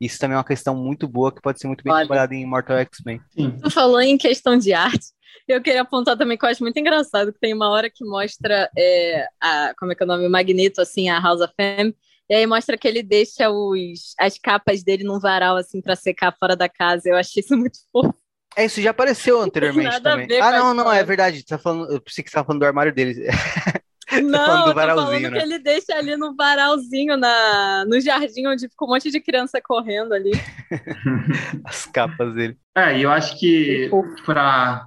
[0.00, 2.06] Isso também é uma questão muito boa que pode ser muito bem Olha.
[2.06, 3.20] trabalhada em Mortal X-Men.
[3.34, 5.06] Tu falou em questão de arte.
[5.46, 8.70] Eu queria apontar também que eu acho muito engraçado que tem uma hora que mostra
[8.76, 11.94] é, a, como é que é o nome, o Magneto, assim, a House of M,
[12.28, 16.36] e aí mostra que ele deixa os, as capas dele num varal, assim, para secar
[16.38, 17.08] fora da casa.
[17.08, 18.14] Eu achei isso muito fofo.
[18.58, 20.26] É, isso já apareceu anteriormente também.
[20.26, 21.44] ver Ah, não, não, é verdade.
[21.44, 23.16] Tá falando, eu pensei que você tava falando do armário deles.
[24.10, 25.38] falando Não, do eu tô varalzinho, falando né?
[25.38, 29.60] que ele deixa ali no varalzinho, na, no jardim, onde fica um monte de criança
[29.62, 30.32] correndo ali.
[31.64, 32.56] As capas dele.
[32.76, 33.88] É, e eu acho que
[34.26, 34.84] para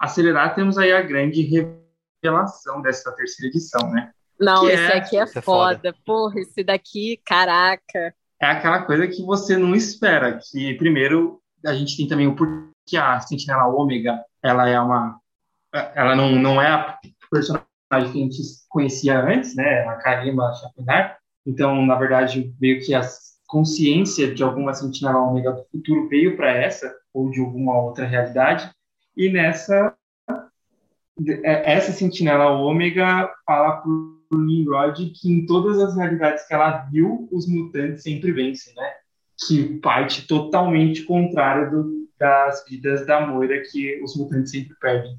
[0.00, 1.42] acelerar, temos aí a grande
[2.22, 4.12] revelação dessa terceira edição, né?
[4.38, 5.42] Não, Que esse é- aqui é é foda.
[5.42, 5.94] foda.
[6.06, 8.14] Porra, esse daqui, caraca.
[8.40, 12.96] É aquela coisa que você não espera, que primeiro a gente tem também o porquê
[12.96, 15.20] a Sentinela Ômega, ela é uma
[15.94, 16.98] ela não, não é a
[17.30, 19.86] personagem que a gente conhecia antes, né?
[19.86, 21.18] A Karima Chapinar.
[21.46, 23.02] Então, na verdade, meio que a
[23.46, 28.70] consciência de alguma Sentinela Ômega do futuro veio para essa ou de alguma outra realidade.
[29.16, 29.94] E nessa
[31.44, 37.28] é- essa Sentinela Ômega fala pro Nimrod que em todas as realidades que ela viu,
[37.32, 38.92] os mutantes sempre vencem, né?
[39.46, 45.18] Que parte totalmente contrária do- das vidas da Moira, que os mutantes sempre perdem.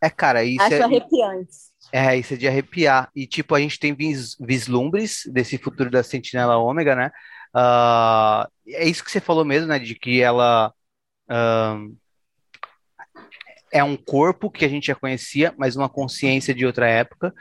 [0.00, 1.52] É, cara, isso Acho é, arrepiante.
[1.92, 3.10] é, isso é de arrepiar.
[3.14, 7.10] E, tipo, a gente tem vis- vislumbres desse futuro da Sentinela Ômega, né?
[7.54, 9.78] Ah, é isso que você falou mesmo, né?
[9.78, 10.72] De que ela
[11.28, 11.92] ahn,
[13.72, 17.32] é um corpo que a gente já conhecia, mas uma consciência de outra época.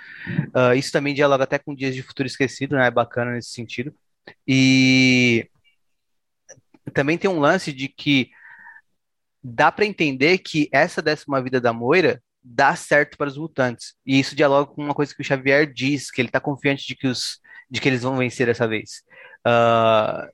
[0.54, 2.88] Ah, isso também dialoga até com Dias de Futuro Esquecido, né?
[2.88, 3.94] É bacana nesse sentido.
[4.48, 5.50] E
[6.94, 8.30] também tem um lance de que
[9.44, 13.96] dá para entender que essa décima vida da Moira dá certo para os mutantes.
[14.06, 16.96] E isso dialoga com uma coisa que o Xavier diz, que ele está confiante de
[16.96, 17.40] que, os,
[17.70, 19.04] de que eles vão vencer dessa vez.
[19.46, 20.28] Ah,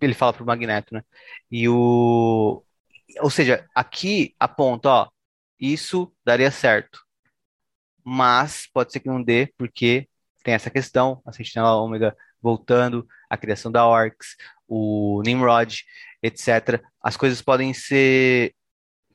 [0.00, 1.02] ele fala pro Magneto, né?
[1.50, 2.62] E o.
[3.20, 5.08] Ou seja, aqui aponta, ó,
[5.60, 7.00] isso daria certo.
[8.02, 10.08] Mas pode ser que não dê, porque
[10.42, 14.36] tem essa questão, a Sentinela Ômega voltando, a criação da Orcs,
[14.68, 15.82] o Nimrod,
[16.22, 16.82] etc.
[17.02, 18.54] As coisas podem ser.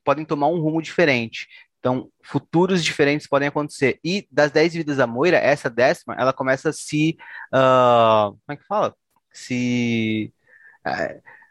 [0.03, 1.47] podem tomar um rumo diferente.
[1.79, 3.99] Então, futuros diferentes podem acontecer.
[4.03, 7.17] E das 10 vidas da Moira, essa décima, ela começa a se.
[7.53, 8.95] ah, como é que fala?
[9.33, 10.33] Se.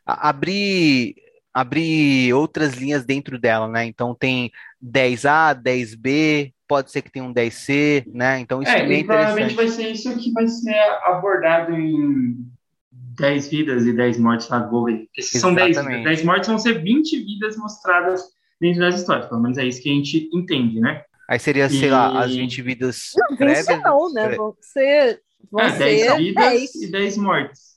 [0.06, 1.14] a- abrir.
[1.52, 3.84] Abrir outras linhas dentro dela, né?
[3.84, 4.50] Então tem
[4.80, 8.39] 10A, 10B, pode ser que tenha um 10C, né?
[8.39, 9.77] Então isso É, também é e provavelmente interessante.
[9.77, 12.36] vai ser isso que vai ser abordado em
[12.93, 15.07] 10 vidas e 10 mortes lá do Wolverine.
[15.07, 15.99] Porque se são 10 Exatamente.
[15.99, 18.23] vidas, 10 mortes vão ser 20 vidas mostradas
[18.61, 19.27] dentro das histórias.
[19.28, 21.03] Pelo menos é isso que a gente entende, né?
[21.28, 23.82] Aí seria, sei lá, as E- 20 vidas Não, 20 prévias.
[23.82, 24.28] não, né?
[24.36, 25.20] Vão ser,
[25.51, 26.74] vão É, 10 ser vidas 10.
[26.77, 27.69] e 10 mortes.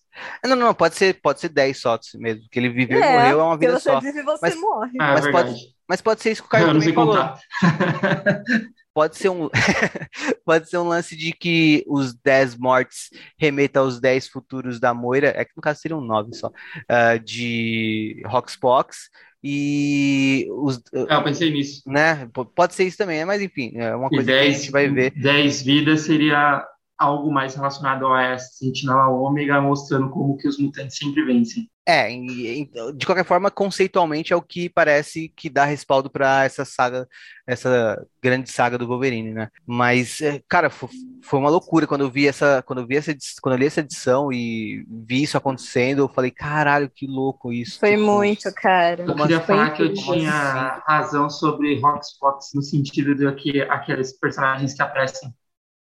[0.43, 3.11] Não, não, não, pode ser, pode ser 10 só mesmo, que ele viveu e É,
[3.17, 3.99] morreu é uma vida você só.
[3.99, 4.91] vive e você Mas- morre.
[4.99, 5.75] Ah, é Mas pode- verdade.
[5.87, 7.15] Mas pode ser isso que o Caio não também sei falou.
[8.93, 9.49] Pode ser um
[10.45, 13.09] pode ser um lance de que os 10 mortes
[13.39, 16.51] remetam aos 10 futuros da Moira, é que no caso seriam 9 só,
[16.89, 19.09] ah, de Roxbox
[19.43, 21.81] e os É, eu pensei nisso.
[21.87, 24.89] né, pode ser isso também, mas enfim, é uma coisa que a 10, gente vai
[24.89, 25.11] ver.
[25.15, 26.65] 10 vidas seria
[26.97, 31.70] algo mais relacionado a Sentinela Ômega, mostrando como que os mutantes sempre vencem.
[31.83, 36.43] É, em- em- de qualquer forma, conceitualmente é o que parece que dá respaldo para
[36.43, 37.07] essa saga,
[37.45, 39.49] essa grande saga do Wolverine, né?
[39.65, 40.89] Mas, é, cara, fo-
[41.23, 43.79] foi uma loucura quando eu vi essa, quando eu vi essa, quando eu li essa
[43.79, 47.79] edição e vi isso acontecendo, eu falei, caralho, que louco isso.
[47.79, 49.03] Foi muito, cara.
[49.03, 54.75] Eu queria falar que eu tinha razão sobre Roxbox no sentido de que aqueles personagens
[54.75, 55.33] que aparecem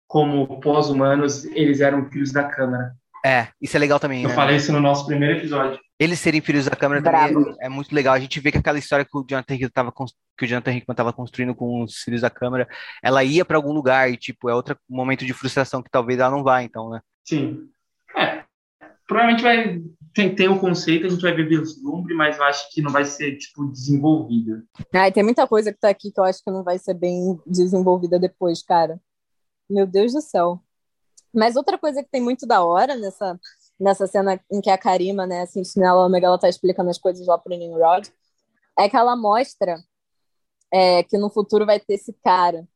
[0.08, 2.94] como pós-humanos, eles eram filhos da Câmara.
[3.24, 4.36] É, isso é legal também, Eu né?
[4.36, 5.78] falei isso no nosso primeiro episódio.
[6.00, 7.34] Eles serem filhos da câmera Brabo.
[7.34, 8.14] também é, é muito legal.
[8.14, 10.72] A gente vê que aquela história que o Jonathan Hickman tava, cons- que o Jonathan
[10.72, 12.68] Hickman estava construindo com os filhos da câmera,
[13.04, 16.32] ela ia para algum lugar e, tipo, é outro momento de frustração que talvez ela
[16.32, 17.02] não vá, então, né?
[17.28, 17.70] Sim.
[18.18, 18.44] É.
[19.06, 19.82] Provavelmente vai
[20.14, 23.06] tem, tem o conceito, a gente vai ver vislumbre, mas eu acho que não vai
[23.06, 24.64] ser, tipo, desenvolvida.
[24.94, 27.40] Ai, tem muita coisa que tá aqui que eu acho que não vai ser bem
[27.46, 29.00] desenvolvida depois, cara.
[29.70, 30.62] Meu Deus do céu.
[31.34, 33.40] Mas outra coisa que tem muito da hora nessa,
[33.80, 37.26] nessa cena em que a Karima, né, assim, Sentinela Omega, ela tá explicando as coisas
[37.26, 38.12] lá pro Nimrod,
[38.78, 39.82] é que ela mostra
[40.72, 42.68] é, que no futuro vai ter esse cara,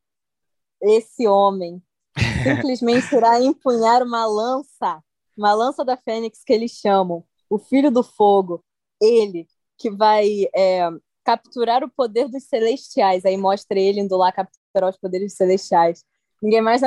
[0.82, 1.82] esse homem,
[2.44, 5.04] simplesmente irá empunhar uma lança,
[5.38, 8.64] uma lança da Fênix que eles chamam, o Filho do Fogo,
[9.02, 9.48] ele
[9.78, 10.90] que vai é,
[11.24, 13.26] capturar o poder dos celestiais.
[13.26, 16.04] Aí mostra ele indo lá capturar os poderes celestiais.
[16.42, 16.82] Ninguém mais,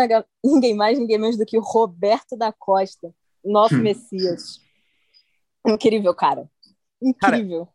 [0.45, 3.15] ninguém mais, ninguém menos do que o Roberto da Costa,
[3.47, 3.83] nosso Hum.
[3.83, 4.61] Messias.
[5.67, 6.49] Incrível, cara.
[7.03, 7.69] Incrível.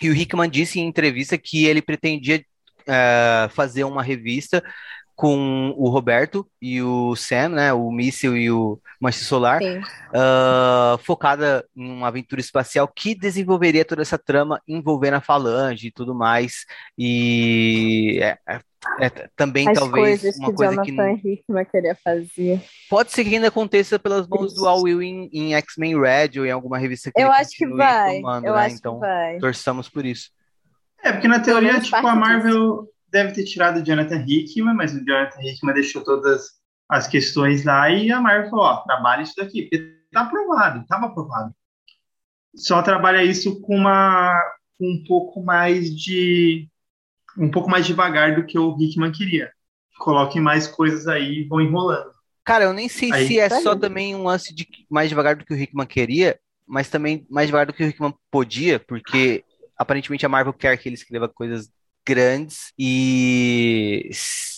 [0.00, 2.44] E o Hickman disse em entrevista que ele pretendia
[2.86, 4.62] eh, fazer uma revista
[5.16, 7.72] com o Roberto e o Sam, né?
[7.72, 9.60] O míssil e o Manche Solar,
[10.14, 15.90] ah, focada em uma aventura espacial que desenvolveria toda essa trama envolvendo a Falange e
[15.90, 16.66] tudo mais.
[16.98, 18.38] E é,
[19.00, 22.62] é- também As talvez coisas uma que coisa que Jonathan Hickman queria fazer.
[22.88, 26.50] pode ser que ainda aconteça pelas mãos do Al Ewing em X-Men Red ou em
[26.50, 28.16] alguma revista que Eu ele acho que vai.
[28.20, 28.66] tomando, Eu né?
[28.66, 29.38] acho Então, que vai.
[29.38, 30.30] torçamos por isso.
[31.04, 35.04] É, porque na teoria, tipo, a Marvel deve ter tirado o Jonathan Hickman, mas o
[35.04, 36.46] Jonathan Hickman deixou todas
[36.88, 41.06] as questões lá e a Marvel falou, ó, trabalha isso daqui, porque tá aprovado, tava
[41.06, 41.52] aprovado.
[42.54, 44.32] Só trabalha isso com uma
[44.78, 46.68] com um pouco mais de
[47.38, 49.50] um pouco mais devagar do que o Hickman queria.
[49.98, 52.10] Coloquem mais coisas aí e vão enrolando.
[52.44, 53.78] Cara, eu nem sei Aí- se é Tá só aí.
[53.80, 57.66] também um lance de mais devagar do que o Hickman queria, mas também mais devagar
[57.66, 59.44] do que o Hickman podia, porque
[59.78, 61.68] aparentemente a Marvel quer que ele escreva coisas
[62.06, 64.08] grandes e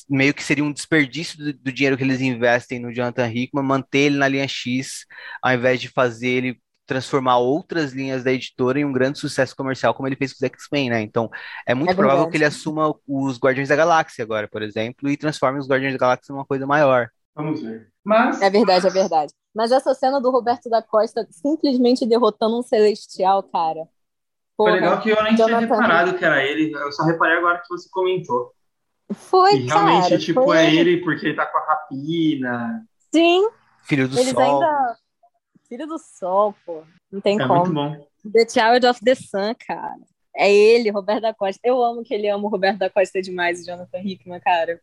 [0.09, 3.99] meio que seria um desperdício do, do dinheiro que eles investem no Jonathan Hickman, manter
[4.01, 5.05] ele na linha X,
[5.43, 9.95] ao invés de fazer ele transformar outras linhas da editora em um grande sucesso comercial,
[9.95, 11.03] como ele fez com os X-Men, né?
[11.03, 11.31] Então,
[11.67, 12.33] é muito É provável verdade.
[12.33, 16.01] que ele assuma os Guardiões da Galáxia agora, por exemplo, e transforme os Guardiões da
[16.01, 17.11] Galáxia numa coisa maior.
[17.37, 17.93] Vamos ver.
[18.05, 19.33] Mas É verdade, é verdade.
[19.55, 23.87] Mas essa cena do Roberto da Costa simplesmente derrotando um celestial, cara.
[24.57, 27.39] foi Porra, legal que eu nem tinha Jonathan reparado que era ele, eu só reparei
[27.39, 28.53] agora que você comentou.
[29.13, 30.19] Foi, E realmente, cara.
[30.19, 32.85] tipo, foi é ele porque ele tá com a rapina.
[33.15, 33.49] Sim,
[33.83, 34.43] Filho do eles Sol.
[34.43, 34.97] ainda.
[35.69, 36.83] Filho do sol, pô.
[37.13, 37.61] Não tem É como.
[37.67, 38.09] muito bom.
[38.33, 39.97] The Child of the Sun, cara.
[40.37, 41.61] É ele, Roberto da Costa.
[41.65, 44.81] Eu amo que ele ama o Roberto da Costa demais, o Jonathan Hickman, cara.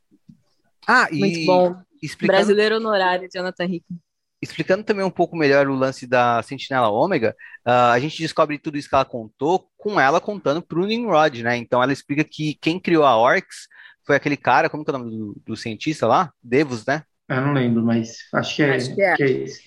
[0.88, 1.76] Ah, Muito e bom.
[2.02, 4.00] explicando, Brasileiro honorário, Jonathan Hickman.
[4.42, 8.78] explicando também um pouco melhor o lance da Sentinela Ômega, ah, a gente descobre tudo
[8.78, 11.58] isso que ela contou com ela contando pro Nimrod, né?
[11.58, 13.68] Então ela explica que quem criou a Orcs
[14.06, 16.32] foi aquele cara, como que é o nome do, do cientista lá?
[16.44, 17.04] Devos, né?
[17.28, 19.16] Eu não lembro, mas acho que é, Acho que é.
[19.16, 19.60] que é isso.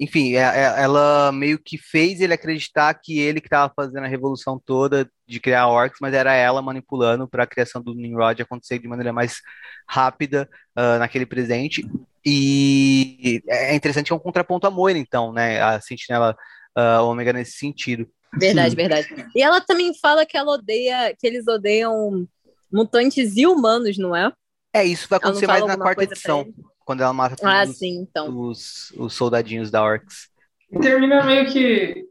[0.00, 4.08] Enfim, é- é- ela meio que fez ele acreditar que ele que estava fazendo a
[4.08, 8.78] revolução toda de criar orcs, mas era ela manipulando para a criação do Nimrod acontecer
[8.78, 9.42] de maneira mais
[9.86, 11.86] rápida ah, naquele presente.
[12.24, 15.60] E é interessante que é um contraponto a Moira, então, né?
[15.60, 16.34] A Sentinela
[16.74, 18.08] ah, Ômega nesse sentido.
[18.38, 18.76] Verdade, Sim.
[18.76, 19.08] verdade.
[19.36, 22.26] E ela também fala que ela odeia, que eles odeiam
[22.72, 24.32] mutantes e humanos, não é?
[24.72, 26.46] É, isso vai acontecer mais na quarta edição?
[26.90, 28.36] Quando ela mata Ah, todos sim, então.
[28.36, 30.28] os, os soldadinhos da Orcs.
[30.72, 32.04] E termina meio que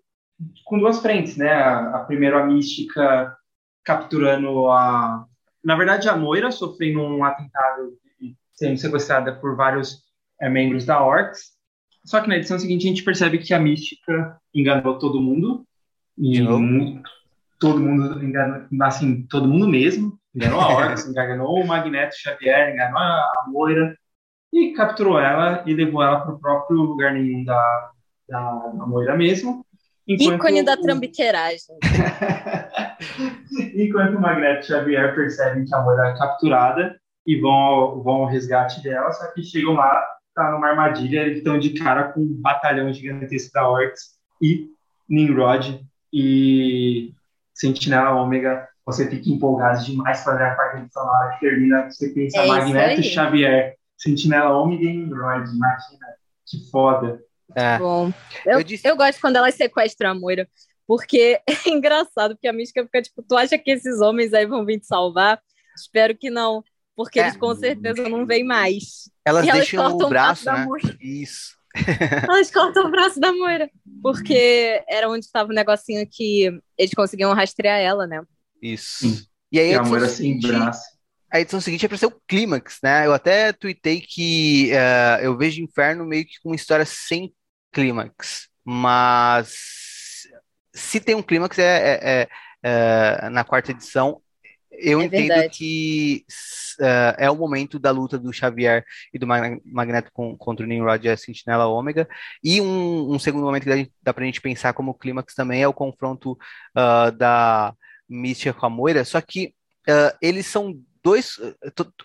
[0.63, 1.51] com duas frentes, né?
[1.51, 3.35] A, a primeiro a mística
[3.83, 5.25] capturando a.
[5.61, 7.91] Na verdade, a Moira sofrendo um atentado
[8.21, 9.97] e sendo sequestrada por vários
[10.39, 11.57] eh, membros da Orcs.
[12.05, 15.65] Só que na edição seguinte a gente percebe que a mística enganou todo mundo.
[16.17, 16.59] E De novo?
[16.61, 17.03] mu-
[17.59, 20.17] todo mundo enganou, assim, todo mundo mesmo.
[20.33, 23.93] Enganou a Orcs, enganou o Magneto Xavier, enganou a Moira.
[24.59, 27.91] E capturou ela e levou ela para o próprio lugar nenhum da,
[28.27, 29.65] da, da Moira mesmo.
[30.05, 31.77] Enquanto Ícone da trambiqueiragem.
[33.75, 38.25] Enquanto o Magneto Xavier percebe que a Moira é capturada e vão ao, vão ao
[38.25, 40.03] resgate dela, só que chegam lá,
[40.35, 44.67] tá numa armadilha, eles estão de cara com um batalhão gigantesco da Orcs e
[45.07, 45.79] Nimrod
[46.11, 47.13] e
[47.53, 48.67] Sentinela Ômega.
[48.85, 51.89] Você fica empolgado demais para ver a na hora que termina.
[51.89, 53.03] Você pensa É Magneto aí.
[53.03, 55.49] Xavier, Sentinela Ômega e Nimrod.
[55.49, 56.07] Imagina,
[56.47, 57.19] que foda.
[57.55, 58.11] É, Bom,
[58.45, 60.47] eu, Eu disse- eu gosto quando elas sequestram a Moira,
[60.87, 64.65] porque é engraçado, porque a mística fica tipo, tu acha que esses homens aí vão
[64.65, 65.41] vir te salvar?
[65.75, 66.63] Espero que não,
[66.95, 67.23] porque É.
[67.23, 69.09] eles com certeza não vêm mais.
[69.25, 70.65] elas e elas deixam cortam o braço, da né?
[70.65, 70.97] Moira.
[71.01, 71.57] Isso.
[72.27, 73.69] Elas cortam o braço da Moira,
[74.01, 78.23] porque era onde estava o negocinho que eles conseguiam rastrear ela, né?
[78.61, 79.07] Isso.
[79.07, 79.23] Sim.
[79.51, 80.81] E aí E a Moira sem braço.
[81.31, 83.05] A edição seguinte é para ser o clímax, né?
[83.05, 87.33] Eu até tuitei que eh, eu vejo Inferno meio que com uma história sem
[87.71, 89.53] clímax, mas
[90.73, 92.27] se tem um clímax é, é- é,
[92.63, 94.21] eh, na quarta edição.
[94.71, 95.49] Eu É entendo verdade.
[95.57, 96.25] que
[96.81, 98.83] eh, é o momento da luta do Xavier
[99.13, 102.07] e do Mag- Magneto com- contra o Nimrod e a Sentinela Ômega.
[102.43, 105.67] E um, um segundo momento que dá, dá pra gente pensar como clímax também é
[105.67, 106.37] o confronto
[106.75, 107.73] ah, da
[108.07, 109.03] Mística com a Moira.
[109.03, 109.53] Só que
[109.87, 111.39] ah, eles são dois.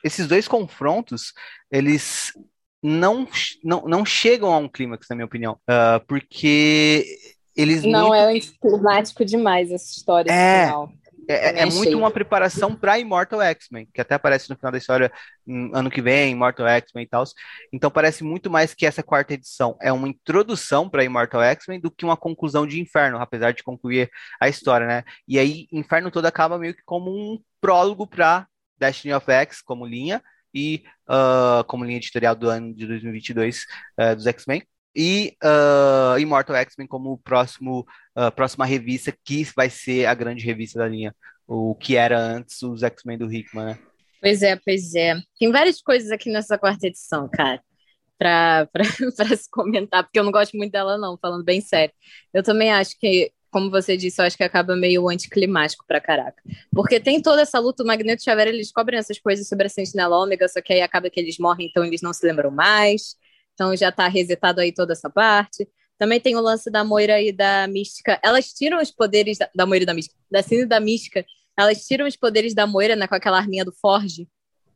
[0.03, 1.33] Esses dois confrontos,
[1.71, 2.33] eles
[2.83, 3.27] não,
[3.63, 5.59] não, não chegam a um clímax, na minha opinião.
[5.67, 7.05] Ah, porque
[7.57, 10.67] eles Não muito- é anticlimático demais essa história É.
[10.67, 10.93] final.
[11.27, 15.11] é, é muito uma preparação para Immortal X-Men, que até aparece no final da história
[15.47, 17.25] hum, ano que vem, Immortal X-Men e tal.
[17.73, 21.91] Então parece muito mais que essa quarta edição é uma introdução para Immortal X-Men do
[21.91, 25.05] que uma conclusão de Inferno, apesar de concluir a história, né?
[25.27, 28.47] E aí Inferno todo acaba meio que como um prólogo para
[28.79, 30.23] Destiny of X como linha
[30.55, 33.65] e uh, como linha editorial do ano de 2022
[33.99, 34.63] uh, dos X-Men.
[34.97, 37.85] E uh, Immortal X-Men como próximo,
[38.17, 41.15] uh, próxima revista, que vai ser a grande revista da linha,
[41.47, 43.79] o que era antes os X-Men do Hickman, né?
[44.21, 45.17] Pois é, pois é.
[45.39, 47.61] Tem várias coisas aqui nessa quarta edição, cara,
[48.17, 48.69] para
[49.37, 51.93] se comentar, porque eu não gosto muito dela, não, falando bem sério.
[52.33, 56.43] Eu também acho que como você disse, eu acho que acaba meio anticlimático pra caraca.
[56.73, 59.71] Porque tem toda essa luta, o Magneto e Xavier, eles cobrem essas coisas sobre a
[59.71, 63.15] Sentinela Ômega, só que aí acaba que eles morrem, então eles não se lembram mais.
[63.53, 65.69] Então já tá resetado aí toda essa parte.
[65.97, 68.19] Também tem o lance da Moira e da Mística.
[68.25, 71.25] Elas tiram os poderes da, da Moira e da Mística, da Cine e da Mística.
[71.57, 74.29] Elas tiram os poderes da Moira, né, com aquela arminha do Forge.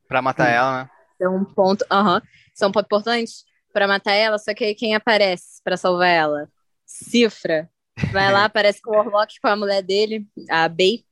[0.07, 0.91] Pra matar ela, né?
[1.21, 2.23] É um ponto, aham.
[2.55, 3.33] São um ponto importante
[3.73, 6.49] pra matar ela, só que aí quem aparece pra salvar ela?
[6.87, 7.69] Cifra.
[8.13, 11.05] Vai lá, aparece com o Warlock com a mulher dele, a Bey,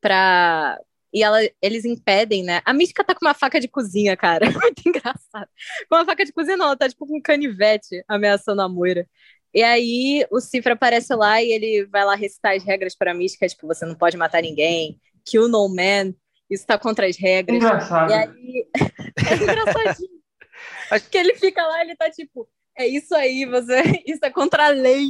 [0.00, 0.78] pra.
[1.14, 2.62] E ela, eles impedem, né?
[2.64, 4.46] A Mística tá com uma faca de cozinha, cara.
[4.50, 5.48] Muito engraçado.
[5.88, 9.06] Com uma faca de cozinha, não, ela tá tipo com um canivete ameaçando a Moira.
[9.54, 13.46] E aí o Cifra aparece lá e ele vai lá recitar as regras pra Mística,
[13.46, 16.14] tipo, você não pode matar ninguém, kill no man,
[16.52, 17.56] isso tá contra as regras.
[17.56, 18.10] Engraçado.
[18.10, 18.66] E aí.
[19.30, 20.22] é engraçadinho.
[20.90, 23.82] Acho que ele fica lá, ele tá tipo, é isso aí, você.
[24.06, 25.08] Isso é contra a lei.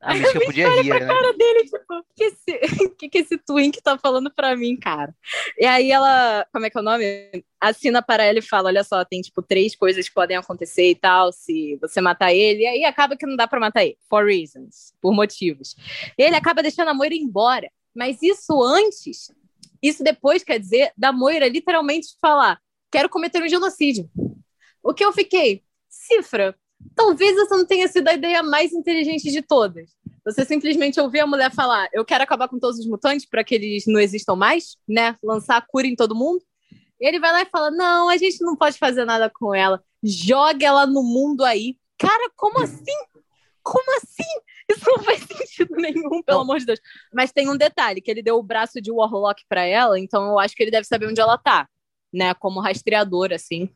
[0.00, 1.06] A mística podia rir, pra né?
[1.06, 2.58] cara dele, tipo, o que esse,
[2.98, 5.14] que, que esse Twink tá falando pra mim, cara?
[5.58, 7.44] E aí ela, como é que é o nome?
[7.60, 10.94] Assina para ela e fala: olha só, tem tipo três coisas que podem acontecer e
[10.94, 12.62] tal, se você matar ele.
[12.62, 15.74] E aí acaba que não dá pra matar ele, for reasons, por motivos.
[16.18, 17.70] E ele acaba deixando a Moira embora.
[17.94, 19.32] Mas isso antes,
[19.82, 22.60] isso depois quer dizer da Moira literalmente falar:
[22.90, 24.10] quero cometer um genocídio.
[24.82, 25.64] O que eu fiquei?
[25.88, 26.54] Cifra,
[26.94, 29.90] talvez essa não tenha sido a ideia mais inteligente de todas.
[30.24, 33.54] Você simplesmente ouvir a mulher falar: Eu quero acabar com todos os mutantes para que
[33.54, 35.16] eles não existam mais, né?
[35.22, 36.42] Lançar a cura em todo mundo.
[37.00, 39.82] E ele vai lá e fala: Não, a gente não pode fazer nada com ela.
[40.02, 41.76] Joga ela no mundo aí.
[41.98, 42.96] Cara, como assim?
[43.62, 44.24] Como assim?
[44.68, 46.40] Isso não faz sentido nenhum, pelo Não.
[46.40, 46.80] amor de Deus.
[47.12, 50.38] Mas tem um detalhe: que ele deu o braço de Warlock para ela, então eu
[50.38, 51.68] acho que ele deve saber onde ela tá,
[52.12, 52.34] né?
[52.34, 53.70] Como rastreador, assim.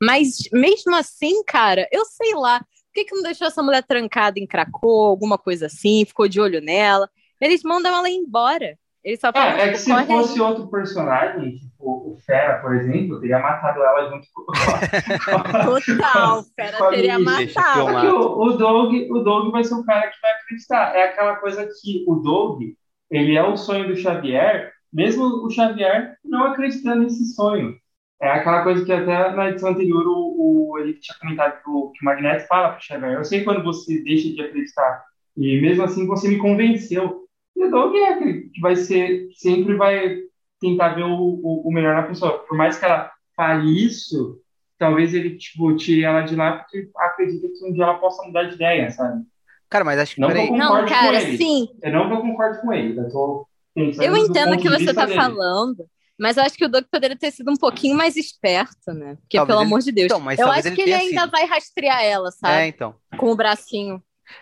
[0.00, 2.60] Mas mesmo assim, cara, eu sei lá.
[2.60, 6.40] Por que, que não deixou essa mulher trancada em Cracô, alguma coisa assim, ficou de
[6.40, 7.08] olho nela?
[7.40, 8.76] Eles mandam ela embora.
[9.04, 10.06] Eles só falam, É, é que se corre aí.
[10.08, 14.44] fosse outro personagem, tipo o Fera, por exemplo, teria matado ela junto com
[15.86, 18.08] Total, fera Com a teria matado.
[18.16, 20.96] o, o Doug, o Doug vai ser o cara que vai acreditar.
[20.96, 22.62] É aquela coisa que o Doug,
[23.10, 27.76] ele é o sonho do Xavier, mesmo o Xavier não acreditando nesse sonho.
[28.20, 31.90] É aquela coisa que até na edição anterior o, o ele tinha comentado que o,
[31.90, 33.12] que o Magneto fala pro Xavier.
[33.12, 35.04] Eu sei quando você deixa de acreditar.
[35.36, 37.24] E mesmo assim você me convenceu.
[37.56, 40.16] E o Doug é aquele que vai ser, sempre vai
[40.60, 42.38] tentar ver o, o, o melhor na pessoa.
[42.40, 44.40] Por mais que ela fale isso,
[44.78, 48.44] talvez ele tipo, tire ela de lá porque acredita que um dia ela possa mudar
[48.44, 49.22] de ideia, sabe?
[49.70, 51.36] Cara, mas acho que, Não peraí, vou- Não, cara, ele.
[51.36, 51.68] sim.
[51.82, 52.98] Eu não vou concordo com ele.
[52.98, 53.46] Eu tô
[53.76, 55.84] Eu do entendo o que você tá falando,
[56.18, 59.16] mas eu acho que o Doug poderia ter sido um pouquinho mais esperto, né?
[59.20, 60.06] Porque, Talvez pelo ele- amor de Deus.
[60.06, 61.30] Então, eu acho ele que ele ainda sido.
[61.30, 62.66] vai rastrear ela, É, sabe?
[62.66, 62.94] então.
[63.16, 63.94] Com o bracinho.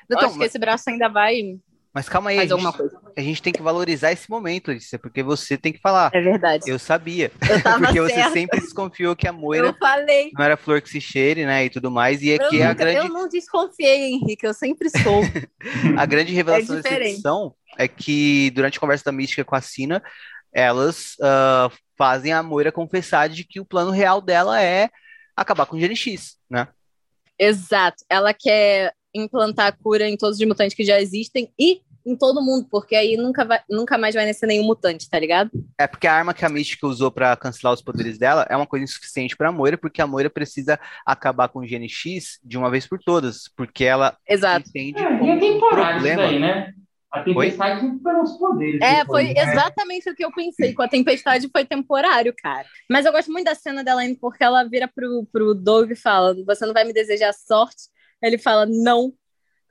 [0.09, 1.59] Eu Então, acho que mas, esse braço ainda vai
[1.95, 2.67] mas calma aí, a gente,
[3.17, 6.11] a gente tem que valorizar esse momento, Alicia, porque você tem que falar.
[6.13, 6.65] É verdade.
[6.71, 7.33] Eu sabia.
[7.41, 7.41] Eu
[7.97, 8.33] Porque você certa.
[8.33, 10.31] sempre desconfiou que a Eu Moira falei.
[10.35, 11.65] não era flor que se cheire, né?
[11.65, 12.21] E tudo mais.
[12.21, 14.47] E Eu, aqui é a nunca- grande, eu não desconfiei, Henrique.
[14.47, 15.23] Eu sempre sou.
[15.99, 17.13] a grande revelação dessa diferente.
[17.15, 20.03] edição é que durante a conversa da Mística com a Sina,
[20.57, 24.89] elas ah, fazem a Moira confessar de que o plano real dela é
[25.37, 26.67] acabar com o GNX, né?
[27.39, 28.03] Exato.
[28.09, 32.41] Ela quer implantar a cura em todos os mutantes que já existem e em todo
[32.41, 35.51] mundo, porque aí nunca, vai, nunca mais vai nascer nenhum mutante, tá ligado?
[35.79, 38.67] É porque a arma que a Mística usou pra cancelar os poderes dela é uma
[38.67, 42.87] coisa insuficiente pra Moira, porque a Moira precisa acabar com o GNX de uma vez
[42.87, 44.69] por todas, porque ela Exato.
[44.69, 46.23] entende É, e como é um problema.
[46.23, 46.73] daí, né?
[47.13, 48.81] A tempestade recuperou os poderes.
[48.81, 49.35] É, foi né?
[49.37, 50.75] exatamente o que eu pensei.
[50.75, 52.67] Com a tempestade foi temporário, cara.
[52.91, 55.97] Mas eu gosto muito da cena dela indo, porque ela vira pro, pro Doug e
[55.97, 57.89] fala: Você não vai me desejar sorte?
[58.23, 59.13] Ele fala: Não.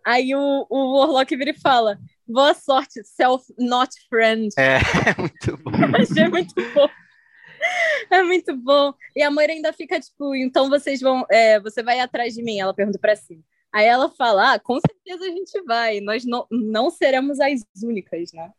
[0.05, 1.97] Aí o, o Warlock vira e fala:
[2.27, 4.49] Boa sorte, self not friend.
[4.57, 4.79] É,
[5.19, 5.71] muito bom.
[6.01, 6.89] Achei muito bom.
[8.11, 8.93] É muito bom.
[9.15, 12.59] E a Moira ainda fica tipo, então vocês vão, é, você vai atrás de mim?
[12.59, 13.41] Ela pergunta pra cima.
[13.75, 15.99] Aí ela fala, ah, com certeza a gente vai.
[15.99, 18.49] Nós não, não seremos as únicas, né?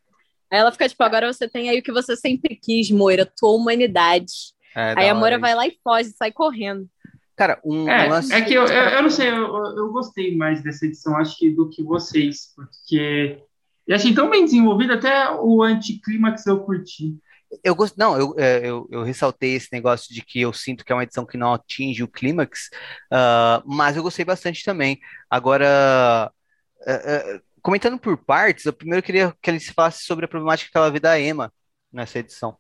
[0.51, 3.53] Aí ela fica tipo, agora você tem aí o que você sempre quis, Moira, tua
[3.53, 4.53] humanidade.
[4.77, 6.87] É, aí a Moira vai lá e foge, sai correndo.
[7.35, 8.31] Cara, um É, lance.
[8.31, 11.49] é que eu, eu, eu não sei, eu, eu gostei mais dessa edição, acho que
[11.51, 13.43] do que vocês, porque
[13.87, 17.17] eu achei tão bem desenvolvido, até o anticlímax eu curti.
[17.63, 20.93] Eu gosto, não, eu, é, eu, eu, ressaltei esse negócio de que eu sinto que
[20.93, 22.71] é uma edição que não atinge o clímax,
[23.13, 24.99] uh, mas eu gostei bastante também.
[25.31, 26.33] Agora,
[26.81, 30.77] uh, uh, comentando por partes, eu primeiro queria que eles falassem sobre a problemática que
[30.77, 31.53] ela vê da Emma
[31.93, 32.57] nessa edição.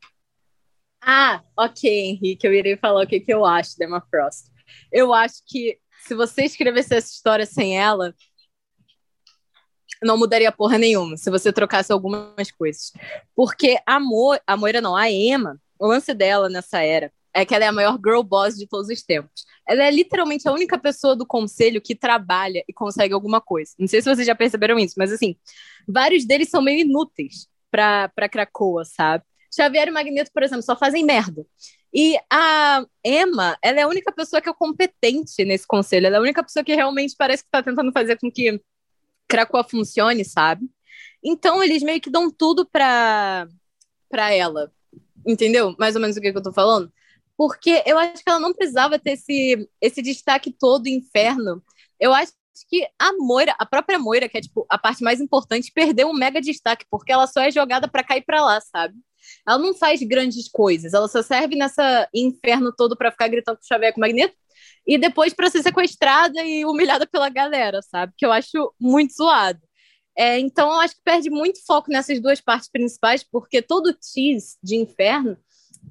[1.03, 4.51] Ah, ok, Henrique, eu irei falar o que, que eu acho da Emma Frost.
[4.91, 8.15] Eu acho que se você escrevesse essa história sem ela,
[10.03, 12.93] não mudaria porra nenhuma se você trocasse algumas coisas.
[13.35, 17.55] Porque a, Mo, a Moira não, a Emma, o lance dela nessa era é que
[17.55, 19.45] ela é a maior girl boss de todos os tempos.
[19.69, 23.73] Ela é literalmente a única pessoa do conselho que trabalha e consegue alguma coisa.
[23.79, 25.37] Não sei se vocês já perceberam isso, mas assim,
[25.87, 29.23] vários deles são meio inúteis pra, pra Krakoa, sabe?
[29.55, 31.45] Xavier e Magneto, por exemplo, só fazem merda.
[31.93, 36.07] E a Emma, ela é a única pessoa que é competente nesse conselho.
[36.07, 38.61] Ela é a única pessoa que realmente parece que está tentando fazer com que
[39.29, 40.69] Krakoa funcione, sabe?
[41.23, 43.49] Então eles meio que dão tudo pra,
[44.09, 44.73] pra ela.
[45.27, 45.75] Entendeu?
[45.79, 46.93] Mais ou menos o que, que eu tô falando.
[47.37, 51.63] Porque eu acho que ela não precisava ter esse, esse destaque todo inferno.
[51.99, 52.33] Eu acho
[52.69, 56.15] que a Moira, a própria Moira, que é tipo a parte mais importante, perdeu um
[56.15, 58.95] mega destaque, porque ela só é jogada para cá e pra lá, sabe?
[59.47, 63.65] Ela não faz grandes coisas, ela só serve nessa inferno todo para ficar gritando com
[63.65, 64.35] o Xavier com o Magneto
[64.87, 68.13] e depois para ser sequestrada e humilhada pela galera, sabe?
[68.17, 69.61] Que eu acho muito zoado.
[70.17, 73.95] É, então, eu acho que perde muito foco nessas duas partes principais, porque todo o
[73.95, 75.37] tease de Inferno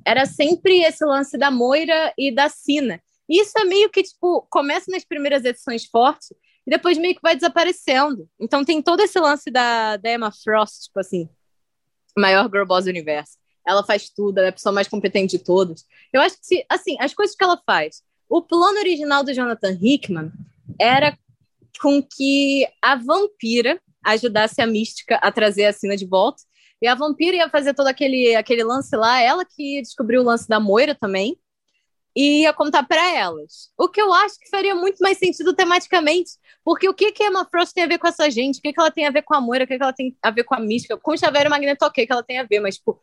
[0.05, 3.01] era sempre esse lance da Moira e da Sina.
[3.29, 6.31] E isso é meio que, tipo, começa nas primeiras edições fortes
[6.65, 8.27] e depois meio que vai desaparecendo.
[8.39, 11.29] Então tem todo esse lance da, da Emma Frost, tipo assim,
[12.17, 13.37] maior girl boss do universo.
[13.67, 15.85] Ela faz tudo, ela é a pessoa mais competente de todos.
[16.13, 20.31] Eu acho que, assim, as coisas que ela faz, o plano original do Jonathan Hickman
[20.79, 21.17] era
[21.81, 26.43] com que a vampira ajudasse a mística a trazer a Sina de volta.
[26.81, 30.47] E a vampira ia fazer todo aquele, aquele lance lá, ela que descobriu o lance
[30.47, 31.37] da Moira também,
[32.15, 33.71] e ia contar para elas.
[33.77, 36.31] O que eu acho que faria muito mais sentido tematicamente,
[36.63, 38.59] porque o que que a Emma Frost tem a ver com essa gente?
[38.59, 39.65] O que que ela tem a ver com a Moira?
[39.65, 40.97] O que que ela tem a ver com a mística?
[40.97, 43.01] Com o Xavier e o Magneto, ok, que ela tem a ver, mas, tipo,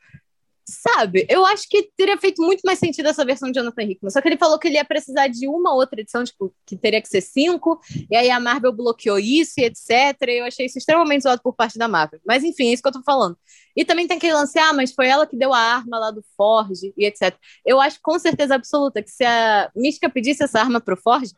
[0.64, 4.10] Sabe, eu acho que teria feito muito mais sentido essa versão de Jonathan Hickman.
[4.10, 7.02] Só que ele falou que ele ia precisar de uma outra edição, tipo, que teria
[7.02, 7.80] que ser cinco,
[8.10, 10.16] e aí a Marvel bloqueou isso e etc.
[10.28, 12.20] E eu achei isso extremamente zoado por parte da Marvel.
[12.24, 13.36] Mas enfim, é isso que eu tô falando.
[13.76, 16.24] E também tem aquele lance, ah, mas foi ela que deu a arma lá do
[16.36, 17.34] Forge e etc.
[17.66, 21.32] Eu acho com certeza absoluta que se a Mística pedisse essa arma pro Forge,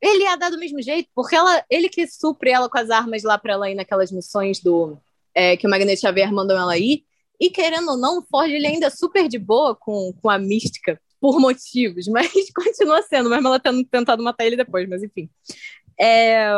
[0.00, 3.22] ele ia dar do mesmo jeito, porque ela, ele que supre ela com as armas
[3.22, 4.96] lá pra ela ir naquelas missões do.
[5.34, 7.04] É, que o Magneto Xavier mandou ela ir.
[7.40, 10.38] E querendo ou não, o Ford ele ainda é super de boa com, com a
[10.38, 15.28] mística, por motivos, mas continua sendo, mesmo ela tendo tentado matar ele depois, mas enfim.
[15.98, 16.48] É...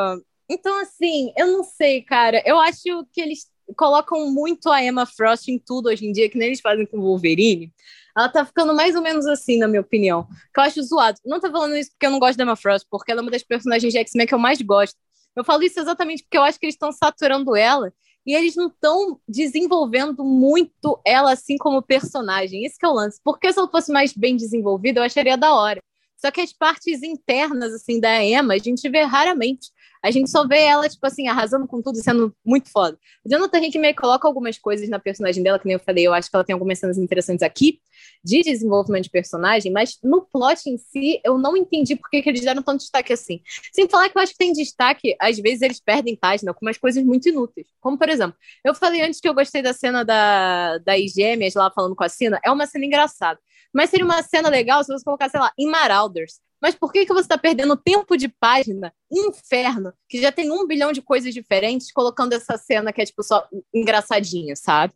[0.48, 2.42] Então, assim, eu não sei, cara.
[2.44, 6.36] Eu acho que eles colocam muito a Emma Frost em tudo hoje em dia, que
[6.36, 7.72] nem eles fazem com o Wolverine.
[8.16, 10.26] Ela tá ficando mais ou menos assim, na minha opinião.
[10.52, 11.18] Que eu acho zoado.
[11.24, 13.30] Não tô falando isso porque eu não gosto da Emma Frost, porque ela é uma
[13.30, 14.96] das personagens de X-Men que eu mais gosto.
[15.36, 17.92] Eu falo isso exatamente porque eu acho que eles estão saturando ela
[18.26, 22.64] e eles não estão desenvolvendo muito ela assim como personagem.
[22.64, 23.20] Isso que é o lance.
[23.24, 25.80] Porque se ela fosse mais bem desenvolvida, eu acharia da hora.
[26.16, 29.70] Só que as partes internas, assim, da Emma, a gente vê raramente.
[30.02, 32.98] A gente só vê ela, tipo assim, arrasando com tudo sendo muito foda.
[33.24, 36.30] O Jonathan Hickman coloca algumas coisas na personagem dela, que nem eu falei, eu acho
[36.30, 37.80] que ela tem algumas cenas interessantes aqui,
[38.24, 42.28] de desenvolvimento de personagem, mas no plot em si, eu não entendi por que, que
[42.28, 43.40] eles deram tanto destaque assim.
[43.72, 46.78] Sem falar que eu acho que tem destaque, às vezes eles perdem página com umas
[46.78, 47.66] coisas muito inúteis.
[47.80, 51.70] Como, por exemplo, eu falei antes que eu gostei da cena da, das gêmeas lá
[51.70, 53.38] falando com a Sina, é uma cena engraçada.
[53.72, 56.40] Mas seria uma cena legal se você colocar, sei lá, em Marauders.
[56.60, 60.66] Mas por que, que você está perdendo tempo de página, inferno, que já tem um
[60.66, 64.92] bilhão de coisas diferentes, colocando essa cena que é, tipo, só engraçadinha, sabe?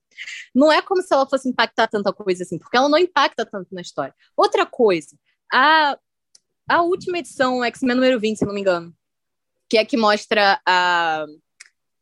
[0.54, 3.74] Não é como se ela fosse impactar tanta coisa assim, porque ela não impacta tanto
[3.74, 4.14] na história.
[4.36, 5.16] Outra coisa,
[5.52, 5.98] a,
[6.68, 8.94] a última edição, X-Men número 20, se não me engano,
[9.68, 11.24] que é que mostra a.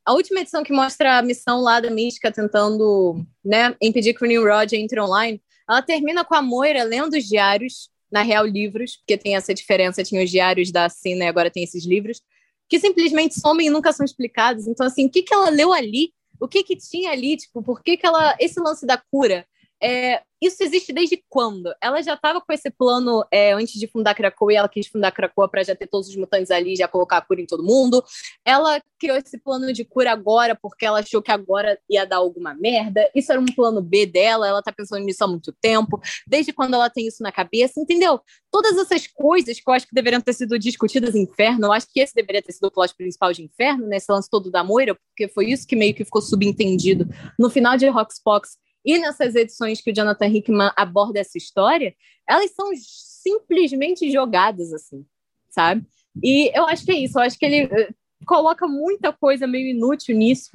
[0.04, 4.26] A última edição que mostra a missão lá da Mística tentando né, impedir que o
[4.26, 8.96] New Roger entre online, ela termina com a Moira lendo os diários na real, livros,
[8.96, 12.20] porque tem essa diferença, tinha os diários da Cina e agora tem esses livros,
[12.68, 14.66] que simplesmente somem e nunca são explicados.
[14.66, 16.12] Então, assim, o que, que ela leu ali?
[16.38, 17.36] O que, que tinha ali?
[17.36, 18.36] Tipo, por que, que ela.
[18.38, 19.46] Esse lance da cura
[19.82, 21.72] é, isso existe desde quando?
[21.80, 25.12] Ela já estava com esse plano é, antes de fundar Krakoa e ela quis fundar
[25.12, 28.02] Krakoa para já ter todos os mutantes ali, já colocar a cura em todo mundo.
[28.44, 32.54] Ela criou esse plano de cura agora porque ela achou que agora ia dar alguma
[32.54, 33.08] merda.
[33.14, 36.00] Isso era um plano B dela, ela tá pensando nisso há muito tempo.
[36.26, 38.20] Desde quando ela tem isso na cabeça, entendeu?
[38.50, 41.86] Todas essas coisas que eu acho que deveriam ter sido discutidas em Inferno, eu acho
[41.88, 44.94] que esse deveria ter sido o plot principal de Inferno, nesse lance todo da Moira,
[44.94, 49.80] porque foi isso que meio que ficou subentendido no final de Roxbox e nessas edições
[49.80, 51.94] que o Jonathan Hickman aborda essa história,
[52.28, 55.06] elas são simplesmente jogadas assim,
[55.48, 55.86] sabe?
[56.22, 57.90] E eu acho que é isso, eu acho que ele eh,
[58.26, 60.50] coloca muita coisa meio inútil nisso.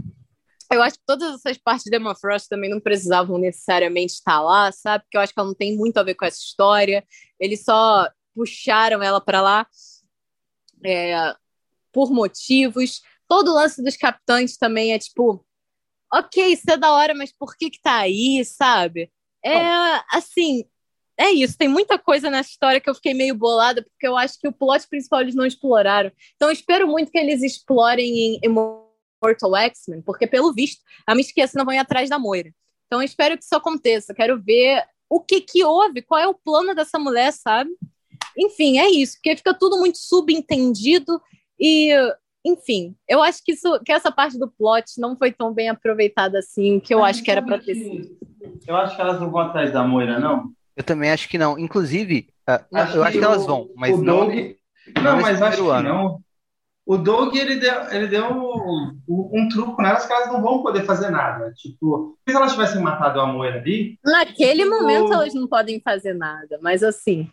[0.72, 4.72] Eu acho que todas essas partes de Emma Frost também não precisavam necessariamente estar lá,
[4.72, 5.06] sabe?
[5.06, 7.06] Porque eu acho que ela não tem muito a ver com essa história.
[7.40, 9.68] Eles só puxaram ela para lá
[10.86, 11.34] é,
[11.94, 13.02] por motivos.
[13.30, 15.46] Todo o lance dos capitães também é tipo,
[16.14, 19.12] ok, isso é da hora, mas por que que tá aí, sabe?
[19.44, 19.60] É
[20.12, 20.66] assim,
[21.18, 21.58] é isso.
[21.58, 24.54] Tem muita coisa nessa história que eu fiquei meio bolada, porque eu acho que o
[24.54, 26.12] plot principal eles não exploraram.
[26.36, 31.56] Então eu espero muito que eles explorem em Immortal X-Men, porque pelo visto a Mystique
[31.56, 32.54] não vão ir atrás da Moira.
[32.86, 34.14] Então eu espero que isso aconteça.
[34.14, 37.72] Quero ver o que que houve, qual é o plano dessa mulher, sabe?
[38.38, 41.22] Enfim, é isso, porque fica tudo muito subentendido
[41.60, 41.92] e
[42.48, 46.40] enfim, eu acho que, isso, que essa parte do plot não foi tão bem aproveitada
[46.40, 48.18] assim, que eu acho que era para ter sido.
[48.66, 50.52] Eu acho que elas não vão atrás da Moira, não.
[50.76, 51.60] Eu também acho que não.
[51.60, 52.64] Inclusive, uh,
[52.96, 54.28] eu acho que elas vão, mas o não.
[54.28, 54.56] Doug...
[55.04, 55.90] Não, mas acho que ano.
[55.90, 56.22] não.
[56.86, 60.86] O Doug, ele deu, ele deu um, um, truco nelas que elas não vão poder
[60.86, 61.52] fazer nada.
[61.54, 64.00] Tipo, se elas tivessem matado a Moira ali.
[64.06, 64.70] Naquele tipo...
[64.70, 67.30] momento elas não podem fazer nada, mas assim.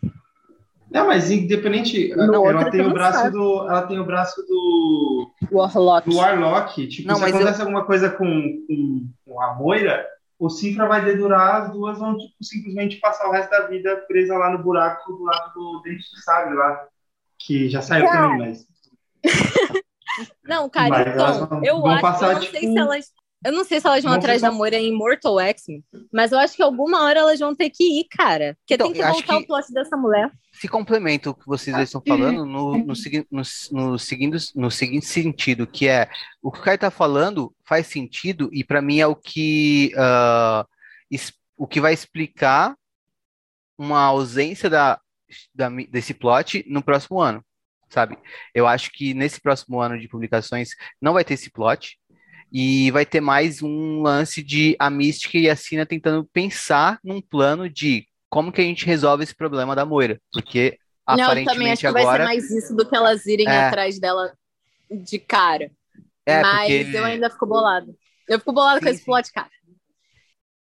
[0.95, 3.31] Não, mas independente, no ela tem o braço sabe.
[3.31, 6.09] do, ela tem o braço do Warlock.
[6.09, 6.87] Do Warlock.
[6.87, 7.65] Tipo, não, se acontece eu...
[7.65, 8.25] alguma coisa com,
[8.65, 10.07] com, com, a Moira,
[10.39, 14.37] o Cifra vai dedurar, as duas vão tipo, simplesmente passar o resto da vida presa
[14.37, 16.87] lá no buraco do lado do dente do sabre lá,
[17.39, 18.29] que já saiu cara.
[18.29, 18.65] também, mas
[20.47, 22.57] Não, cara, mas então, vão, eu vão acho passar, que eu não tipo...
[22.57, 23.13] sei se elas
[23.45, 25.65] eu não sei se elas vão não atrás da Moira em Immortal X,
[26.11, 28.57] mas eu acho que alguma hora elas vão ter que ir, cara.
[28.61, 29.43] Porque então, tem que voltar que...
[29.43, 32.93] o plot dessa mulher se complementa o que vocês estão falando no, no, no,
[33.71, 36.09] no, seguindo, no seguinte sentido, que é
[36.41, 40.65] o que o Caio está falando faz sentido e para mim é o que uh,
[41.57, 42.75] o que vai explicar
[43.77, 44.99] uma ausência da,
[45.53, 47.43] da, desse plot no próximo ano,
[47.89, 48.17] sabe?
[48.53, 50.69] Eu acho que nesse próximo ano de publicações
[51.01, 51.97] não vai ter esse plot
[52.51, 57.21] e vai ter mais um lance de a Mística e a Sina tentando pensar num
[57.21, 60.19] plano de como que a gente resolve esse problema da Moira?
[60.29, 62.05] Porque não, aparentemente também acho que agora...
[62.05, 63.67] vai ser mais isso do que elas irem é...
[63.67, 64.33] atrás dela
[64.91, 65.71] de cara.
[66.25, 66.97] É, Mas porque...
[66.97, 67.97] eu ainda fico bolado.
[68.27, 69.49] Eu fico bolado com esse plot, cara.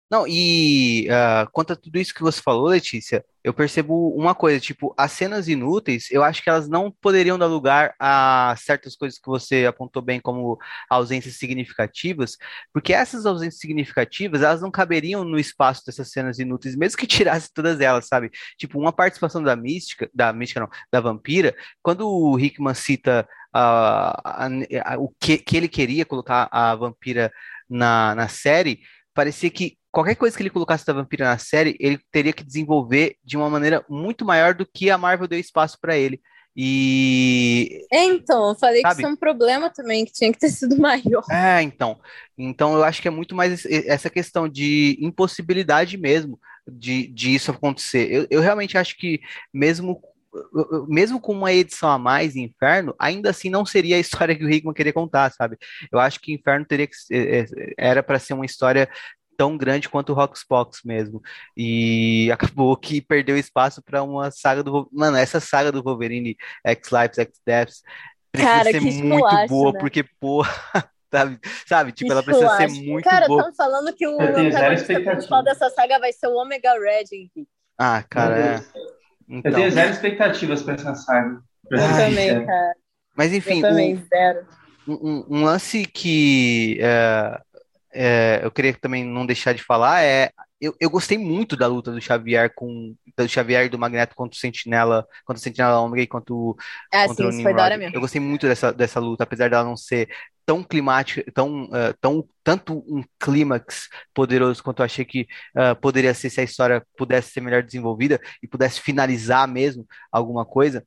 [0.07, 4.59] Não, e uh, quanto a tudo isso que você falou, Letícia, eu percebo uma coisa,
[4.59, 9.19] tipo, as cenas inúteis, eu acho que elas não poderiam dar lugar a certas coisas
[9.19, 10.57] que você apontou bem como
[10.89, 12.37] ausências significativas,
[12.71, 17.51] porque essas ausências significativas, elas não caberiam no espaço dessas cenas inúteis, mesmo que tirasse
[17.53, 18.31] todas elas, sabe?
[18.57, 24.21] Tipo, uma participação da mística, da mística não, da vampira, quando o Hickman cita uh,
[24.23, 24.47] a,
[24.85, 27.31] a, o que, que ele queria colocar a vampira
[27.69, 28.81] na, na série,
[29.13, 33.15] parecia que qualquer coisa que ele colocasse da Vampira na série, ele teria que desenvolver
[33.23, 36.19] de uma maneira muito maior do que a Marvel deu espaço para ele.
[36.55, 37.85] E.
[37.91, 38.95] Então, eu falei Sabe?
[38.95, 41.23] que isso é um problema também, que tinha que ter sido maior.
[41.29, 41.99] É, então.
[42.35, 47.51] Então, eu acho que é muito mais essa questão de impossibilidade mesmo de, de isso
[47.51, 48.11] acontecer.
[48.11, 49.21] Eu, eu realmente acho que,
[49.53, 50.01] mesmo
[50.87, 54.43] mesmo com uma edição a mais em Inferno, ainda assim não seria a história que
[54.43, 55.57] o Hickman queria contar, sabe?
[55.91, 56.95] Eu acho que Inferno teria que
[57.77, 58.89] era para ser uma história
[59.37, 61.21] tão grande quanto o Roxbox mesmo.
[61.55, 64.89] E acabou que perdeu espaço para uma saga do.
[64.91, 66.35] Mano, essa saga do Wolverine
[66.65, 67.81] X-Lives, X-Deaths
[68.31, 69.79] precisa Cara, ser muito boa, né?
[69.79, 70.51] porque, porra.
[71.13, 71.91] Sabe, sabe?
[71.91, 73.41] Tipo, ela precisa ser muito cara, boa.
[73.41, 77.47] Cara, estão falando que o antagonista principal dessa saga vai ser o Omega Red, Henrique.
[77.77, 78.55] Ah, cara, é.
[79.29, 79.51] Então...
[79.51, 81.39] Eu tenho zero expectativas para essa saga.
[81.69, 82.75] Eu também, cara.
[83.15, 84.47] Mas enfim, eu também, o, zero.
[84.87, 87.39] Um, um, lance que é,
[87.93, 90.31] é, eu queria também não deixar de falar é
[90.63, 94.39] eu, eu gostei muito da luta do Xavier com do Xavier do Magneto contra o
[94.39, 96.55] Sentinela, contra o Sentinela Ômega e contra o,
[96.91, 97.77] é, contra sim, o Nimrod.
[97.77, 97.95] mesmo.
[97.95, 100.07] Eu gostei muito dessa, dessa luta, apesar dela não ser
[100.45, 106.13] tão climática, tão, uh, tão tanto um clímax poderoso quanto eu achei que uh, poderia
[106.13, 110.85] ser se a história pudesse ser melhor desenvolvida e pudesse finalizar mesmo alguma coisa.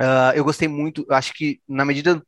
[0.00, 2.22] Uh, eu gostei muito, acho que na medida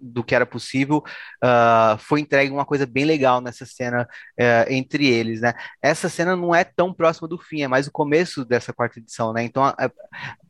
[0.00, 1.04] do que era possível,
[1.44, 4.08] uh, foi entregue uma coisa bem legal nessa cena
[4.38, 5.54] uh, entre eles, né?
[5.80, 9.32] Essa cena não é tão próxima do fim, é mais o começo dessa quarta edição,
[9.32, 9.44] né?
[9.44, 9.72] Então,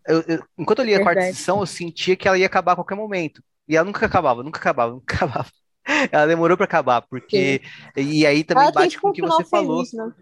[0.09, 2.77] eu, eu, enquanto eu li a quarta edição, eu sentia que ela ia acabar a
[2.77, 3.43] qualquer momento.
[3.69, 5.51] E ela nunca acabava, nunca acabava, nunca acabava.
[6.11, 7.61] Ela demorou para acabar, porque.
[7.97, 8.03] Sim.
[8.03, 9.85] E aí também ela bate com o que você feliz, falou.
[9.93, 10.13] Né?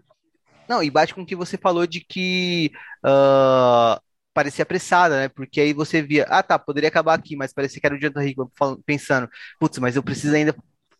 [0.67, 2.71] Não, e bate com o que você falou de que
[3.05, 3.99] uh,
[4.35, 5.29] parecia apressada, né?
[5.29, 8.25] Porque aí você via, ah, tá, poderia acabar aqui, mas parecia que era o Jonathan
[8.25, 8.49] Hickman
[8.85, 10.53] pensando, putz, mas eu preciso ainda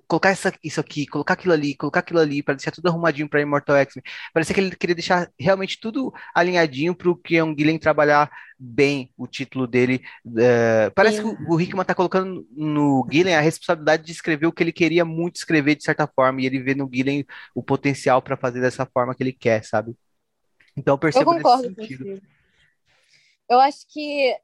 [0.08, 3.42] colocar essa, isso aqui, colocar aquilo ali, colocar aquilo ali, para deixar tudo arrumadinho para
[3.42, 4.04] Immortal X-Men.
[4.34, 9.28] Parecia que ele queria deixar realmente tudo alinhadinho para o Keon Gillen trabalhar bem o
[9.28, 10.02] título dele.
[10.38, 11.36] É, parece Sim.
[11.36, 14.72] que o, o Hickman está colocando no Gillen a responsabilidade de escrever o que ele
[14.72, 18.62] queria muito escrever de certa forma, e ele vê no Gillen o potencial para fazer
[18.62, 19.94] dessa forma que ele quer, sabe?
[20.78, 22.22] Então eu percebo eu concordo nesse sentido.
[23.50, 24.36] Eu acho que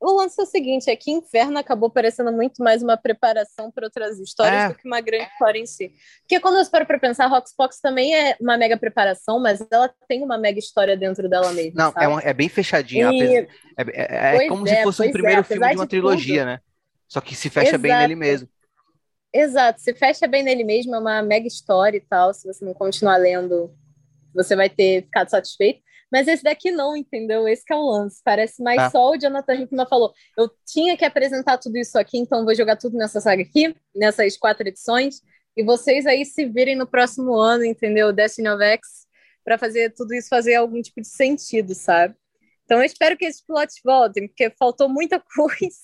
[0.00, 3.84] o lance é o seguinte, é que Inferno acabou parecendo muito mais uma preparação para
[3.84, 4.68] outras histórias é.
[4.68, 5.92] do que uma grande história em si.
[6.22, 10.22] Porque quando eu paro para pensar, Roxbox também é uma mega preparação, mas ela tem
[10.22, 11.92] uma mega história dentro dela mesma.
[11.94, 13.10] Não, é, uma, é, bem fechadinha.
[13.12, 13.36] E...
[13.36, 13.46] É,
[13.76, 16.46] é, é como se é, fosse o primeiro filme de uma de trilogia, tudo.
[16.46, 16.60] né?
[17.06, 17.82] Só que se fecha Exato.
[17.82, 18.48] bem nele mesmo.
[19.32, 22.32] Exato, se fecha bem nele mesmo, é uma mega história e tal.
[22.32, 23.70] Se você não continuar lendo,
[24.34, 25.82] você vai ter ficado satisfeito.
[26.10, 27.46] Mas esse daqui não, entendeu?
[27.46, 28.20] Esse é o lance.
[28.24, 28.90] Parece mais ah.
[28.90, 30.12] só o Jonathan Hickman falou.
[30.36, 34.36] Eu tinha que apresentar tudo isso aqui, então vou jogar tudo nessa saga aqui, nessas
[34.36, 35.22] quatro edições.
[35.56, 38.12] E vocês aí se virem no próximo ano, entendeu?
[38.12, 39.06] Destiny of X,
[39.44, 42.14] para fazer tudo isso fazer algum tipo de sentido, sabe?
[42.64, 45.76] Então eu espero que esses plots voltem, porque faltou muita coisa.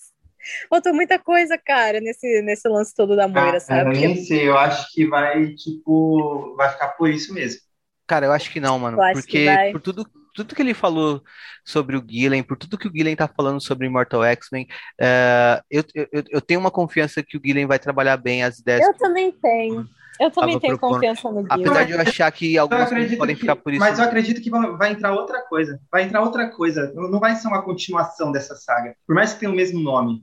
[0.68, 3.96] faltou muita coisa, cara, nesse, nesse lance todo da Moira, ah, sabe?
[3.96, 7.60] Eu nem sei, eu acho que vai, tipo, vai ficar por isso mesmo.
[8.06, 8.98] Cara, eu acho que não, mano.
[9.12, 11.22] Porque por tudo, tudo que ele falou
[11.64, 14.68] sobre o Gillen, por tudo que o Gillen tá falando sobre Immortal X-Men,
[15.00, 18.86] uh, eu, eu, eu tenho uma confiança que o Gillen vai trabalhar bem as ideias.
[18.86, 19.88] Eu também tenho.
[20.18, 20.94] Eu também tenho propondo.
[20.94, 21.66] confiança no Gillen.
[21.66, 22.88] Apesar de eu achar que alguns
[23.18, 23.80] podem que, ficar por isso.
[23.80, 25.80] Mas eu acredito que vai entrar outra coisa.
[25.90, 26.92] Vai entrar outra coisa.
[26.94, 28.94] Não vai ser uma continuação dessa saga.
[29.06, 30.22] Por mais que tenha o mesmo nome.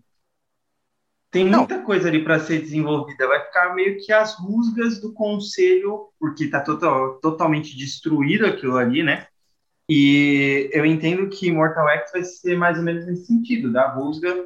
[1.33, 1.83] Tem muita não.
[1.83, 3.27] coisa ali para ser desenvolvida.
[3.27, 9.01] Vai ficar meio que as rusgas do conselho, porque está total, totalmente destruído aquilo ali,
[9.01, 9.25] né?
[9.89, 14.45] E eu entendo que Mortal X vai ser mais ou menos nesse sentido, da rusga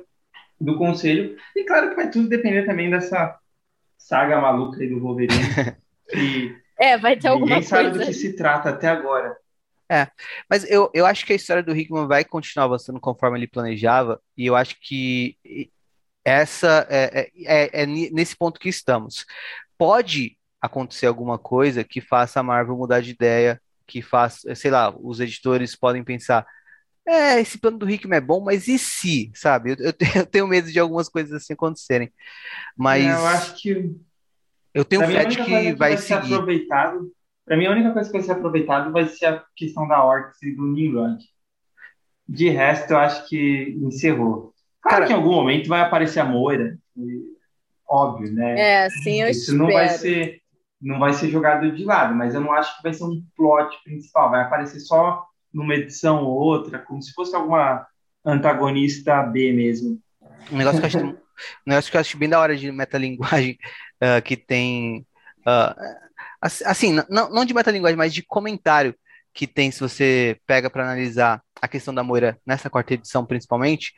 [0.61, 1.35] do conselho.
[1.53, 3.38] E claro que vai tudo depender também dessa
[3.97, 5.43] saga maluca aí do Wolverine.
[6.09, 9.35] que é, vai ter alguma ninguém sabe do que se trata até agora.
[9.91, 10.07] É,
[10.49, 14.22] mas eu, eu acho que a história do Hickman vai continuar avançando conforme ele planejava,
[14.38, 15.38] e eu acho que
[16.28, 19.26] essa é, é, é, é nesse ponto que estamos.
[19.78, 24.94] Pode acontecer alguma coisa que faça a Marvel mudar de ideia, que faça, sei lá,
[24.99, 26.45] os editores podem pensar,
[27.08, 29.72] é, esse plano do Hickman é bom, mas e se, sabe?
[29.72, 32.12] Eu, eu, eu tenho medo de algumas coisas assim acontecerem.
[32.76, 33.95] Mas é, eu acho que
[34.74, 36.34] eu tenho fé de que, que vai, vai seguir.
[36.34, 37.10] aproveitado.
[37.45, 40.44] Para mim, a única coisa que vai ser aproveitado vai ser a questão da Orcs
[40.44, 41.24] e do Nimrod.
[42.28, 44.54] De resto, eu acho que encerrou.
[44.88, 46.77] Claro Cara, que em algum momento vai aparecer a Moira,
[47.88, 48.85] óbvio, né?
[48.85, 49.57] É, sim, eu Isso espero.
[49.57, 50.41] não vai ser
[50.80, 53.76] não vai ser jogado de lado, mas eu não acho que vai ser um plot
[53.84, 57.85] principal, vai aparecer só numa edição ou outra, como se fosse alguma
[58.23, 59.99] antagonista B mesmo.
[60.51, 61.18] Um negócio que eu acho, um
[61.65, 63.57] negócio que eu acho bem da hora de metalinguagem
[64.03, 65.05] uh, que tem.
[65.39, 65.97] Uh,
[66.41, 68.93] assim, não, não de metalinguagem, mas de comentário
[69.34, 73.93] que tem, se você pega para analisar a questão da Moira nessa quarta edição, principalmente,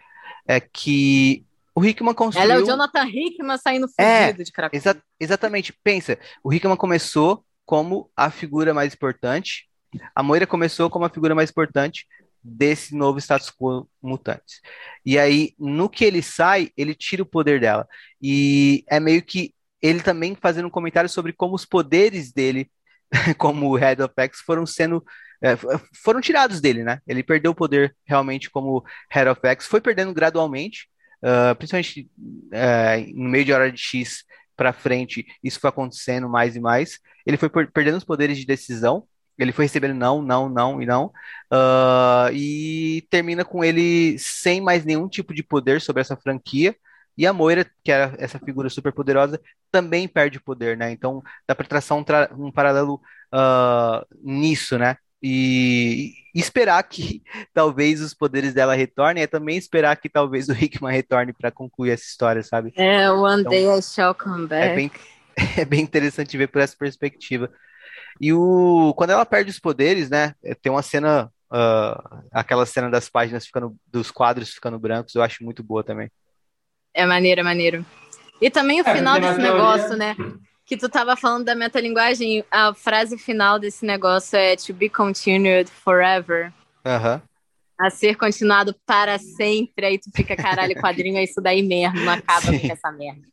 [0.48, 1.45] é que
[1.76, 2.52] o Hickman construiu...
[2.52, 4.78] Ela é o Jonathan Hickman saindo fugido é, de Cracóvia.
[4.78, 5.74] Exa exatamente.
[5.84, 9.70] Pensa, o Hickman começou como a figura mais importante,
[10.16, 12.07] a Moira começou como a figura mais importante
[12.44, 14.61] desse novo status quo mutantes.
[15.06, 17.88] E aí, no que ele sai, ele tira o poder dela.
[18.22, 22.70] E é meio que ele também fazendo um comentário sobre como os poderes dele,
[23.38, 25.03] como o Head of X, foram sendo
[25.41, 25.56] é,
[26.03, 26.99] foram tirados dele, né?
[27.07, 30.88] Ele perdeu o poder realmente como Head of X, foi perdendo gradualmente,
[31.24, 34.26] uh, principalmente uh, no meio de hora de X
[34.56, 36.99] para frente, isso foi acontecendo mais e mais.
[37.26, 39.07] Ele foi perdendo os poderes de decisão,
[39.38, 41.06] ele foi recebendo não, não, não e não,
[41.53, 46.76] uh, e termina com ele sem mais nenhum tipo de poder sobre essa franquia.
[47.18, 49.40] E a Moira, que era essa figura super poderosa,
[49.72, 50.91] também perde poder, né?
[50.91, 53.02] Então dá para traçar um, tra um paralelo
[53.34, 54.98] uh, nisso, né?
[55.22, 57.22] E, esperar que
[57.54, 61.91] talvez os poderes dela retornem, é também esperar que talvez o Hickman retorne para concluir
[61.91, 62.74] essa história, sabe?
[62.76, 64.72] É, one então, day I shall come back.
[64.72, 64.91] É bem,
[65.58, 67.52] é bem interessante ver por essa perspectiva.
[68.20, 70.34] E o, quando ela perde os poderes, né?
[70.44, 75.22] É, tem uma cena, uh, aquela cena das páginas ficando, dos quadros ficando brancos, eu
[75.22, 76.12] acho muito boa também.
[76.94, 77.86] É maneiro, é maneiro.
[78.41, 79.54] E também o é, final desse teoria...
[79.54, 80.16] negócio, né?
[80.70, 85.68] Que tu tava falando da metalinguagem, a frase final desse negócio é to be continued
[85.68, 86.54] forever.
[86.86, 87.20] Uhum.
[87.80, 89.84] A ser continuado para sempre.
[89.84, 92.60] Aí tu fica, caralho, quadrinho é isso daí mesmo, não acaba Sim.
[92.60, 93.24] com essa merda.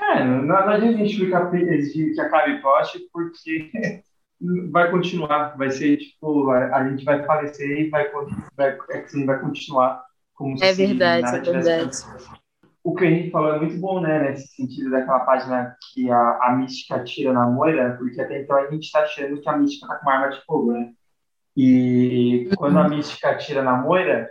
[0.00, 3.72] É, não adianta a gente ficar exigir que acabe poste, porque
[4.70, 8.08] vai continuar, vai ser tipo, a, gente vai falecer e vai,
[8.56, 8.76] vai,
[9.26, 11.96] vai continuar como é verdade, é verdade.
[12.88, 14.30] O que o Henrique falou é muito bom, né?
[14.30, 18.70] Nesse sentido daquela página que a, a mística tira na Moira, porque até então a
[18.70, 20.92] gente está achando que a mística tá com uma arma de fogo, né?
[21.54, 24.30] E quando a mística tira na Moira,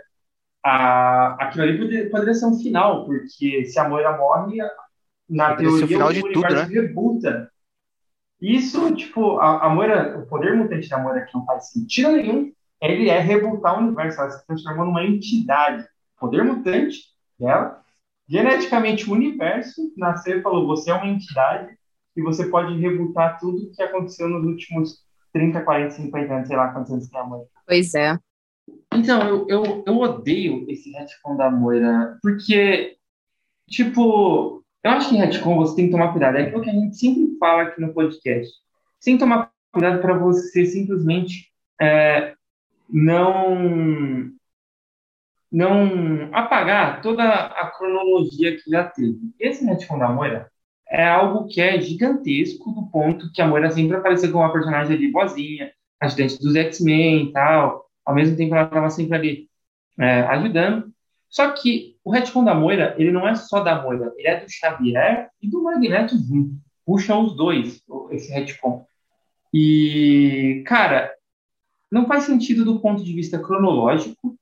[0.64, 4.58] a, aquilo ali poderia, poderia ser um final, porque se a Moira morre,
[5.30, 7.52] na Poderia o teoria final o de tudo, universo rebuta.
[8.40, 12.52] Isso, tipo, a, a Moira, o poder mutante da Moira que não faz sentido nenhum,
[12.82, 15.84] ele é rebutar o universo, ela se transformou numa entidade.
[16.16, 16.98] O poder mutante
[17.38, 17.84] dela,
[18.28, 21.76] geneticamente o universo nasceu e falou, você é uma entidade
[22.16, 26.72] e você pode rebutar tudo que aconteceu nos últimos 30, 40, 50 anos, sei lá
[26.72, 27.46] quantos anos tem a Moira.
[27.66, 28.18] Pois é.
[28.92, 32.96] Então, eu, eu, eu odeio esse retcon da Moira, porque,
[33.68, 36.36] tipo, eu acho que em retcon você tem que tomar cuidado.
[36.36, 38.52] É aquilo que a gente sempre fala aqui no podcast.
[38.98, 41.50] Você tem que tomar cuidado para você simplesmente
[41.80, 42.34] é,
[42.90, 44.32] não
[45.50, 49.18] não apagar toda a cronologia que já teve.
[49.38, 50.50] Esse retcon da Moira
[50.88, 54.96] é algo que é gigantesco do ponto que a Moira sempre apareceu como uma personagem
[54.96, 57.86] ali boazinha, ajudante dos X-Men e tal.
[58.04, 59.48] Ao mesmo tempo ela estava sempre ali
[59.98, 60.92] é, ajudando.
[61.28, 64.50] Só que o retcon da Moira, ele não é só da Moira, ele é do
[64.50, 66.54] Xavier e do Magneto junto.
[66.86, 68.86] Puxa os dois, esse retcon.
[69.52, 71.12] E, cara,
[71.90, 74.38] não faz sentido do ponto de vista cronológico,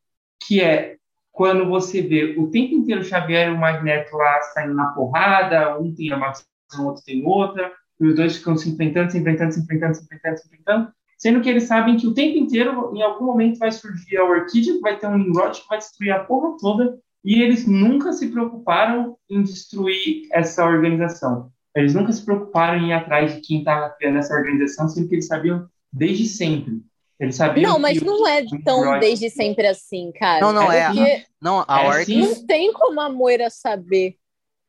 [0.47, 0.95] que é
[1.37, 5.79] quando você vê o tempo inteiro o Xavier e o Magneto lá saindo na porrada,
[5.79, 6.47] um tem a maçã,
[6.79, 10.03] o outro tem outra, e os dois ficam se enfrentando, se enfrentando, se enfrentando, se
[10.03, 10.89] enfrentando, se enfrentando,
[11.19, 14.77] sendo que eles sabem que o tempo inteiro, em algum momento, vai surgir a Orquídea,
[14.77, 18.29] que vai ter um Nimrod que vai destruir a porra toda, e eles nunca se
[18.29, 21.51] preocuparam em destruir essa organização.
[21.75, 25.17] Eles nunca se preocuparam em ir atrás de quem estava criando essa organização, sendo que
[25.17, 26.81] eles sabiam desde sempre.
[27.19, 30.41] Eles sabiam Não, mas não é tão Nimrod- desde sempre assim, cara.
[30.41, 30.87] Não, não, é.
[30.87, 32.05] Porque Não, a É, Orc.
[32.05, 32.21] sim.
[32.21, 34.17] não tem como a Moira saber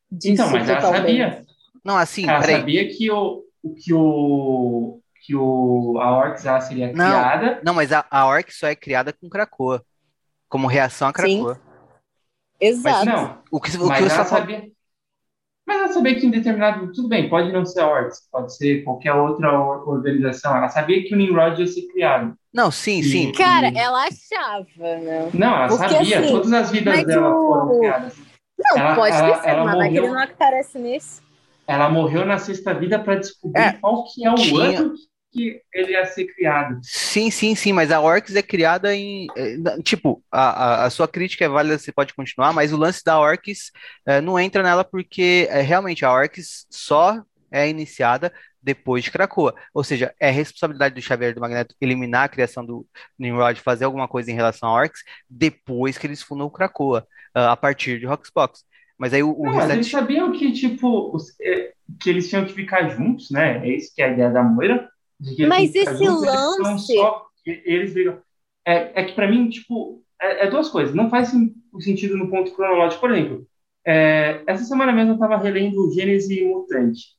[0.10, 1.18] disso Então, mas ela totalmente.
[1.20, 1.46] sabia.
[1.84, 2.56] Não, assim, Ela peraí.
[2.58, 3.44] sabia que o
[3.84, 6.94] que o que o a Orcs ela seria Não.
[6.94, 7.62] criada.
[7.66, 9.84] Não, mas a, a Orc só é criada com Krakoa.
[10.48, 11.44] Como reação a Sim.
[11.44, 11.60] Krakoa.
[12.60, 13.06] Exato.
[13.06, 14.72] Não, O que, o que mas você ela sabia.
[15.68, 18.84] Mas ela sabia que em determinado tudo bem, pode não ser a Orcs, pode ser
[18.86, 20.56] qualquer outra or- organização.
[20.56, 22.34] Ela sabia que o Nimrod ia ser criado.
[22.54, 23.32] Não, sim, E- sim.
[23.34, 25.30] Cara, e- ela achava, né?
[25.34, 26.20] Não, ela Porque, sabia.
[26.20, 28.16] assim, Todas as vidas dela o- foram criadas.
[28.58, 31.22] Não, Ela- pode ela- sido, ela mas que ele morreu- não aparece nisso.
[31.68, 34.94] Ela morreu na sexta vida para descobrir É, qual que é o tinha- ano
[35.32, 36.82] que ele ia ser criado.
[36.82, 39.28] Sim, sim, sim, mas a Orcs é criada em.
[39.36, 43.20] eh, Tipo, a, a, sua crítica é válida, você pode continuar, mas o lance da
[43.20, 43.72] Orcs
[44.06, 47.22] eh, não entra nela porque eh, realmente a Orcs só
[47.52, 48.32] é iniciada
[48.62, 49.54] depois de Krakoa.
[49.74, 52.86] Ou seja, é responsabilidade do Xavier do Magneto eliminar a criação do
[53.20, 57.52] Nimrod, fazer alguma coisa em relação a Orcs depois que eles fundam o Krakoa, ah,
[57.54, 58.64] a partir de Roxbox.
[58.98, 59.90] Mas aí o, o Não, mas eles restante.
[59.90, 63.66] sabiam que, tipo, os- é, que eles tinham que ficar juntos, né?
[63.68, 64.90] É isso que é a ideia da Moira.
[65.48, 68.20] Mas esse juntos, lance- só- eles brigam.
[68.66, 70.94] É, é que, pra mim, tipo, é, é duas coisas.
[70.94, 73.02] Não faz sen- sentido no ponto cronológico.
[73.02, 73.48] Por exemplo,
[73.86, 77.16] é, essa semana mesmo eu tava relendo o Gênese Mutante.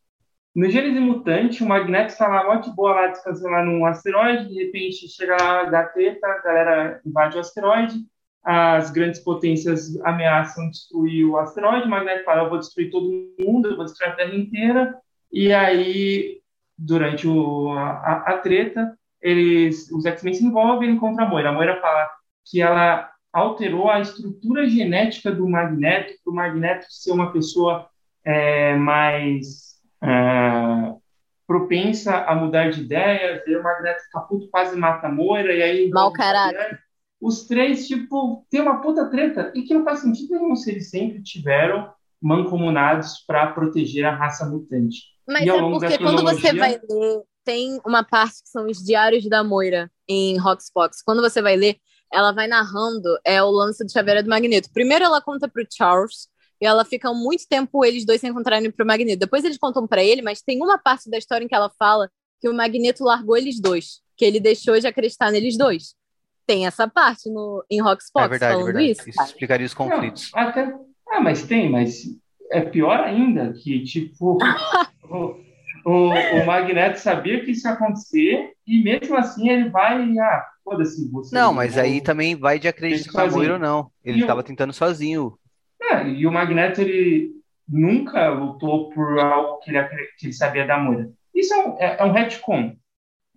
[0.55, 4.49] No Gênese Mutante, o Magneto tá lá, mó de boa lá, descansando lá num asteroide,
[4.49, 7.95] de repente chega lá, dá treta, a galera invade o asteroide,
[8.43, 13.09] as grandes potências ameaçam destruir o asteroide, o Magneto fala, eu vou destruir todo
[13.39, 14.95] mundo, eu vou destruir a Terra inteira,
[15.33, 16.38] e aí,
[16.79, 21.49] durante o, a, a- treta, eles, os X-Men se envolvem e encontram a Moira.
[21.51, 22.09] A Moira fala
[22.49, 27.89] que ela alterou a estrutura genética do Magneto, para o Magneto ser uma pessoa
[28.25, 30.95] é, mais é,
[31.47, 35.53] propensa a mudar de ideias, e aí o Magneto fica puto, quase mata a Moira,
[35.53, 35.91] e aí...
[35.91, 36.79] Mau caráter.
[37.21, 40.89] Os três, tipo, tem uma puta treta, e que não faz sentido nenhum se eles
[40.89, 41.91] sempre tiveram
[42.23, 45.18] mancomunados para proteger a raça mutante.
[45.29, 49.29] Mas E é porque quando você vai ler, tem uma parte que são os diários
[49.29, 51.03] da Moira em Roxbox.
[51.03, 51.77] Quando você vai ler,
[52.13, 54.71] ela vai narrando é o lance do Xavier do Magneto.
[54.73, 56.29] Primeiro ela conta pro Charles
[56.61, 59.21] e ela fica muito tempo eles dois se encontrarem pro Magneto.
[59.21, 62.11] Depois eles contam pra ele, mas tem uma parte da história em que ela fala
[62.41, 65.95] que o Magneto largou eles dois, que ele deixou de acreditar neles dois.
[66.47, 68.91] Tem essa parte no em Roxbox É verdade, é falando verdade.
[68.91, 69.09] isso.
[69.09, 69.29] Isso cara.
[69.29, 70.31] explicaria os conflitos.
[70.35, 70.75] Não, até,
[71.11, 72.05] ah, mas tem, mas
[72.51, 74.39] é pior ainda que, tipo,
[75.11, 75.37] o,
[75.85, 81.11] o, o Magneto sabia que isso ia acontecer e mesmo assim ele vai, ah, foda-se
[81.11, 81.35] você.
[81.35, 83.33] Não, mas eu- aí também vai de acreditar sozinho.
[83.37, 83.91] Moira ou não.
[84.05, 85.39] Ele estava tentando sozinho.
[85.81, 87.33] É, e o Magneto, ele
[87.69, 89.83] nunca lutou por algo que ele,
[90.19, 91.11] que ele sabia da Moira.
[91.35, 92.75] Isso é um, é, é um retcon.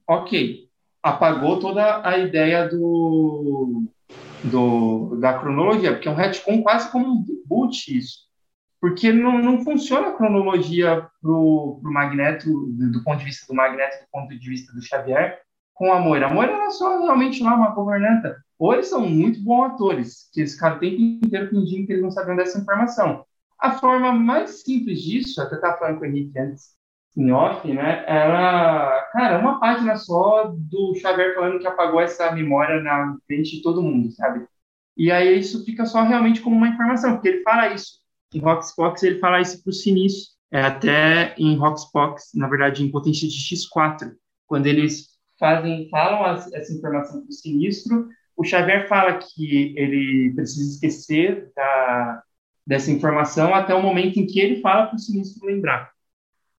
[0.08, 0.68] Ok.
[1.04, 3.84] Apagou toda a ideia do,
[4.44, 8.30] do, da cronologia, porque é um retcon quase como um reboot isso.
[8.82, 13.54] Porque não, não funciona a cronologia para o Magneto, do, do, ponto de vista do
[13.54, 15.40] Magneto, do ponto de vista do Xavier,
[15.76, 16.26] com a Moira.
[16.26, 18.36] A Moira era só realmente lá uma governanta.
[18.58, 22.02] Ou eles são muito bons atores, que eles ficaram o tempo inteiro fingindo que eles
[22.02, 23.24] não sabiam dessa informação.
[23.60, 26.72] A forma mais simples disso, até estava falando com o Henrique antes,
[27.16, 28.04] em off, né?
[28.08, 33.62] Era, cara, uma página só do Xavier falando que apagou essa memória na frente de
[33.62, 34.44] todo mundo, sabe?
[34.98, 38.01] E aí isso fica só realmente como uma informação, porque ele fala isso
[38.34, 42.92] em Roxbox ele fala isso para o Sinistro, é, até em Roxbox, na verdade, em
[42.92, 44.14] potência de X4,
[44.46, 45.10] quando eles
[45.40, 51.52] fazem, falam as, essa informação para o Sinistro, o Xavier fala que ele precisa esquecer
[51.56, 52.24] da,
[52.66, 55.92] dessa informação até o momento em que ele fala para o Sinistro lembrar.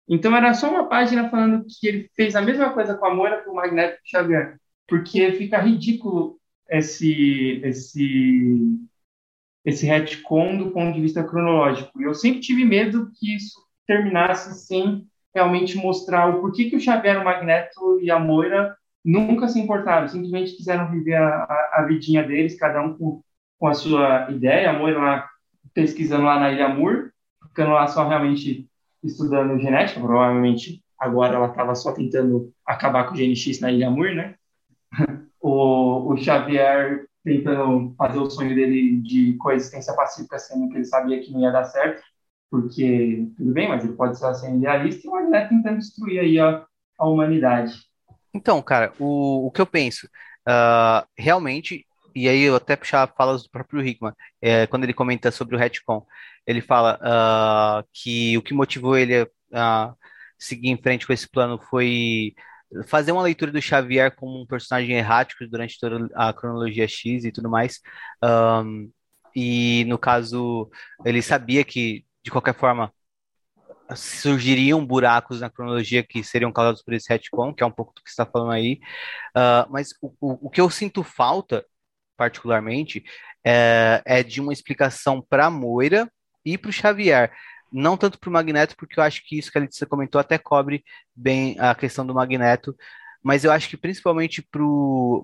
[0.08, 3.42] Então era só uma página falando que ele fez a mesma coisa com a Moira,
[3.42, 6.38] com o Magneto e o Xavier, porque fica ridículo
[6.68, 8.78] esse, esse
[9.64, 12.00] esse retcon do ponto de vista cronológico.
[12.00, 16.80] E eu sempre tive medo que isso terminasse sem realmente mostrar o porquê que o
[16.80, 21.82] Xavier, o Magneto e a Moira nunca se importaram, simplesmente quiseram viver a, a, a
[21.82, 23.22] vidinha deles, cada um com,
[23.58, 24.70] com a sua ideia.
[24.70, 25.28] A Moira lá
[25.74, 27.10] pesquisando lá na Ilha Moore,
[27.48, 28.68] ficando lá só realmente
[29.02, 34.14] estudando genética, provavelmente agora ela estava só tentando acabar com o GNX na Ilha Moore,
[34.14, 34.34] né?
[35.40, 41.20] o, o Xavier tentando fazer o sonho dele de coexistência pacífica, sendo que ele sabia
[41.20, 42.02] que não ia dar certo,
[42.50, 46.38] porque tudo bem, mas ele pode ser assim idealista e o Magneto tentando destruir aí
[46.38, 46.64] a,
[46.98, 47.72] a humanidade.
[48.34, 50.06] Então, cara, o, o que eu penso,
[50.48, 55.30] uh, realmente, e aí eu até puxar falas do próprio Hickman, é, quando ele comenta
[55.30, 56.04] sobre o retcon,
[56.46, 59.94] ele fala uh, que o que motivou ele a
[60.38, 62.34] seguir em frente com esse plano foi
[62.86, 67.32] fazer uma leitura do Xavier como um personagem errático durante toda a cronologia X e
[67.32, 67.80] tudo mais.
[68.22, 68.90] Um,
[69.34, 70.70] e no caso,
[71.04, 72.92] ele sabia que, de qualquer forma,
[73.94, 78.02] surgiriam buracos na cronologia que seriam causados por esse retcon, que é um pouco do
[78.02, 78.80] que está falando aí.
[79.36, 81.64] Uh, mas o, o, o, que eu sinto falta,
[82.16, 83.04] particularmente,
[83.44, 86.10] é, é de uma explicação para Moira
[86.44, 87.32] e para o Xavier
[87.72, 90.38] não tanto para o Magneto, porque eu acho que isso que a Letícia comentou até
[90.38, 90.84] cobre
[91.14, 92.76] bem a questão do Magneto,
[93.22, 94.46] mas eu acho que principalmente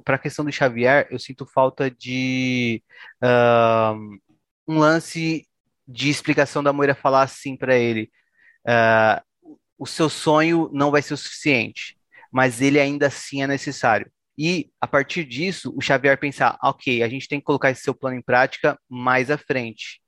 [0.04, 2.82] para a questão do Xavier, eu sinto falta de
[3.22, 4.18] uh,
[4.66, 5.46] um lance
[5.86, 8.10] de explicação da Moira falar assim para ele:
[8.66, 9.20] uh,
[9.76, 11.98] o seu sonho não vai ser o suficiente,
[12.30, 14.10] mas ele ainda assim é necessário.
[14.38, 17.92] E a partir disso, o Xavier pensar, ok, a gente tem que colocar esse seu
[17.92, 20.00] plano em prática mais à frente.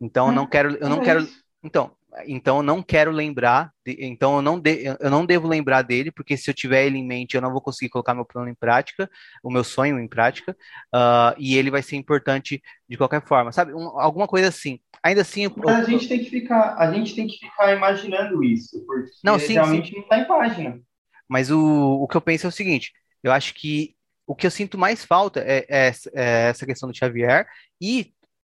[0.00, 1.28] Então, eu não hum, quero, eu não é quero,
[1.62, 1.92] então,
[2.26, 6.10] então eu não quero lembrar, de, então eu não, de, eu não devo lembrar dele,
[6.10, 8.54] porque se eu tiver ele em mente, eu não vou conseguir colocar meu plano em
[8.54, 9.08] prática,
[9.42, 10.56] o meu sonho em prática,
[10.94, 13.72] uh, e ele vai ser importante de qualquer forma, sabe?
[13.72, 14.78] Um, alguma coisa assim.
[15.02, 18.44] Ainda assim, eu, Mas a gente tem que ficar, a gente tem que ficar imaginando
[18.44, 19.96] isso, porque não, sim, realmente sim.
[19.96, 20.80] não está em página.
[21.28, 24.50] Mas o, o que eu penso é o seguinte: eu acho que o que eu
[24.50, 27.46] sinto mais falta é, é, é essa questão do Xavier
[27.80, 28.12] e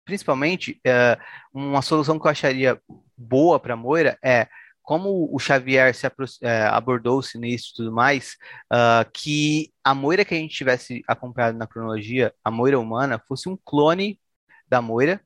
[0.05, 1.17] principalmente, é,
[1.53, 2.80] uma solução que eu acharia
[3.17, 4.47] boa para Moira é
[4.84, 6.05] como o Xavier se
[6.41, 8.35] é, abordou o sinistro e tudo mais,
[8.71, 13.47] uh, que a Moira que a gente tivesse acompanhado na cronologia, a Moira humana, fosse
[13.47, 14.19] um clone
[14.67, 15.21] da Moira,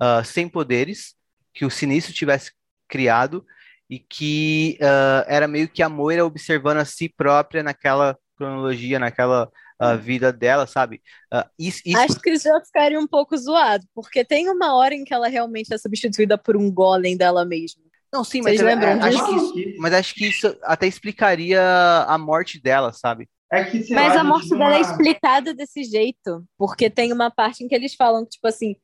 [0.00, 1.16] uh, sem poderes,
[1.52, 2.52] que o sinistro tivesse
[2.88, 3.44] criado
[3.88, 9.50] e que uh, era meio que a Moira observando a si própria naquela cronologia, naquela
[9.78, 11.00] a vida dela, sabe?
[11.32, 11.98] Uh, isso, isso...
[11.98, 15.26] Acho que isso já ficaria um pouco zoado, porque tem uma hora em que ela
[15.26, 17.82] realmente é substituída por um golem dela mesma.
[18.12, 21.62] Não, sim, mas, é, acho que isso, mas acho que isso até explicaria
[22.06, 23.28] a morte dela, sabe?
[23.50, 27.64] É que, mas lá, a morte dela é explicada desse jeito, porque tem uma parte
[27.64, 28.76] em que eles falam que, tipo assim,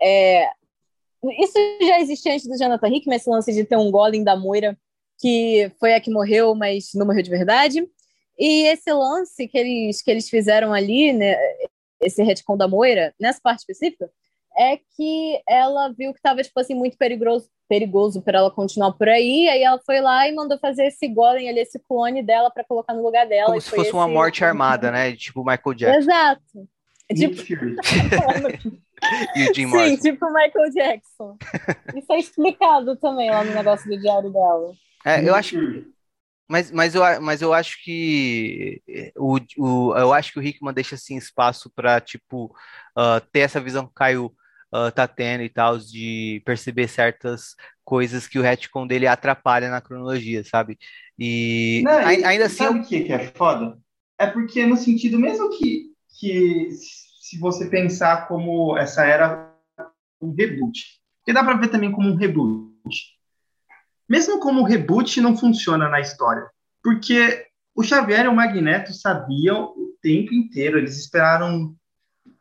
[0.00, 0.48] é...
[1.38, 4.78] isso já existia antes do Jonathan Hickman, esse lance de ter um golem da Moira,
[5.20, 7.86] que foi a que morreu, mas não morreu de verdade.
[8.38, 11.36] E esse lance que eles, que eles fizeram ali, né,
[12.00, 14.10] esse retcon da Moira, nessa parte específica,
[14.56, 19.08] é que ela viu que estava tipo assim, muito perigoso perigoso para ela continuar por
[19.08, 22.64] aí, aí ela foi lá e mandou fazer esse golem ali, esse clone dela para
[22.64, 23.48] colocar no lugar dela.
[23.48, 23.92] Como se fosse esse...
[23.92, 25.14] uma morte armada, né?
[25.14, 25.98] Tipo Michael Jackson.
[25.98, 26.68] Exato.
[27.14, 27.42] Tipo...
[29.36, 31.36] e o Jim Sim, tipo Michael Jackson.
[31.94, 34.72] Isso é explicado também lá no negócio do diário dela.
[35.04, 35.97] É, eu acho que
[36.48, 38.82] mas, mas, eu, mas eu acho que
[39.16, 42.46] o, o, eu acho que o Hickman deixa assim espaço para tipo
[42.96, 44.32] uh, ter essa visão que o Caio
[44.72, 47.54] uh, tá tendo e tal, de perceber certas
[47.84, 50.78] coisas que o retcon dele atrapalha na cronologia, sabe?
[51.18, 52.56] E Não, ainda assim.
[52.56, 53.78] Sabe o que, que é foda?
[54.18, 56.70] É porque no sentido, mesmo que, que
[57.20, 59.54] se você pensar como essa era
[60.20, 62.72] um reboot, Porque dá para ver também como um reboot.
[64.08, 66.48] Mesmo como reboot não funciona na história,
[66.82, 71.74] porque o Xavier e o Magneto sabiam o tempo inteiro, eles esperaram,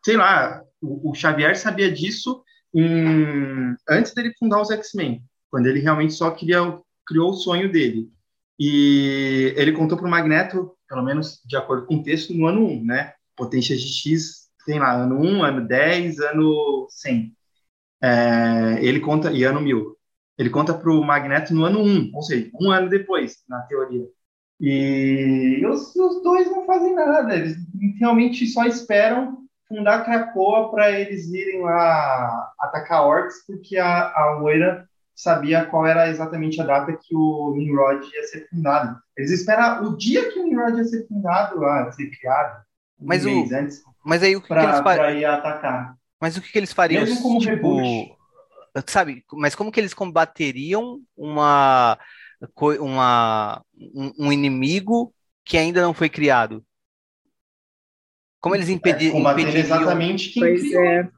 [0.03, 5.79] sei lá, o, o Xavier sabia disso em, antes dele fundar os X-Men, quando ele
[5.79, 8.11] realmente só queria criou o sonho dele.
[8.59, 12.65] E ele contou para o Magneto, pelo menos de acordo com o texto, no ano
[12.65, 13.13] 1, né?
[13.35, 17.33] Potência de X, tem lá, ano 1, ano 10, ano 100.
[18.01, 19.96] É, ele conta, e ano 1000.
[20.37, 24.05] Ele conta para o Magneto no ano 1, ou seja, um ano depois, na teoria.
[24.59, 27.57] E os, os dois não fazem nada, eles
[27.99, 29.37] realmente só esperam
[29.67, 36.09] fundar Krakoa para eles irem lá atacar orcs, porque a, a Moira sabia qual era
[36.09, 38.97] exatamente a data que o Nimrod ia ser fundado.
[39.17, 42.61] Eles esperam o dia que o Nimrod ia ser fundado, a ser criado,
[42.99, 45.11] um Mas, o, mês antes, mas aí o que, que eles fariam?
[46.19, 47.03] Mas o que, que eles fariam?
[47.03, 48.16] Mesmo como tipo, reboot.
[48.87, 49.23] Sabe?
[49.33, 51.97] Mas como que eles combateriam uma,
[52.79, 55.13] uma um, um inimigo
[55.45, 56.65] que ainda não foi criado?
[58.39, 59.59] Como eles impedi É, impediriam?
[59.59, 60.83] exatamente quem Pois criou.
[60.83, 61.09] é.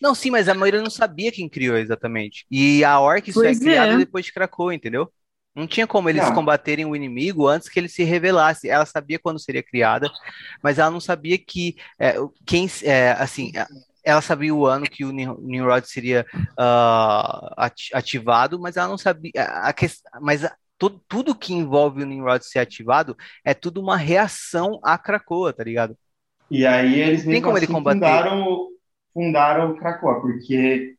[0.00, 2.46] Não, sim, mas a maioria não sabia quem criou exatamente.
[2.50, 3.96] E a Orc só é Pois criada é.
[3.96, 5.12] depois de Krakoa, entendeu?
[5.54, 6.30] Não tinha como eles Não.
[6.30, 8.68] combaterem o inimigo antes que ele se revelasse.
[8.68, 10.10] Ela sabia quando seria criada,
[10.62, 12.14] mas ela não sabia que é,
[12.46, 13.52] quem, é, assim,
[14.04, 16.26] ela sabia o ano que o Nim- Nimrod seria
[17.56, 19.32] ati- ativado, mas ela não sabia.
[19.36, 19.74] A,
[20.20, 24.98] mas a- tudo, tudo que envolve o Nimrod ser ativado é tudo uma reação à
[24.98, 25.96] Krakoa, tá ligado?
[26.50, 27.98] E aí eles mesmo como ele assim combater.
[28.00, 28.68] fundaram,
[29.14, 30.94] fundaram o Krakoa, porque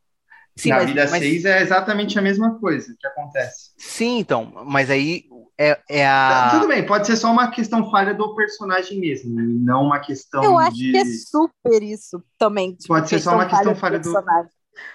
[0.56, 3.72] Sim, na mas- vida mas- 6 é exatamente a mesma coisa que acontece.
[3.76, 5.24] Sim, então, mas aí
[5.58, 6.50] é, é a.
[6.52, 10.42] Tudo bem, pode ser só uma questão falha do personagem mesmo, e não uma questão
[10.42, 10.90] Eu acho de.
[10.92, 12.72] que é super isso também.
[12.74, 14.50] tipo, Pode ser só uma questão falha do- personagem.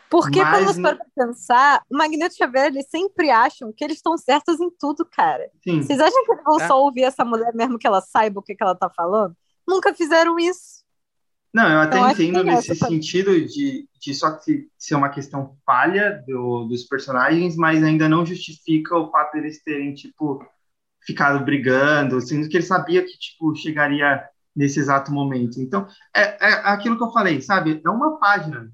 [0.09, 3.81] Porque Mas quando você para pensar, o Magneto e o Xavier, eles sempre acham que
[3.83, 5.49] eles estão certos em tudo, cara.
[5.63, 5.81] Sim.
[5.81, 6.67] Vocês acham que eles vão É.
[6.67, 9.33] só ouvir essa mulher mesmo que ela saiba o que, que ela tá falando?
[9.65, 10.78] Nunca fizeram isso.
[11.53, 15.57] Não, eu até Então, entendo nesse essa sentido de, de só que ser uma questão
[15.65, 20.45] falha do- dos personagens, mas ainda não justifica o fato deles terem, tipo,
[21.05, 24.23] ficado brigando, sendo que ele sabia que, tipo, chegaria
[24.55, 25.59] nesse exato momento.
[25.61, 27.81] Então, é, é aquilo que eu falei, sabe?
[27.83, 28.69] É uma página.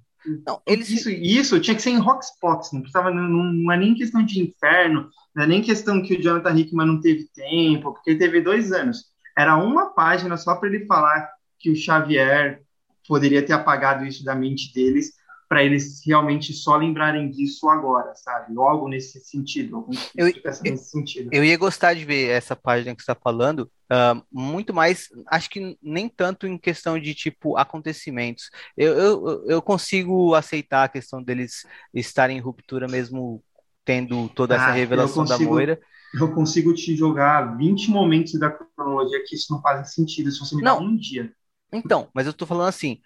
[0.46, 0.90] Não, eles.
[0.90, 4.42] Isso, isso tinha que ser em Rockspots, não precisava, não, não é nem questão de
[4.42, 8.42] inferno, não é nem questão que o Jonathan Hickman não teve tempo, porque ele teve
[8.42, 9.06] dois anos.
[9.38, 11.30] Era uma página só para ele falar
[11.60, 12.62] que o Xavier
[13.08, 15.14] poderia ter apagado isso da mente deles,
[15.48, 18.52] para eles realmente só lembrarem disso agora, sabe?
[18.54, 20.26] Logo nesse sentido, alguma Eu-
[20.64, 21.30] nesse sentido.
[21.32, 25.48] Eu ia gostar de ver essa página que você está falando, ah, muito mais, acho
[25.52, 28.50] que nem tanto em questão de tipo acontecimentos.
[28.76, 31.64] Eu, eu, eu consigo aceitar a questão deles
[31.94, 33.44] estarem em ruptura mesmo
[33.86, 35.80] tendo toda essa Ah, revelação da consigo- Moira.
[36.20, 40.56] Eu consigo te jogar 20 momentos da cronologia que isso não faz sentido se você
[40.56, 40.80] me Não.
[40.80, 41.32] dá um dia.
[41.72, 43.00] Então, mas eu tô falando assim,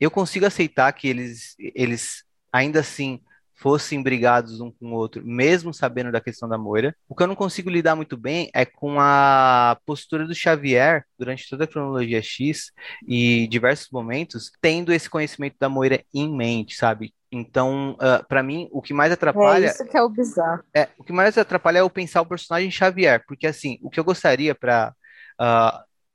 [0.00, 3.20] eu consigo aceitar que eles, eles ainda assim
[3.56, 6.94] fossem brigados um com o outro, mesmo sabendo da questão da Moira.
[7.08, 11.48] O que eu não consigo lidar muito bem é com a postura do Xavier durante
[11.48, 12.72] toda a cronologia X
[13.06, 17.14] e diversos momentos, tendo esse conhecimento da Moira em mente, sabe?
[17.30, 20.64] Então, ah, pra mim, o que mais É atrapalha isso que é o bizarro.
[20.76, 24.00] é, o que mais atrapalha é eu pensar o personagem Xavier, porque assim, o que
[24.00, 24.92] eu gostaria para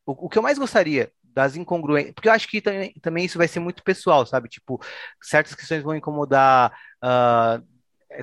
[0.06, 3.38] o, o que eu mais gostaria das incongruências, porque eu acho que também, também isso
[3.38, 4.50] vai ser muito pessoal, sabe?
[4.50, 4.78] Tipo,
[5.22, 7.62] certas questões vão incomodar, ah,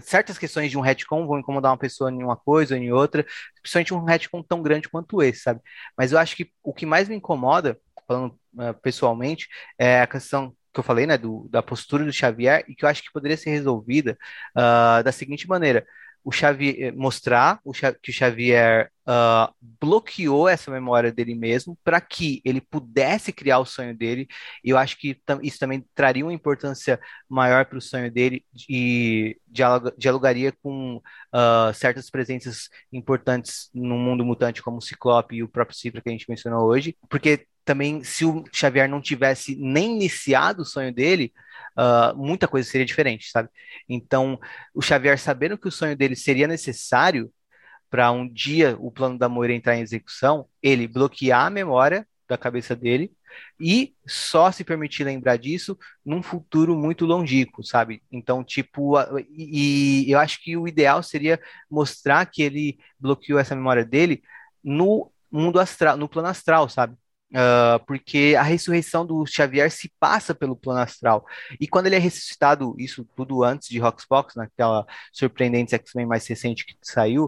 [0.03, 3.25] certas questões de um retcon vão incomodar uma pessoa em uma coisa ou em outra,
[3.63, 5.61] principalmente um retcon tão grande quanto esse, sabe?
[5.97, 9.49] Mas eu acho que o que mais me incomoda, falando ah, pessoalmente,
[9.79, 12.89] é a questão que eu falei, né, do, da postura do Xavier, e que eu
[12.89, 14.19] acho que poderia ser resolvida
[14.55, 15.87] ah, da seguinte maneira:
[16.27, 22.43] o Xavier mostrar o que o Xavier ah, bloqueou essa memória dele mesmo para que
[22.45, 24.27] ele pudesse criar o sonho dele.
[24.65, 26.99] E eu acho que isso também traria uma importância
[27.29, 31.01] maior para o sonho dele e dialoga- dialogaria com
[31.33, 36.09] ah, certas presenças importantes no mundo mutante, como o Ciclope e o próprio Cipra que
[36.09, 40.93] a gente mencionou hoje, porque também se o Xavier não tivesse nem iniciado o sonho
[40.93, 41.33] dele,
[41.77, 43.49] ah, muita coisa seria diferente, sabe?
[43.89, 44.39] Então,
[44.75, 47.31] o Xavier sabendo que o sonho dele seria necessário
[47.91, 52.37] para um dia o plano da Moira entrar em execução, ele bloquear a memória da
[52.37, 53.13] cabeça dele
[53.61, 58.03] e só se permitir lembrar disso num futuro muito longínquo, sabe?
[58.11, 58.95] Então, tipo,
[59.29, 61.41] e, e eu acho que o ideal seria
[61.71, 64.23] mostrar que ele bloqueou essa memória dele
[64.65, 66.97] no mundo astral, no plano astral, sabe?
[67.33, 71.27] Uh, porque a ressurreição do Xavier se passa pelo plano astral.
[71.61, 76.65] E quando ele é ressuscitado, isso tudo antes de Roxbox, naquela surpreendente X-Men mais recente
[76.65, 77.25] que saiu,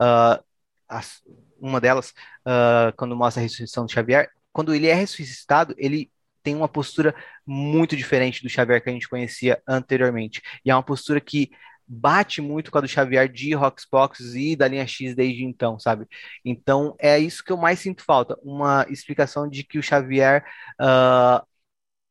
[0.00, 0.42] uh,
[0.88, 1.22] as,
[1.60, 2.10] uma delas,
[2.46, 6.10] uh, quando mostra a ressurreição do Xavier, quando ele é ressuscitado, ele
[6.42, 7.14] tem uma postura
[7.46, 10.40] muito diferente do Xavier que a gente conhecia anteriormente.
[10.64, 11.50] E é uma postura que
[11.92, 16.06] bate muito com a do Xavier de Roxbox e da linha X desde então, sabe?
[16.44, 20.44] Então é isso que eu mais sinto falta, uma explicação de que o Xavier
[20.80, 21.44] uh,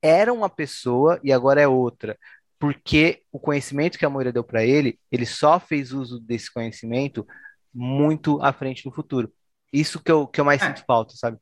[0.01, 2.17] era uma pessoa e agora é outra.
[2.59, 7.25] Porque o conhecimento que a Moira deu para ele, ele só fez uso desse conhecimento
[7.73, 9.31] muito à frente no futuro.
[9.71, 10.67] Isso que eu, que eu mais é.
[10.67, 11.37] sinto falta, sabe?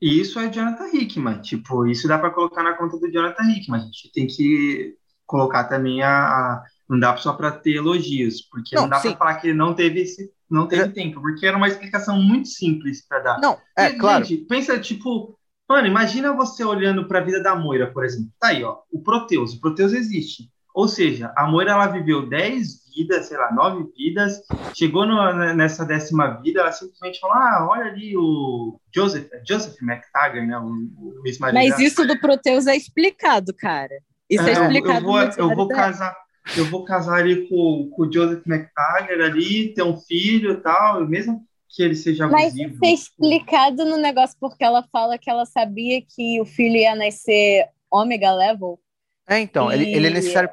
[0.00, 3.80] E isso é Jonathan Hickman, tipo, isso dá para colocar na conta do Jonathan Hickman.
[3.80, 4.96] A gente tem que
[5.26, 6.64] colocar também a, a
[6.94, 9.74] não dá só para ter elogios, porque não, não dá para falar que ele não
[9.74, 10.88] teve esse, não teve é.
[10.88, 13.40] tempo, porque era uma explicação muito simples para dar.
[13.40, 14.24] Não, é e, claro.
[14.24, 15.36] Gente, pensa tipo,
[15.68, 18.30] mano, imagina você olhando para a vida da Moira, por exemplo.
[18.38, 20.48] Tá aí, ó, o Proteus, o Proteus existe.
[20.72, 24.40] Ou seja, a Moira ela viveu 10 vidas, sei lá, 9 vidas,
[24.74, 30.46] chegou no, nessa décima vida, ela simplesmente falou: "Ah, olha ali o Joseph, Joseph McTaggart,
[30.46, 31.22] né, o, o
[31.52, 33.94] Mas isso do Proteus é explicado, cara.
[34.30, 34.98] Isso é, é explicado.
[34.98, 36.23] Eu vou, eu vou casar
[36.56, 41.06] eu vou casar ali com, com o Joseph McTaggart ali, ter um filho e tal,
[41.06, 42.44] mesmo que ele seja abusivo.
[42.44, 46.76] Mas isso é explicado no negócio porque ela fala que ela sabia que o filho
[46.76, 48.78] ia nascer ômega level.
[49.26, 49.74] É, então, e...
[49.74, 50.50] ele, ele é necessário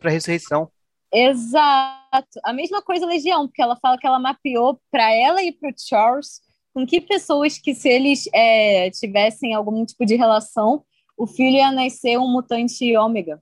[0.00, 0.68] para a ressurreição.
[1.12, 2.40] Exato.
[2.42, 5.74] A mesma coisa Legião, porque ela fala que ela mapeou para ela e para o
[5.76, 6.42] Charles
[6.74, 10.84] com que pessoas que, se eles é, tivessem algum tipo de relação,
[11.16, 13.40] o filho ia nascer um mutante ômega.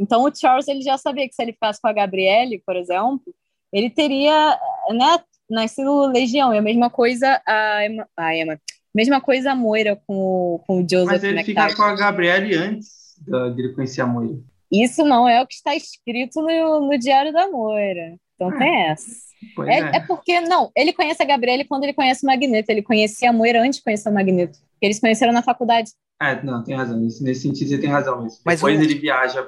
[0.00, 3.22] Então o Charles ele já sabia que se ele ficasse com a Gabriele, por exemplo,
[3.70, 4.58] ele teria
[4.88, 5.18] né,
[5.48, 6.54] nascido Legião.
[6.54, 8.60] E a mesma coisa a Emma, a Emma
[8.94, 12.56] mesma coisa a Moira com o, com o Joseph Mas ele fica com a Gabriele
[12.56, 13.14] antes
[13.54, 14.38] de conhecer a Moira.
[14.72, 18.16] Isso não é o que está escrito no, no Diário da Moira.
[18.34, 18.58] Então é.
[18.58, 19.30] tem essa.
[19.66, 19.96] É, é.
[19.96, 22.70] é, porque, não, ele conhece a Gabriele quando ele conhece o Magneto.
[22.70, 24.58] Ele conhecia a Moira antes de conhecer o Magneto.
[24.80, 25.90] Eles conheceram na faculdade.
[26.20, 26.98] É, não, tem razão.
[26.98, 28.38] Nesse, nesse sentido, você tem razão mesmo.
[28.44, 28.82] Mas Depois o...
[28.82, 29.42] ele viaja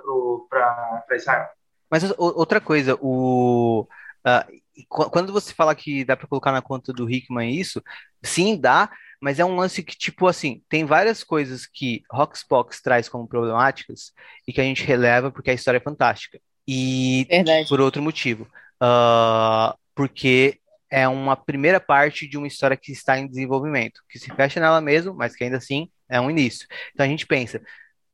[0.48, 1.48] para Israel.
[1.90, 3.86] Mas outra coisa, o.
[4.26, 7.82] Uh, quando você fala que dá para colocar na conta do Hickman isso,
[8.22, 8.90] sim, dá,
[9.20, 14.12] mas é um lance que, tipo assim, tem várias coisas que Roxbox traz como problemáticas
[14.48, 16.40] e que a gente releva porque a história é fantástica.
[16.66, 17.68] E Verdade.
[17.68, 18.44] por outro motivo.
[18.82, 20.58] Uh, porque
[20.92, 24.78] é uma primeira parte de uma história que está em desenvolvimento, que se fecha nela
[24.78, 26.68] mesmo, mas que ainda assim é um início.
[26.92, 27.62] Então a gente pensa,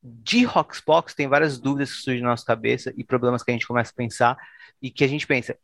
[0.01, 3.67] de Roxbox tem várias dúvidas que surgem na nossa cabeça e problemas que a gente
[3.67, 4.37] começa a pensar
[4.81, 5.59] e que a gente pensa,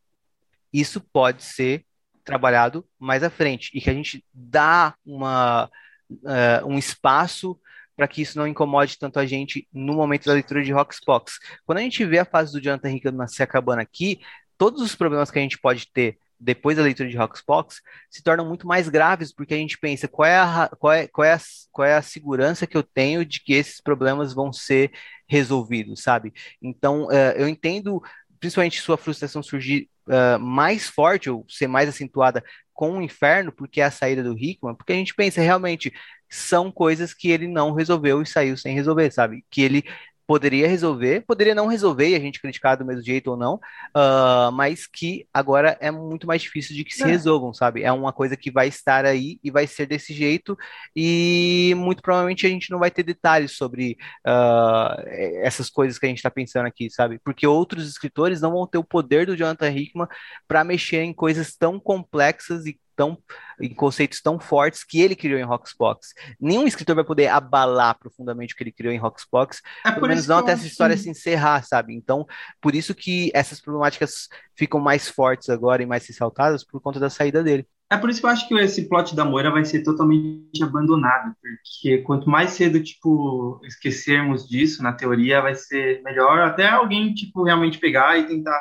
[0.72, 1.86] isso pode ser
[2.24, 5.70] trabalhado mais à frente e que a gente dá uma,
[6.10, 7.56] uh, um espaço
[7.96, 11.38] para que isso não incomode tanto a gente no momento da leitura de Roxbox.
[11.64, 14.20] Quando a gente vê a fase do Jonathan Hickman se acabando aqui,
[14.58, 17.80] todos os problemas que a gente pode ter depois da leitura de Roxbox,
[18.10, 21.24] se tornam muito mais graves, porque a gente pensa qual é a, qual é, qual
[21.24, 21.40] é a,
[21.72, 24.92] qual é a segurança que eu tenho de que esses problemas vão ser
[25.28, 26.32] resolvidos, sabe?
[26.60, 28.02] Então, uh, eu entendo
[28.38, 32.44] principalmente sua frustração surgir uh, mais forte ou ser mais acentuada
[32.74, 35.92] com o inferno, porque é a saída do Hickman, porque a gente pensa realmente
[36.28, 39.44] são coisas que ele não resolveu e saiu sem resolver, sabe?
[39.48, 39.84] Que ele
[40.26, 44.50] poderia resolver, poderia não resolver e a gente criticar do mesmo jeito ou não, uh,
[44.52, 47.06] mas que agora é muito mais difícil de que se é.
[47.06, 47.82] resolvam, sabe?
[47.82, 50.56] É uma coisa que vai estar aí e vai ser desse jeito
[50.96, 53.96] e muito provavelmente a gente não vai ter detalhes sobre
[54.26, 55.02] uh,
[55.42, 57.18] essas coisas que a gente está pensando aqui, sabe?
[57.22, 60.08] Porque outros escritores não vão ter o poder do Jonathan Hickman
[60.48, 63.18] para mexer em coisas tão complexas e tão
[63.60, 66.12] em conceitos tão fortes que ele criou em Roxbox.
[66.40, 70.26] Nenhum escritor vai poder abalar profundamente o que ele criou em Roxbox, é pelo menos
[70.26, 71.94] não até essa história se encerrar, sabe?
[71.94, 72.26] Então,
[72.60, 77.10] por isso que essas problemáticas ficam mais fortes agora e mais ressaltadas por conta da
[77.10, 77.66] saída dele.
[77.90, 81.32] É por isso que eu acho que esse plot da Moira vai ser totalmente abandonado,
[81.40, 87.44] porque quanto mais cedo, tipo, esquecermos disso, na teoria, vai ser melhor até alguém, tipo,
[87.44, 88.60] realmente pegar e tentar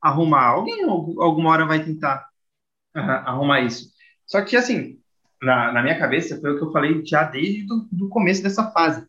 [0.00, 0.46] arrumar.
[0.46, 2.26] Alguém alguma hora vai tentar
[2.94, 3.90] arrumar isso.
[4.26, 4.98] Só que, assim,
[5.42, 8.70] na, na minha cabeça, foi o que eu falei já desde o do começo dessa
[8.70, 9.04] fase.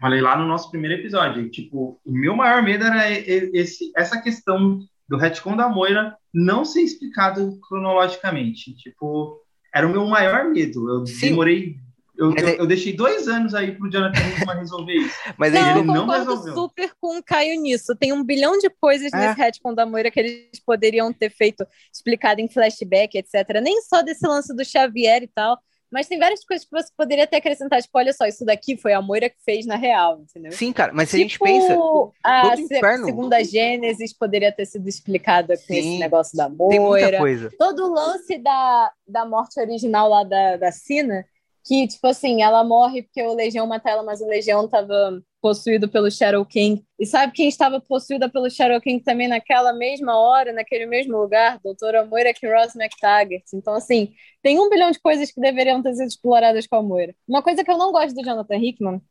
[0.00, 1.48] Falei lá no nosso primeiro episódio.
[1.50, 6.82] Tipo, o meu maior medo era esse, essa questão do retcon da Moira não ser
[6.82, 8.74] explicado cronologicamente.
[8.76, 9.40] Tipo,
[9.74, 10.88] era o meu maior medo.
[10.88, 11.30] Eu Sim.
[11.30, 11.76] demorei
[12.16, 15.16] eu, eu, é- eu, deixei dois anos aí pro Jonathan Hickman resolver isso.
[15.38, 16.54] Mas não, ele não resolveu.
[16.54, 17.94] super com o Caio nisso.
[17.96, 19.16] Tem um bilhão de coisas é.
[19.16, 23.60] nesse retcon da Moira que eles poderiam ter feito explicado em flashback, etc.
[23.62, 25.58] Nem só desse lance do Xavier e tal,
[25.90, 27.80] Mas tem várias coisas que você poderia ter acrescentado.
[27.82, 30.50] Tipo, olha só, isso daqui foi a Moira que fez na real, entendeu?
[30.50, 31.76] Sim, cara, mas se a gente Tipo, pensa.
[32.24, 37.18] a inferno- segunda Gênesis poderia ter sido explicada com esse negócio da Tem muita Moira.
[37.18, 37.50] coisa.
[37.58, 41.24] Todo o lance da, da morte original lá da, da Sina,
[41.64, 45.88] que, tipo assim, ela morre porque o Legião mata ela, mas o Legião tava possuído
[45.88, 46.84] pelo Shadow King.
[46.98, 51.58] E sabe quem estava possuída pelo Shadow King também naquela mesma hora, naquele mesmo lugar?
[51.64, 53.44] Doutora Moira que Ross McTaggart.
[53.54, 57.14] Então, assim, tem um bilhão de coisas que deveriam ter sido exploradas com a Moira.
[57.26, 59.02] Uma coisa que eu não gosto do Jonathan Hickman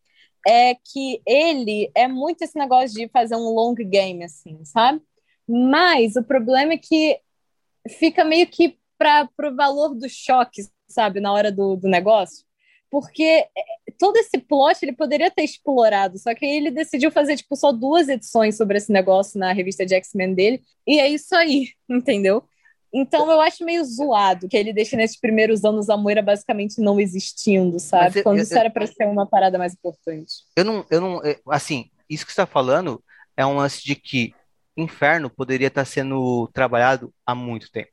[0.47, 5.01] é que ele é muito esse negócio de fazer um long game, assim, sabe?
[5.47, 7.19] Mas o problema é que
[7.89, 10.61] fica meio que para o valor do choque,
[10.93, 12.45] sabe, na hora do, do negócio.
[12.89, 13.49] Porque é,
[13.97, 17.71] todo esse plot ele poderia ter explorado, só que aí ele decidiu fazer tipo só
[17.71, 22.43] duas edições sobre esse negócio na revista de X-Men dele, e é isso aí, entendeu?
[22.95, 26.99] Então eu acho meio zoado que ele deixa nesses primeiros anos a Moira basicamente não
[26.99, 28.19] existindo, sabe?
[28.19, 30.31] Eu- Quando eu- isso era para ser uma parada mais importante.
[30.55, 33.03] Eu não, eu não, é, assim, isso que você está falando
[33.35, 34.35] é um lance de que
[34.77, 37.92] Inferno poderia estar sendo trabalhado há muito tempo.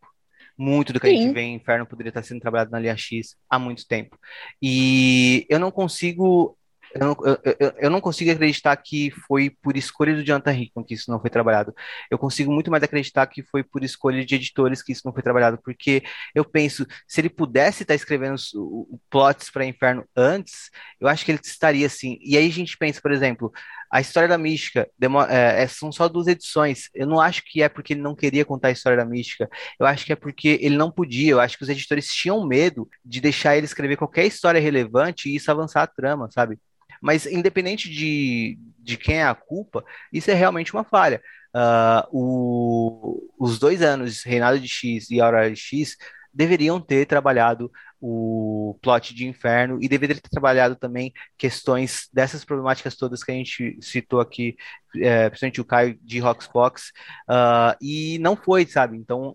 [0.63, 1.33] Muito do que a gente Sim.
[1.33, 4.19] vê em Inferno poderia estar sendo trabalhado na linha X há muito tempo.
[4.63, 6.55] E eu não consigo,
[6.95, 10.93] eu não, eu, eu- não consigo acreditar que foi por escolha do Jonathan Hickman que
[10.95, 11.75] isso não foi trabalhado.
[12.11, 15.23] Eu consigo muito mais acreditar que foi por escolha de editores que isso não foi
[15.23, 16.03] trabalhado, porque
[16.35, 20.71] eu penso, se ele pudesse estar escrevendo os o plots para Inferno antes,
[21.01, 22.19] eu acho que ele estaria assim.
[22.23, 23.51] E aí a gente pensa, por exemplo,
[23.91, 24.89] a história da Mística
[25.29, 26.89] é, é, são só duas edições.
[26.95, 29.49] Eu não acho que é porque ele não queria contar a história da Mística.
[29.79, 31.33] Eu acho que é porque ele não podia.
[31.33, 35.37] Eu acho que os editores tinham medo de deixar ele escrever qualquer história relevante e
[35.37, 36.59] isso avançar a trama, sabe?
[37.03, 41.21] Mas independente de, de quem é a culpa, isso é realmente uma falha.
[41.55, 45.97] Ah, o- os dois anos, Reinado de X e Aurora de X,
[46.33, 52.97] deveriam ter trabalhado o plot de Inferno e deveria ter trabalhado também questões dessas problemáticas
[52.97, 54.57] todas que a gente citou aqui,
[54.97, 56.93] é, principalmente o Caio de Roxbox,
[57.29, 58.97] ah, e não foi, sabe?
[58.97, 59.33] Então,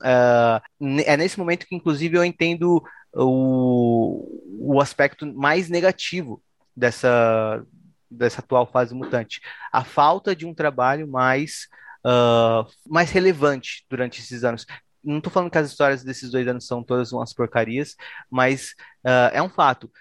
[0.80, 2.84] ne- é nesse momento que, inclusive, eu entendo
[3.14, 6.42] o, o aspecto mais negativo
[6.76, 7.64] dessa,
[8.10, 9.40] dessa atual fase mutante.
[9.72, 11.68] A falta de um trabalho mais,
[12.04, 14.66] ah, mais relevante durante esses anos.
[15.06, 17.96] Não estou falando que as histórias desses dois anos são todas umas porcarias,
[18.30, 18.74] mas
[19.04, 19.92] ah, é um fato.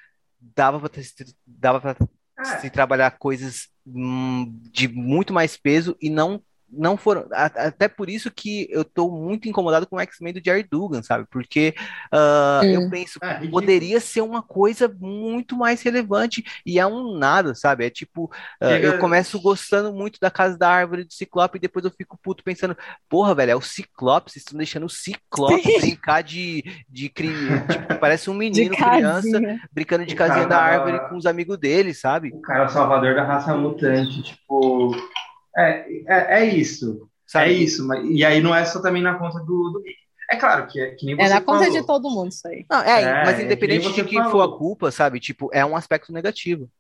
[0.41, 1.03] Dava para
[1.47, 1.97] dava para
[2.39, 8.09] É, se trabalhar coisas hum, de muito mais peso e não não foram até por
[8.11, 11.27] isso que eu tô muito incomodado com o X-Men do Jerry Dugan, sabe?
[11.31, 11.75] Porque
[12.11, 12.71] ah, Sim.
[12.75, 13.51] eu penso ridículo.
[13.51, 17.87] poderia ser uma coisa muito mais relevante e é um nada, sabe?
[17.87, 18.31] É tipo,
[18.61, 21.91] ah, Chega- eu começo gostando muito da Casa da Árvore do Ciclope e depois eu
[21.91, 22.77] fico puto pensando,
[23.09, 28.31] porra, velho, é o Ciclope, vocês estão deixando o Ciclope brincar de, de tipo, parece
[28.31, 29.41] um menino, criança,
[29.73, 32.31] brincando de casinha da árvore com os amigos dele, sabe?
[32.33, 34.91] O cara é o salvador da raça mutante, tipo.
[35.57, 37.09] É, é, é isso.
[37.27, 37.51] Sabe?
[37.51, 37.87] É isso.
[37.87, 39.83] Mas, e aí não é só também na conta do, do.
[40.31, 41.73] É claro que, é, que nem você É na conta falou.
[41.81, 42.67] de todo mundo isso aí.
[42.71, 44.55] Não, é, É, mas é que independente nem de você quem for falou.
[44.55, 45.21] a culpa, sabe?
[45.21, 46.71] Tipo, é um aspecto negativo.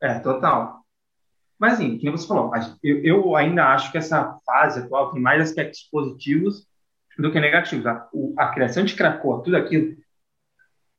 [0.00, 0.84] É, total.
[1.58, 2.52] Mas assim, que nem você falou,
[2.82, 6.66] eu, eu ainda acho que essa fase atual tem mais aspectos positivos
[7.18, 7.86] do que negativos.
[7.86, 9.96] A, o- a criação de Krakoa, tudo aquilo.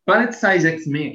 [0.05, 1.13] Planet Size X-Men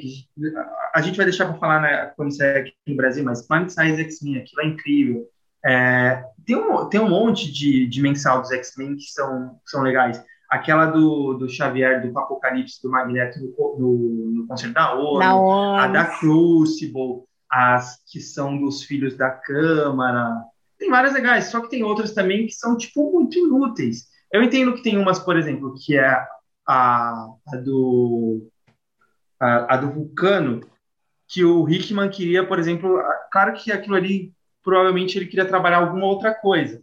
[0.95, 4.01] a gente vai deixar para falar né, quando sair aqui no Brasil, mas Planet Size
[4.03, 5.29] X-Men aquilo é incrível.
[5.65, 10.23] É, tem, um, tem um monte de, de mensal dos X-Men que são, são legais.
[10.51, 15.87] Aquela do, do Xavier, do Apocalipse, do Magneto no, no, no concerto da ONU a
[15.87, 20.43] da Crucible, as que são dos filhos da Câmara.
[20.79, 24.09] Tem várias legais, só que tem outras também que são, tipo, muito inúteis.
[24.33, 26.09] Eu entendo que tem umas, por exemplo, que é
[26.67, 28.49] a, a do
[29.39, 30.61] a, a do Vulcano,
[31.29, 34.33] que o Hickman queria, por exemplo, claro que aquilo ali,
[34.63, 36.83] provavelmente ele queria trabalhar alguma outra coisa.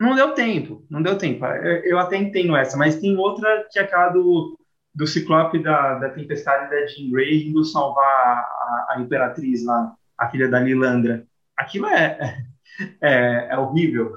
[0.00, 1.44] Não deu tempo, não deu tempo.
[1.44, 4.58] Eu, até entendo essa, mas tem outra que é aquela do,
[4.94, 10.28] do Ciclope da, da Tempestade da Jean Grey indo salvar a, a Imperatriz lá, a
[10.30, 11.26] filha da Lilandra.
[11.56, 12.18] Aquilo é,
[13.02, 14.14] é, é horrível,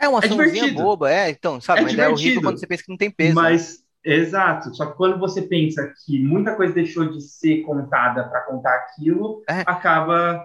[0.00, 1.80] É uma É boba, é, então, sabe?
[1.80, 3.36] É mas é horrível quando você pensa que não tem peso.
[3.36, 3.42] né?
[3.42, 4.74] mas exato.
[4.74, 9.40] Só que quando você pensa que muita coisa deixou de ser contada para contar aquilo,
[9.48, 9.60] É.
[9.60, 10.44] acaba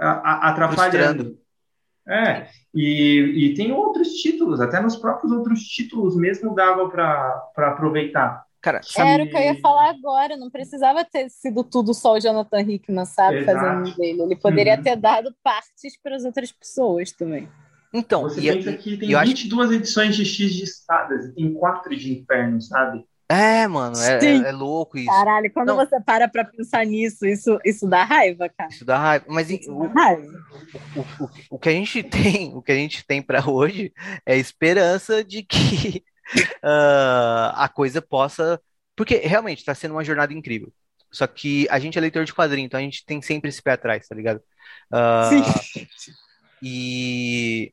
[0.00, 1.38] atrapalhando.
[2.08, 8.44] É, e, e tem outros títulos, até nos próprios outros títulos mesmo dava para aproveitar.
[8.60, 9.10] Cara, sabe?
[9.10, 12.60] Era o que eu ia falar agora, não precisava ter sido tudo só o Jonathan
[12.60, 13.58] Hickman, sabe, Exato.
[13.58, 14.22] fazendo dele.
[14.22, 14.82] Ele poderia Uhum.
[14.82, 17.48] ter dado partes para as outras pessoas também.
[17.92, 21.26] Então, Você e, pensa que tem e eu acho 22 edições de X de espadas
[21.26, 23.04] e tem 4 de inferno, sabe?
[23.30, 25.06] É, mano, é, é- é louco isso.
[25.06, 25.76] Caralho, quando Não.
[25.76, 28.68] você para pra pensar nisso, isso, isso dá raiva, cara.
[28.70, 29.24] Isso dá raiva.
[29.28, 30.32] Mas Isso o, dá raiva.
[30.96, 33.92] o, o, o que a gente tem, o que a gente tem para hoje
[34.26, 36.04] é esperança de que
[36.62, 38.60] ah, a coisa possa.
[38.96, 40.72] Porque realmente está sendo uma jornada incrível.
[41.12, 43.72] Só que a gente é leitor de quadrinho, então a gente tem sempre esse pé
[43.72, 44.40] atrás, tá ligado?
[44.92, 45.86] Ah, Sim.
[46.62, 47.72] E.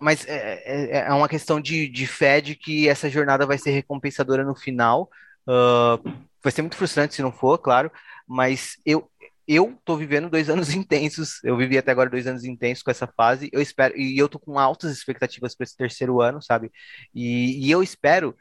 [0.00, 3.70] Mas é, é, é uma questão de, de fé de que essa jornada vai ser
[3.70, 5.10] recompensadora no final.
[5.46, 5.98] Ah,
[6.42, 7.90] vai ser muito frustrante se não for, claro.
[8.26, 9.10] Mas eu,
[9.46, 11.42] eu tô vivendo dois anos intensos.
[11.44, 13.48] Eu vivi até agora dois anos intensos com essa fase.
[13.52, 13.96] Eu espero.
[13.98, 16.70] E eu tô com altas expectativas para esse terceiro ano, sabe?
[17.14, 18.36] E, e eu espero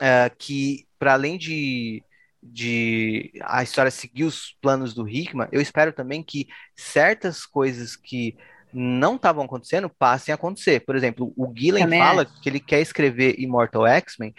[0.00, 2.02] ah, que, para além de.
[2.44, 8.36] De a história seguir os planos do Hickman, eu espero também que certas coisas que
[8.72, 10.80] não estavam acontecendo passem a acontecer.
[10.80, 14.34] Por exemplo, o Gillen Também fala que ele quer escrever Immortal X-Men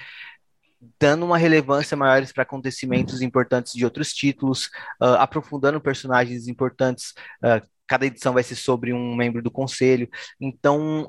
[0.99, 4.69] dando uma relevância maior para acontecimentos importantes de outros títulos,
[4.99, 7.13] ah, aprofundando personagens importantes.
[7.41, 10.09] ah, cada edição vai ser sobre um membro do conselho.
[10.39, 11.07] Então,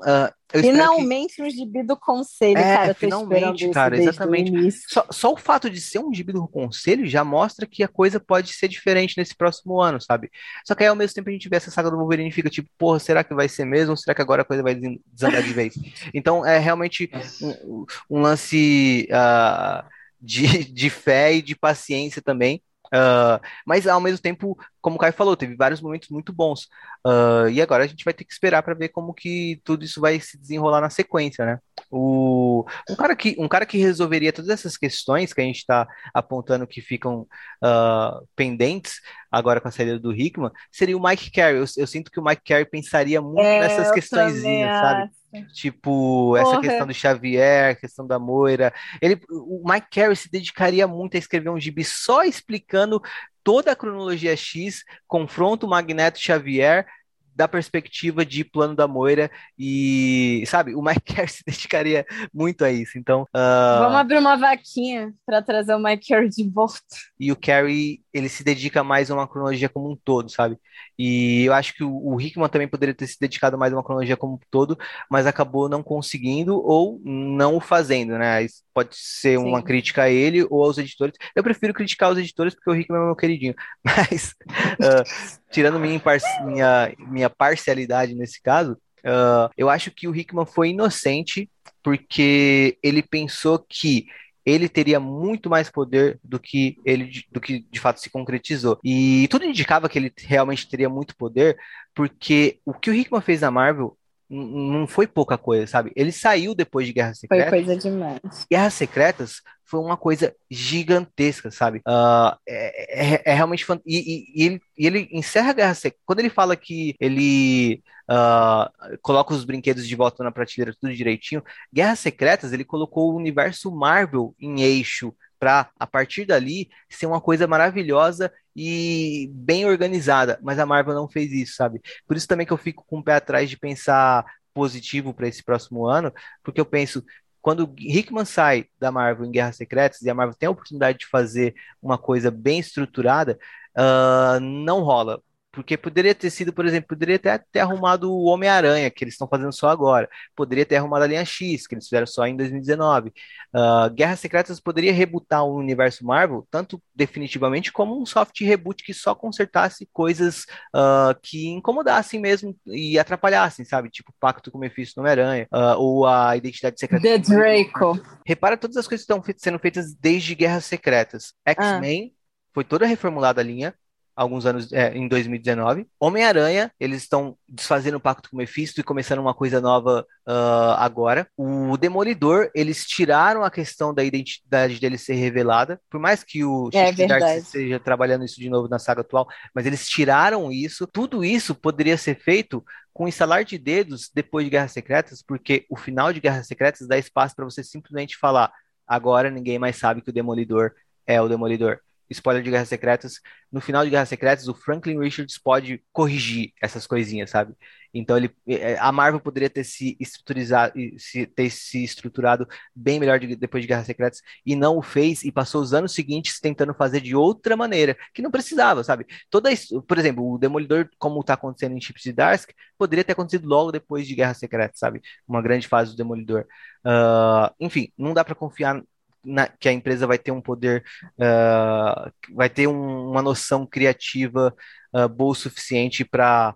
[0.53, 2.93] eu espero que Finalmente um gibi do conselho, É, cara.
[2.93, 4.71] Finalmente, cara, exatamente.
[4.87, 8.19] só, só o fato de ser um gibi do conselho já mostra que a coisa
[8.19, 10.29] pode ser diferente nesse próximo ano, sabe?
[10.65, 12.49] Só que aí ao mesmo tempo a gente vê essa saga do Wolverine e fica
[12.49, 13.97] tipo, porra, será que vai ser mesmo?
[13.97, 15.73] Será que agora a coisa vai des- desandar de vez?
[16.13, 17.09] Então é realmente
[17.41, 19.85] um, um lance ah,
[20.21, 22.61] de, de fé e de paciência também.
[22.93, 26.67] Ah, mas ao mesmo tempo, como o Caio falou, teve vários momentos muito bons.
[27.03, 29.99] Ah, e agora a gente vai ter que esperar para ver como que tudo isso
[29.99, 31.57] vai se desenrolar na sequência, né?
[31.89, 35.87] O, um cara que, um cara que resolveria todas essas questões que a gente está
[36.13, 37.25] apontando que ficam
[37.63, 39.01] ah, pendentes
[39.31, 41.57] agora com a saída do Hickman seria o Mike Carey.
[41.57, 45.11] Eu, eu sinto que o Mike Carey pensaria muito É, nessas questõezinhas, também sabe?
[45.53, 46.61] Tipo, essa Porra.
[46.61, 48.71] questão do Xavier, questão da Moira.
[49.01, 53.01] Ele, o Mike Carey se dedicaria muito a escrever um gibi só explicando
[53.45, 56.87] toda a cronologia X, confronta o Magneto Xavier
[57.35, 59.29] da perspectiva de plano da Moira
[59.59, 62.97] e, sabe, o Mike Carey se dedicaria muito a isso.
[62.97, 66.79] Então, ah, Vamos abrir uma vaquinha pra trazer o Mike Carey de volta.
[67.19, 70.57] e o Carey, ele se dedica mais a uma cronologia como um todo, sabe?
[70.97, 74.17] E eu acho que o, Hickman também poderia ter se dedicado mais a uma cronologia
[74.17, 74.77] como um todo,
[75.09, 78.43] mas acabou não conseguindo ou não o fazendo, né?
[78.43, 79.63] Isso pode ser uma Sim.
[79.63, 81.15] crítica a ele ou aos editores.
[81.35, 83.55] Eu prefiro criticar os editores porque o Hickman é meu queridinho.
[83.83, 84.33] Mas,
[84.81, 85.03] ah,
[85.51, 86.91] tirando minha, impar- minha,
[87.25, 91.49] minha parcialidade nesse caso, ah, eu acho que o Hickman foi inocente
[91.83, 94.07] porque ele pensou que
[94.45, 98.79] ele teria muito mais poder do que ele do que de fato se concretizou.
[98.83, 101.57] E tudo indicava que ele realmente teria muito poder,
[101.95, 103.97] porque o que o Hickman fez na Marvel
[104.29, 105.91] não foi pouca coisa, sabe?
[105.95, 107.49] Ele saiu depois de Guerra Foi Secreta.
[107.49, 108.19] coisa demais.
[108.51, 111.81] Guerras Secretas foi uma coisa gigantesca, sabe?
[111.85, 113.79] Ah, é, é- é realmente fan...
[113.85, 116.01] e, e- e ele, e ele encerra a Guerra Secreta.
[116.05, 118.71] Quando ele fala que ele ah,
[119.01, 121.43] coloca os brinquedos de volta na prateleira, tudo direitinho,
[121.73, 127.21] Guerras Secretas ele colocou o universo Marvel em eixo para a partir dali ser uma
[127.21, 130.39] coisa maravilhosa e bem organizada.
[130.41, 131.81] Mas a Marvel não fez isso, sabe?
[132.07, 135.43] Por isso também que eu fico com o pé atrás de pensar positivo para esse
[135.43, 137.03] próximo ano, porque eu penso
[137.41, 141.05] quando Hickman sai da Marvel em Guerras Secretas e a Marvel tem a oportunidade de
[141.05, 143.37] fazer uma coisa bem estruturada,
[143.75, 145.21] ah, não rola.
[145.55, 149.27] Porque poderia ter sido, por exemplo, poderia até ter arrumado o Homem-Aranha, que eles estão
[149.27, 150.09] fazendo só agora.
[150.35, 153.13] Poderia ter arrumado a linha X, que eles fizeram só em 2019.
[153.53, 158.93] Ah, Guerras Secretas poderia rebootar o universo Marvel, tanto definitivamente como um soft reboot que
[158.93, 163.89] só consertasse coisas ah, que incomodassem mesmo e atrapalhassem, sabe?
[163.89, 167.17] Tipo o Pacto com o Mephisto no Homem-Aranha, ah, ou a Identidade Secreta The.
[167.19, 167.97] Draco.
[168.25, 171.33] Repara todas as coisas que estão sendo feitas desde Guerras Secretas.
[171.45, 172.13] X-Men
[172.53, 173.73] foi toda reformulada a linha,
[174.15, 175.87] alguns anos é, em 2019.
[175.99, 180.77] Homem-Aranha, eles estão desfazendo o pacto com o Mephisto e começando uma coisa nova ah,
[180.79, 181.27] agora.
[181.35, 186.69] O Demolidor, eles tiraram a questão da identidade dele ser revelada, por mais que o
[186.73, 187.39] É Darcy verdade.
[187.39, 190.87] esteja trabalhando isso de novo na saga atual, mas eles tiraram isso.
[190.87, 192.63] Tudo isso poderia ser feito
[192.93, 196.87] com um instalar de dedos depois de Guerras Secretas, porque o final de Guerras Secretas
[196.87, 198.51] dá espaço para você simplesmente falar:
[198.87, 200.71] agora ninguém mais sabe que o Demolidor
[201.05, 201.79] é o Demolidor.
[202.09, 203.19] Spoiler de Guerras Secretas.
[203.51, 207.53] No final de Guerras Secretas, o Franklin Richards pode corrigir essas coisinhas, sabe?
[207.93, 212.45] Então ele, eh, a Marvel poderia ter se estruturizado, se, ter se estruturado
[212.75, 215.93] bem melhor de- depois de Guerras Secretas e não o fez e passou os anos
[215.93, 219.05] seguintes tentando fazer de outra maneira, que não precisava, sabe?
[219.29, 223.13] Toda isso, por exemplo, o Demolidor, como está acontecendo em Chips de Darsk, poderia ter
[223.13, 225.01] acontecido logo depois de Guerras Secretas, sabe?
[225.27, 226.45] Uma grande fase do Demolidor.
[226.83, 228.81] Ah, enfim, não dá para confiar
[229.25, 230.83] na- que a empresa vai ter um poder,
[231.19, 234.53] ah, vai ter um- uma noção criativa
[234.93, 236.55] ah, boa o suficiente para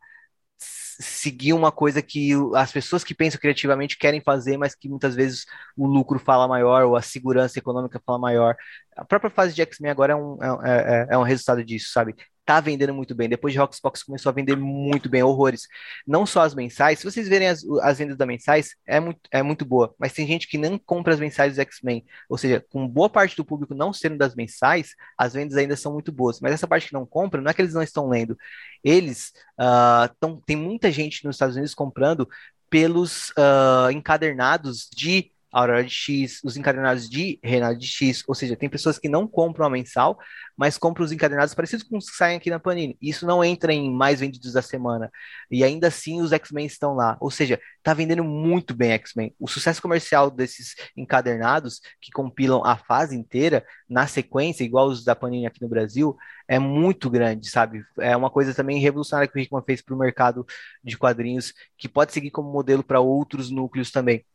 [1.02, 5.46] seguir uma coisa que as pessoas que pensam criativamente querem fazer, mas que muitas vezes
[5.78, 8.56] o lucro fala maior ou a segurança econômica fala maior.
[8.98, 12.16] A própria fase de X-Men agora é um, é, é- é um resultado disso, sabe?
[12.50, 13.30] Tá vendendo muito bem.
[13.30, 15.68] Depois de Roxbox começou a vender muito bem, horrores.
[16.08, 19.44] Não só as mensais, se vocês verem as, as vendas da mensais, é muito, é
[19.44, 22.04] muito boa, mas tem gente que não compra as mensais dos X-Men.
[22.28, 25.94] Ou seja, com boa parte do público não sendo das mensais, as vendas ainda são
[25.94, 26.40] muito boas.
[26.40, 28.36] Mas essa parte que não compra, não é que eles não estão lendo.
[28.84, 32.28] Eles ah, tão, tem muita gente nos Estados Unidos comprando
[32.68, 38.56] pelos ah, encadernados de Aurora de X, os encadernados de Reinaldo de X, ou seja,
[38.56, 40.18] tem pessoas que não compram a mensal,
[40.56, 42.98] mas compram os encadernados parecidos com os que saem aqui na Panini.
[43.02, 45.10] Isso não entra em mais vendidos da semana.
[45.50, 47.18] E ainda assim os X-Men estão lá.
[47.20, 49.34] Ou seja, tá vendendo muito bem X-Men.
[49.40, 55.16] O sucesso comercial desses encadernados que compilam a fase inteira na sequência, igual os da
[55.16, 56.16] Panini aqui no Brasil,
[56.48, 57.84] é muito grande, sabe?
[58.00, 60.46] É uma coisa também revolucionária que o Hickman fez para o mercado
[60.84, 64.26] de quadrinhos, que pode seguir como modelo para outros núcleos também.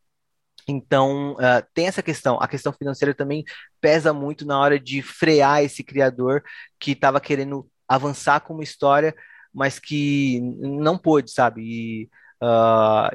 [0.68, 2.38] Então, ah, tem essa questão.
[2.40, 3.44] A questão financeira também
[3.80, 6.42] pesa muito na hora de frear esse criador
[6.78, 9.14] que estava querendo avançar com uma história,
[9.52, 11.62] mas que não pôde, sabe?
[11.62, 12.10] E,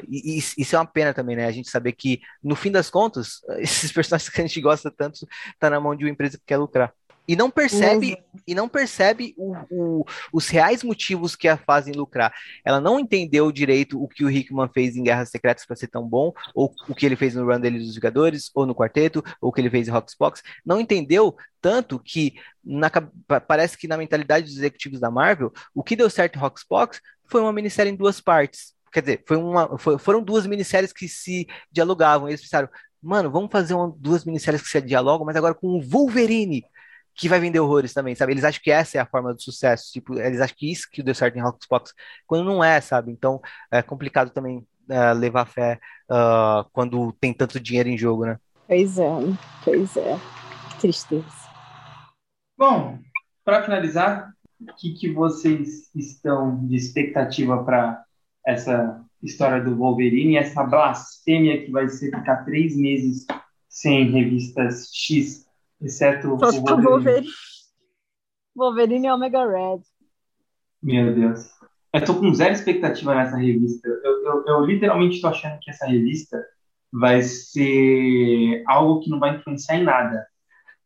[0.07, 1.45] e- e isso é uma pena também, né?
[1.45, 5.27] A gente saber que, no fim das contas, esses personagens que a gente gosta tanto
[5.59, 6.93] tá na mão de uma empresa que quer lucrar.
[7.29, 12.33] E não percebe, e não percebe o- o- os reais motivos que a fazem lucrar.
[12.65, 16.03] Ela não entendeu direito o que o Hickman fez em Guerras Secretas para ser tão
[16.07, 19.49] bom, ou o que ele fez no run dele dos Vingadores, ou no Quarteto, ou
[19.49, 20.41] o que ele fez em Roxbox.
[20.65, 22.33] Não entendeu tanto que
[22.65, 22.89] na
[23.47, 27.41] parece que na mentalidade dos executivos da Marvel, o que deu certo em Roxbox foi
[27.41, 28.73] uma minissérie em duas partes.
[28.91, 32.27] Quer dizer, foi uma, foi- foram duas minisséries que se dialogavam.
[32.27, 32.67] Eles pensaram,
[32.99, 36.65] mano, vamos fazer uma- duas minisséries que se dialogam, mas agora com o Wolverine
[37.19, 38.31] que vai vender horrores também, sabe?
[38.31, 41.03] Eles acham que essa é a forma do sucesso, tipo, eles acham que isso que
[41.03, 41.93] deu certo em Roxbox,
[42.25, 43.11] quando não é, sabe?
[43.11, 45.79] Então é complicado também é, levar fé
[46.09, 48.39] ah, quando tem tanto dinheiro em jogo, né?
[48.65, 49.09] Pois é,
[49.65, 50.17] pois é.
[50.69, 51.25] Que tristeza.
[52.57, 52.97] Bom,
[53.43, 54.31] para finalizar,
[54.61, 58.01] o que, que vocês estão de expectativa para
[58.45, 63.25] essa história do Wolverine, essa blasfêmia que vai ser ficar três meses
[63.67, 65.48] sem revistas X,
[65.81, 66.81] exceto o Só for Wolverine?
[66.81, 67.27] Wolverine.
[68.55, 69.81] Wolverine e Omega Red.
[70.81, 71.49] Meu Deus.
[71.93, 73.87] Eu tô com zero expectativa nessa revista.
[73.87, 76.37] Eu, eu, eu literalmente tô achando que essa revista
[76.91, 80.25] vai ser algo que não vai influenciar em nada.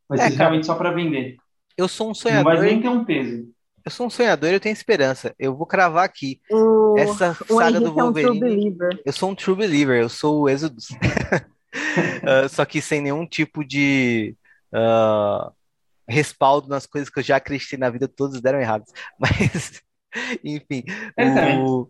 [0.10, 0.50] Vai É, ser cara.
[0.50, 1.42] realmente só para vender.
[1.78, 3.54] Eu sou um Não sonhador, vai nem ter um peso.
[3.86, 5.36] eu sou um sonhador e eu tenho esperança.
[5.38, 6.42] Eu vou cravar aqui.
[6.50, 6.58] O,
[6.96, 8.40] Essa o saga do Henrique é um true Wolverine.
[8.40, 9.04] believer.
[9.06, 10.88] Eu sou um true believer, eu sou o Exodus.
[12.24, 14.36] Ah, só que sem nenhum tipo de
[14.74, 15.52] ah,
[16.08, 18.92] respaldo nas coisas que eu já acreditei na vida, todas deram errados.
[19.20, 19.82] Mas,
[20.44, 20.84] enfim,
[21.18, 21.88] o,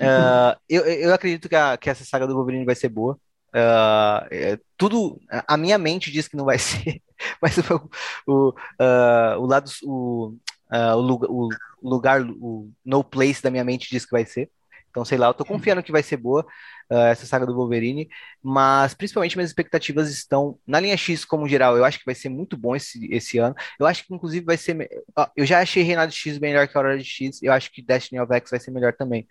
[0.00, 3.18] ah, eu, eu acredito que, a- que essa saga do Wolverine vai ser boa.
[3.52, 7.00] Ah, é, tudo, a minha mente diz que não vai ser,
[7.40, 7.90] mas o,
[8.26, 10.36] o, ah, o lado, o,
[10.70, 11.50] o lugar, o
[11.82, 14.50] lugar, o no place da minha mente diz que vai ser.
[14.90, 16.46] Então, sei lá, eu tô confiando que vai ser boa
[16.90, 18.08] ah, essa saga do Wolverine,
[18.42, 21.76] mas principalmente minhas expectativas estão na linha X como geral.
[21.76, 23.54] Eu acho que vai ser muito bom esse, esse ano.
[23.78, 24.88] Eu acho que inclusive vai ser.
[25.36, 27.42] eu já achei Reinado X melhor que a Aurora de X.
[27.42, 29.26] Eu acho que Destiny of X vai ser melhor também.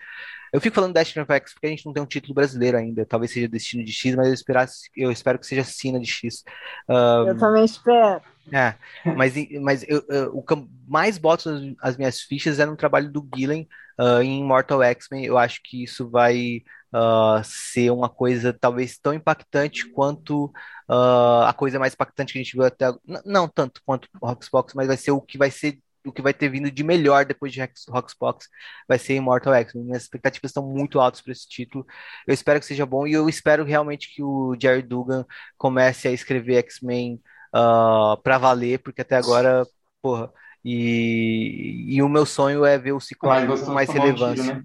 [0.51, 3.05] Eu fico falando Destiny of X porque a gente não tem um título brasileiro ainda.
[3.05, 6.43] Talvez seja Destino de X, mas eu, esperasse, eu espero que seja Sina de X.
[6.87, 8.21] Ah, Eu também espero.
[8.51, 8.75] é,
[9.15, 10.53] mas, mas eu, eu- o que
[10.87, 13.67] mais boto as, as minhas fichas é no trabalho do Gillen
[13.97, 15.25] ah, em Immortal X-Men.
[15.25, 16.61] Eu acho que isso vai
[16.93, 20.51] ah, ser uma coisa talvez tão impactante quanto
[20.89, 22.87] ah, a coisa mais impactante que a gente viu até.
[23.07, 25.79] n- Não tanto quanto o Roxbox, mas vai ser o que vai ser.
[26.05, 28.47] O que vai ter vindo de melhor depois de Roxbox
[28.87, 29.85] vai ser Immortal X-Men.
[29.85, 31.85] Minhas expectativas estão muito altas para esse título.
[32.27, 35.25] Eu espero que seja bom e eu espero realmente que o Jerry Dugan
[35.57, 37.21] comece a escrever X-Men
[37.53, 39.65] ah, pra valer, porque até agora,
[40.01, 40.31] porra.
[40.65, 44.43] E, e o meu sonho é ver o Ciclope com mais um tiro, relevância.
[44.43, 44.63] né?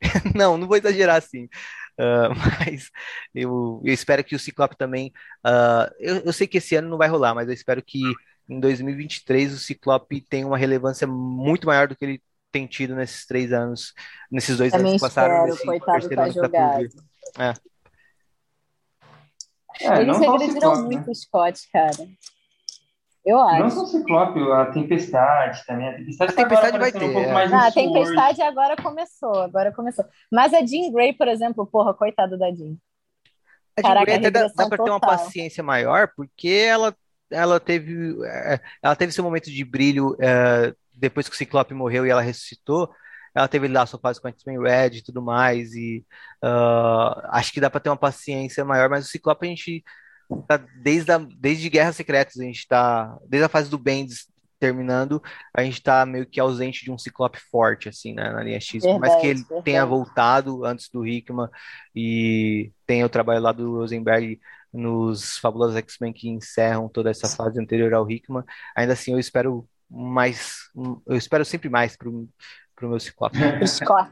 [0.34, 1.48] Não, não vou exagerar assim.
[1.98, 2.28] Ah,
[2.60, 2.90] mas
[3.34, 5.12] eu, eu espero que o Ciclope também.
[5.44, 8.00] ah, eu, eu sei que esse ano não vai rolar, mas eu espero que
[8.48, 13.26] em 2023 o Ciclope tenha uma relevância muito maior do que ele tem tido nesses
[13.26, 13.92] três anos,
[14.30, 16.88] nesses dois Também anos que passaram, espero, coitado, tá tá jogado.
[17.38, 17.52] É.
[19.80, 21.12] É, Eles regrediram Ciclope, muito né?
[21.12, 22.08] o Scott, cara.
[23.24, 23.76] Eu Não acho.
[23.76, 25.88] só o Ciclope, a Tempestade também.
[25.88, 27.32] A Tempestade, A agora Tempestade vai aparecendo um ter, pouco é.
[27.32, 30.04] mais Ah, a Tempestade agora começou, agora começou.
[30.32, 32.76] Mas a Jean Grey, por exemplo, porra, coitada da Jean.
[33.76, 36.94] A Caraca, Jean Grey até dá, dá pra ter uma paciência maior, porque ela
[37.30, 42.06] ela teve, é, ela teve seu momento de brilho é, depois que o Ciclope morreu
[42.06, 42.90] e ela ressuscitou.
[43.34, 46.04] Ela teve lá sua fase com a X-Men Red e tudo mais, e
[46.42, 49.84] uh, acho que dá pra ter uma paciência maior, mas o Ciclope a gente
[50.46, 54.26] tá desde, a, desde Guerras Secretas, a gente tá, desde a fase do Bendis
[54.58, 55.22] terminando,
[55.54, 58.82] a gente tá meio que ausente de um Ciclope forte, assim, né, na linha X.
[58.82, 61.48] Por mais que ele Verdade, tenha voltado antes do Hickman
[61.94, 64.40] e tenha o trabalho lá do Rosenberg
[64.72, 68.44] nos Fabulosos X-Men que encerram toda essa fase anterior ao Hickman,
[68.76, 70.68] ainda assim eu espero mais,
[71.06, 72.28] eu espero sempre mais pro,
[72.76, 73.38] pro meu Ciclope.
[73.66, 74.10] Scott.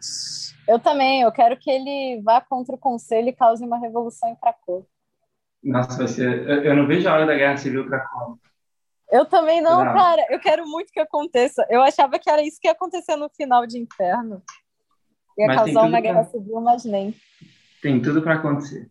[0.67, 4.37] Eu também, eu quero que ele vá contra o conselho e cause uma revolução em
[4.37, 4.87] Krakow.
[5.67, 6.49] Nossa, vai ser.
[6.49, 8.39] Eu, eu não vejo a hora da guerra civil pra como.
[9.11, 9.95] Eu também não, Não.
[9.95, 10.25] cara.
[10.31, 11.65] Eu quero muito que aconteça.
[11.71, 14.43] Eu achava que era isso que ia acontecer no final de Inferno.
[15.39, 17.15] Ia Mas causar uma pra- guerra civil, mas nem.
[17.83, 18.89] Tem tudo pra acontecer.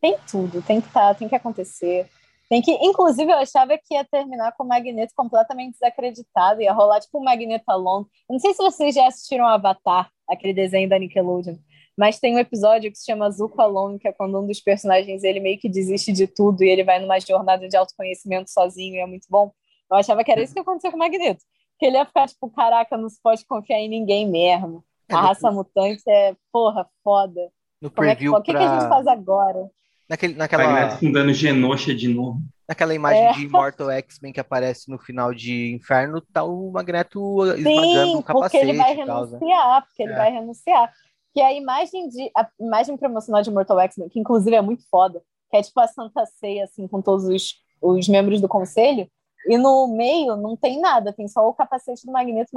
[0.00, 2.08] Tem tudo, tem que tá, tem que acontecer.
[2.48, 7.00] Tem que, inclusive, eu achava que ia terminar com o Magneto completamente desacreditado, ia rolar
[7.00, 8.06] tipo o Magneto Alone.
[8.28, 11.56] Eu não sei se vocês já assistiram Avatar, aquele desenho da Nickelodeon,
[11.96, 15.22] mas tem um episódio que se chama Zuko Alone, que é quando um dos personagens
[15.24, 19.00] ele meio que desiste de tudo e ele vai numa jornada de autoconhecimento sozinho, e
[19.00, 19.52] é muito bom.
[19.90, 21.42] Eu achava que era isso que aconteceu com o Magneto.
[21.78, 24.84] Que ele ia ficar tipo, caraca, não se pode confiar em ninguém mesmo.
[25.08, 27.40] É, A no- raça mutante é, porra, foda.
[27.82, 29.68] No Como é que, preview o que, que a gente pra- faz agora?
[30.08, 32.38] naquele, Magneto naquela, fundando Genosha de novo.
[32.68, 33.32] naquela imagem É.
[33.32, 38.22] de Immortal X-Men que aparece no final de Inferno, tá o Magneto esmagando Sim, o
[38.22, 39.38] porque ele vai capacete tal, né?
[39.38, 40.16] renunciar, porque ele É.
[40.16, 40.92] vai renunciar.
[41.34, 45.22] Que a imagem de a imagem promocional de Mortal X-Men, que inclusive é muito foda,
[45.50, 49.10] que é tipo a Santa Ceia assim com todos os, os membros do conselho,
[49.46, 52.50] e no meio não tem nada, tem só o capacete do Magneto,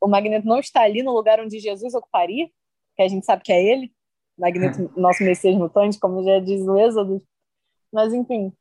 [0.00, 2.48] o Magneto, não está ali no lugar onde Jesus ocuparia,
[2.96, 3.92] que a gente sabe que é ele,
[4.36, 7.22] Magneto, nosso Messias mutante, como já diz o Êxodo.
[7.92, 8.52] Mas enfim,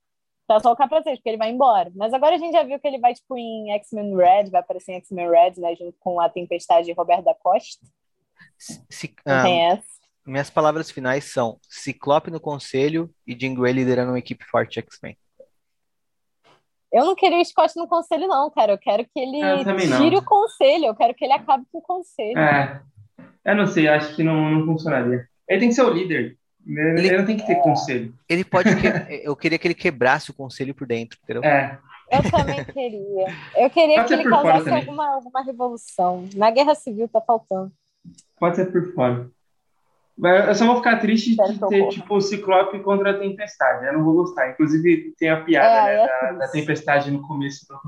[0.48, 1.92] tá só o capacete, porque ele vai embora.
[1.96, 4.92] Mas agora a gente já viu que ele vai, tipo, em X-Men Red, vai aparecer
[4.92, 7.86] em X-Men Red, né, junto com a Tempestade de Roberto da Costa.
[8.58, 9.84] Se- ah, tem essa.
[10.26, 15.18] minhas palavras finais são Ciclope no conselho e Jean Grey liderando uma equipe forte X-Men.
[16.92, 18.74] Eu não queria o Scott no conselho, não, cara.
[18.74, 20.02] Eu quero que ele não.
[20.02, 20.88] tire o conselho.
[20.88, 22.38] Eu quero que ele acabe com o conselho.
[22.38, 22.82] É.
[23.46, 25.26] Eu não sei, acho que não, não funcionaria.
[25.48, 26.38] Ele tem que ser o líder.
[26.68, 28.14] Ele, Ele- não tem que ter conselho.
[28.28, 28.88] Ele pode que...
[29.24, 31.44] eu queria que ele quebrasse o conselho por dentro, entendeu?
[31.44, 31.80] É.
[32.12, 33.26] Eu também queria.
[33.56, 36.28] Eu queria Pode que ele causasse alguma, alguma revolução.
[36.36, 37.72] Na Guerra Civil tá faltando.
[38.40, 39.30] Pode ser por fora.
[40.18, 43.86] Mas Eu só vou ficar triste de ter, tipo, o Ciclope contra a Tempestade.
[43.86, 44.50] Eu não vou gostar.
[44.50, 47.82] Inclusive, tem a piada, É, né, é da, da Tempestade no começo do-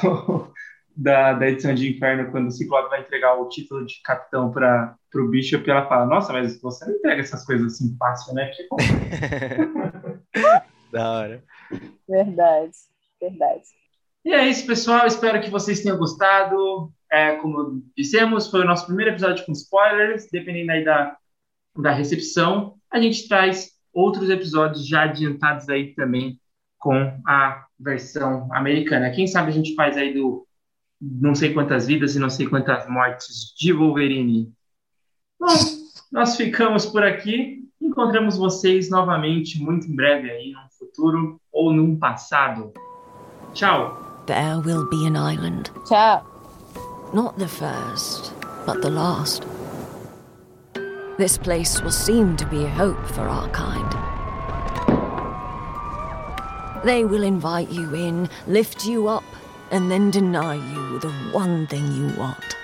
[0.00, 0.52] do-
[0.96, 4.96] da, da edição de Inferno, quando o Ciclope vai entregar o título de capitão para
[5.14, 8.50] o Bishop, e ela fala, nossa, mas você não entrega essas coisas assim fácil, né?
[8.50, 8.76] Que bom.
[10.92, 11.44] Da hora.
[12.08, 12.72] Verdade.
[13.20, 13.62] Verdade.
[14.28, 15.06] E é isso, pessoal.
[15.06, 16.92] Espero que vocês tenham gostado.
[17.10, 20.28] É, como dissemos, foi o nosso primeiro episódio com spoilers.
[20.30, 21.16] Dependendo aí da,
[21.74, 26.38] da recepção, a gente traz outros episódios já adiantados aí também
[26.76, 26.92] com
[27.26, 29.10] a versão americana.
[29.10, 30.46] Quem sabe a gente faz aí do
[31.00, 34.52] não sei quantas vidas e não sei quantas mortes de Wolverine.
[35.40, 35.54] Bom,
[36.12, 37.66] nós ficamos por aqui.
[37.80, 42.74] Encontramos vocês novamente muito em breve aí, num futuro ou num passado.
[43.54, 44.07] Tchau!
[44.28, 45.70] There will be an island.
[47.14, 48.34] Not the first,
[48.66, 49.46] but the last.
[51.16, 53.90] This place will seem to be a hope for our kind.
[56.84, 59.24] They will invite you in, lift you up,
[59.70, 62.54] and then deny you the one thing you want.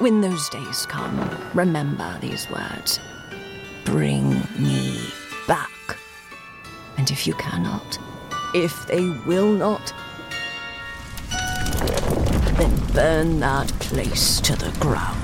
[0.00, 3.00] When those days come, remember these words
[3.86, 5.00] Bring me
[5.48, 5.70] back.
[6.98, 7.98] And if you cannot,
[8.54, 9.94] if they will not,
[12.94, 15.23] burn that place to the ground.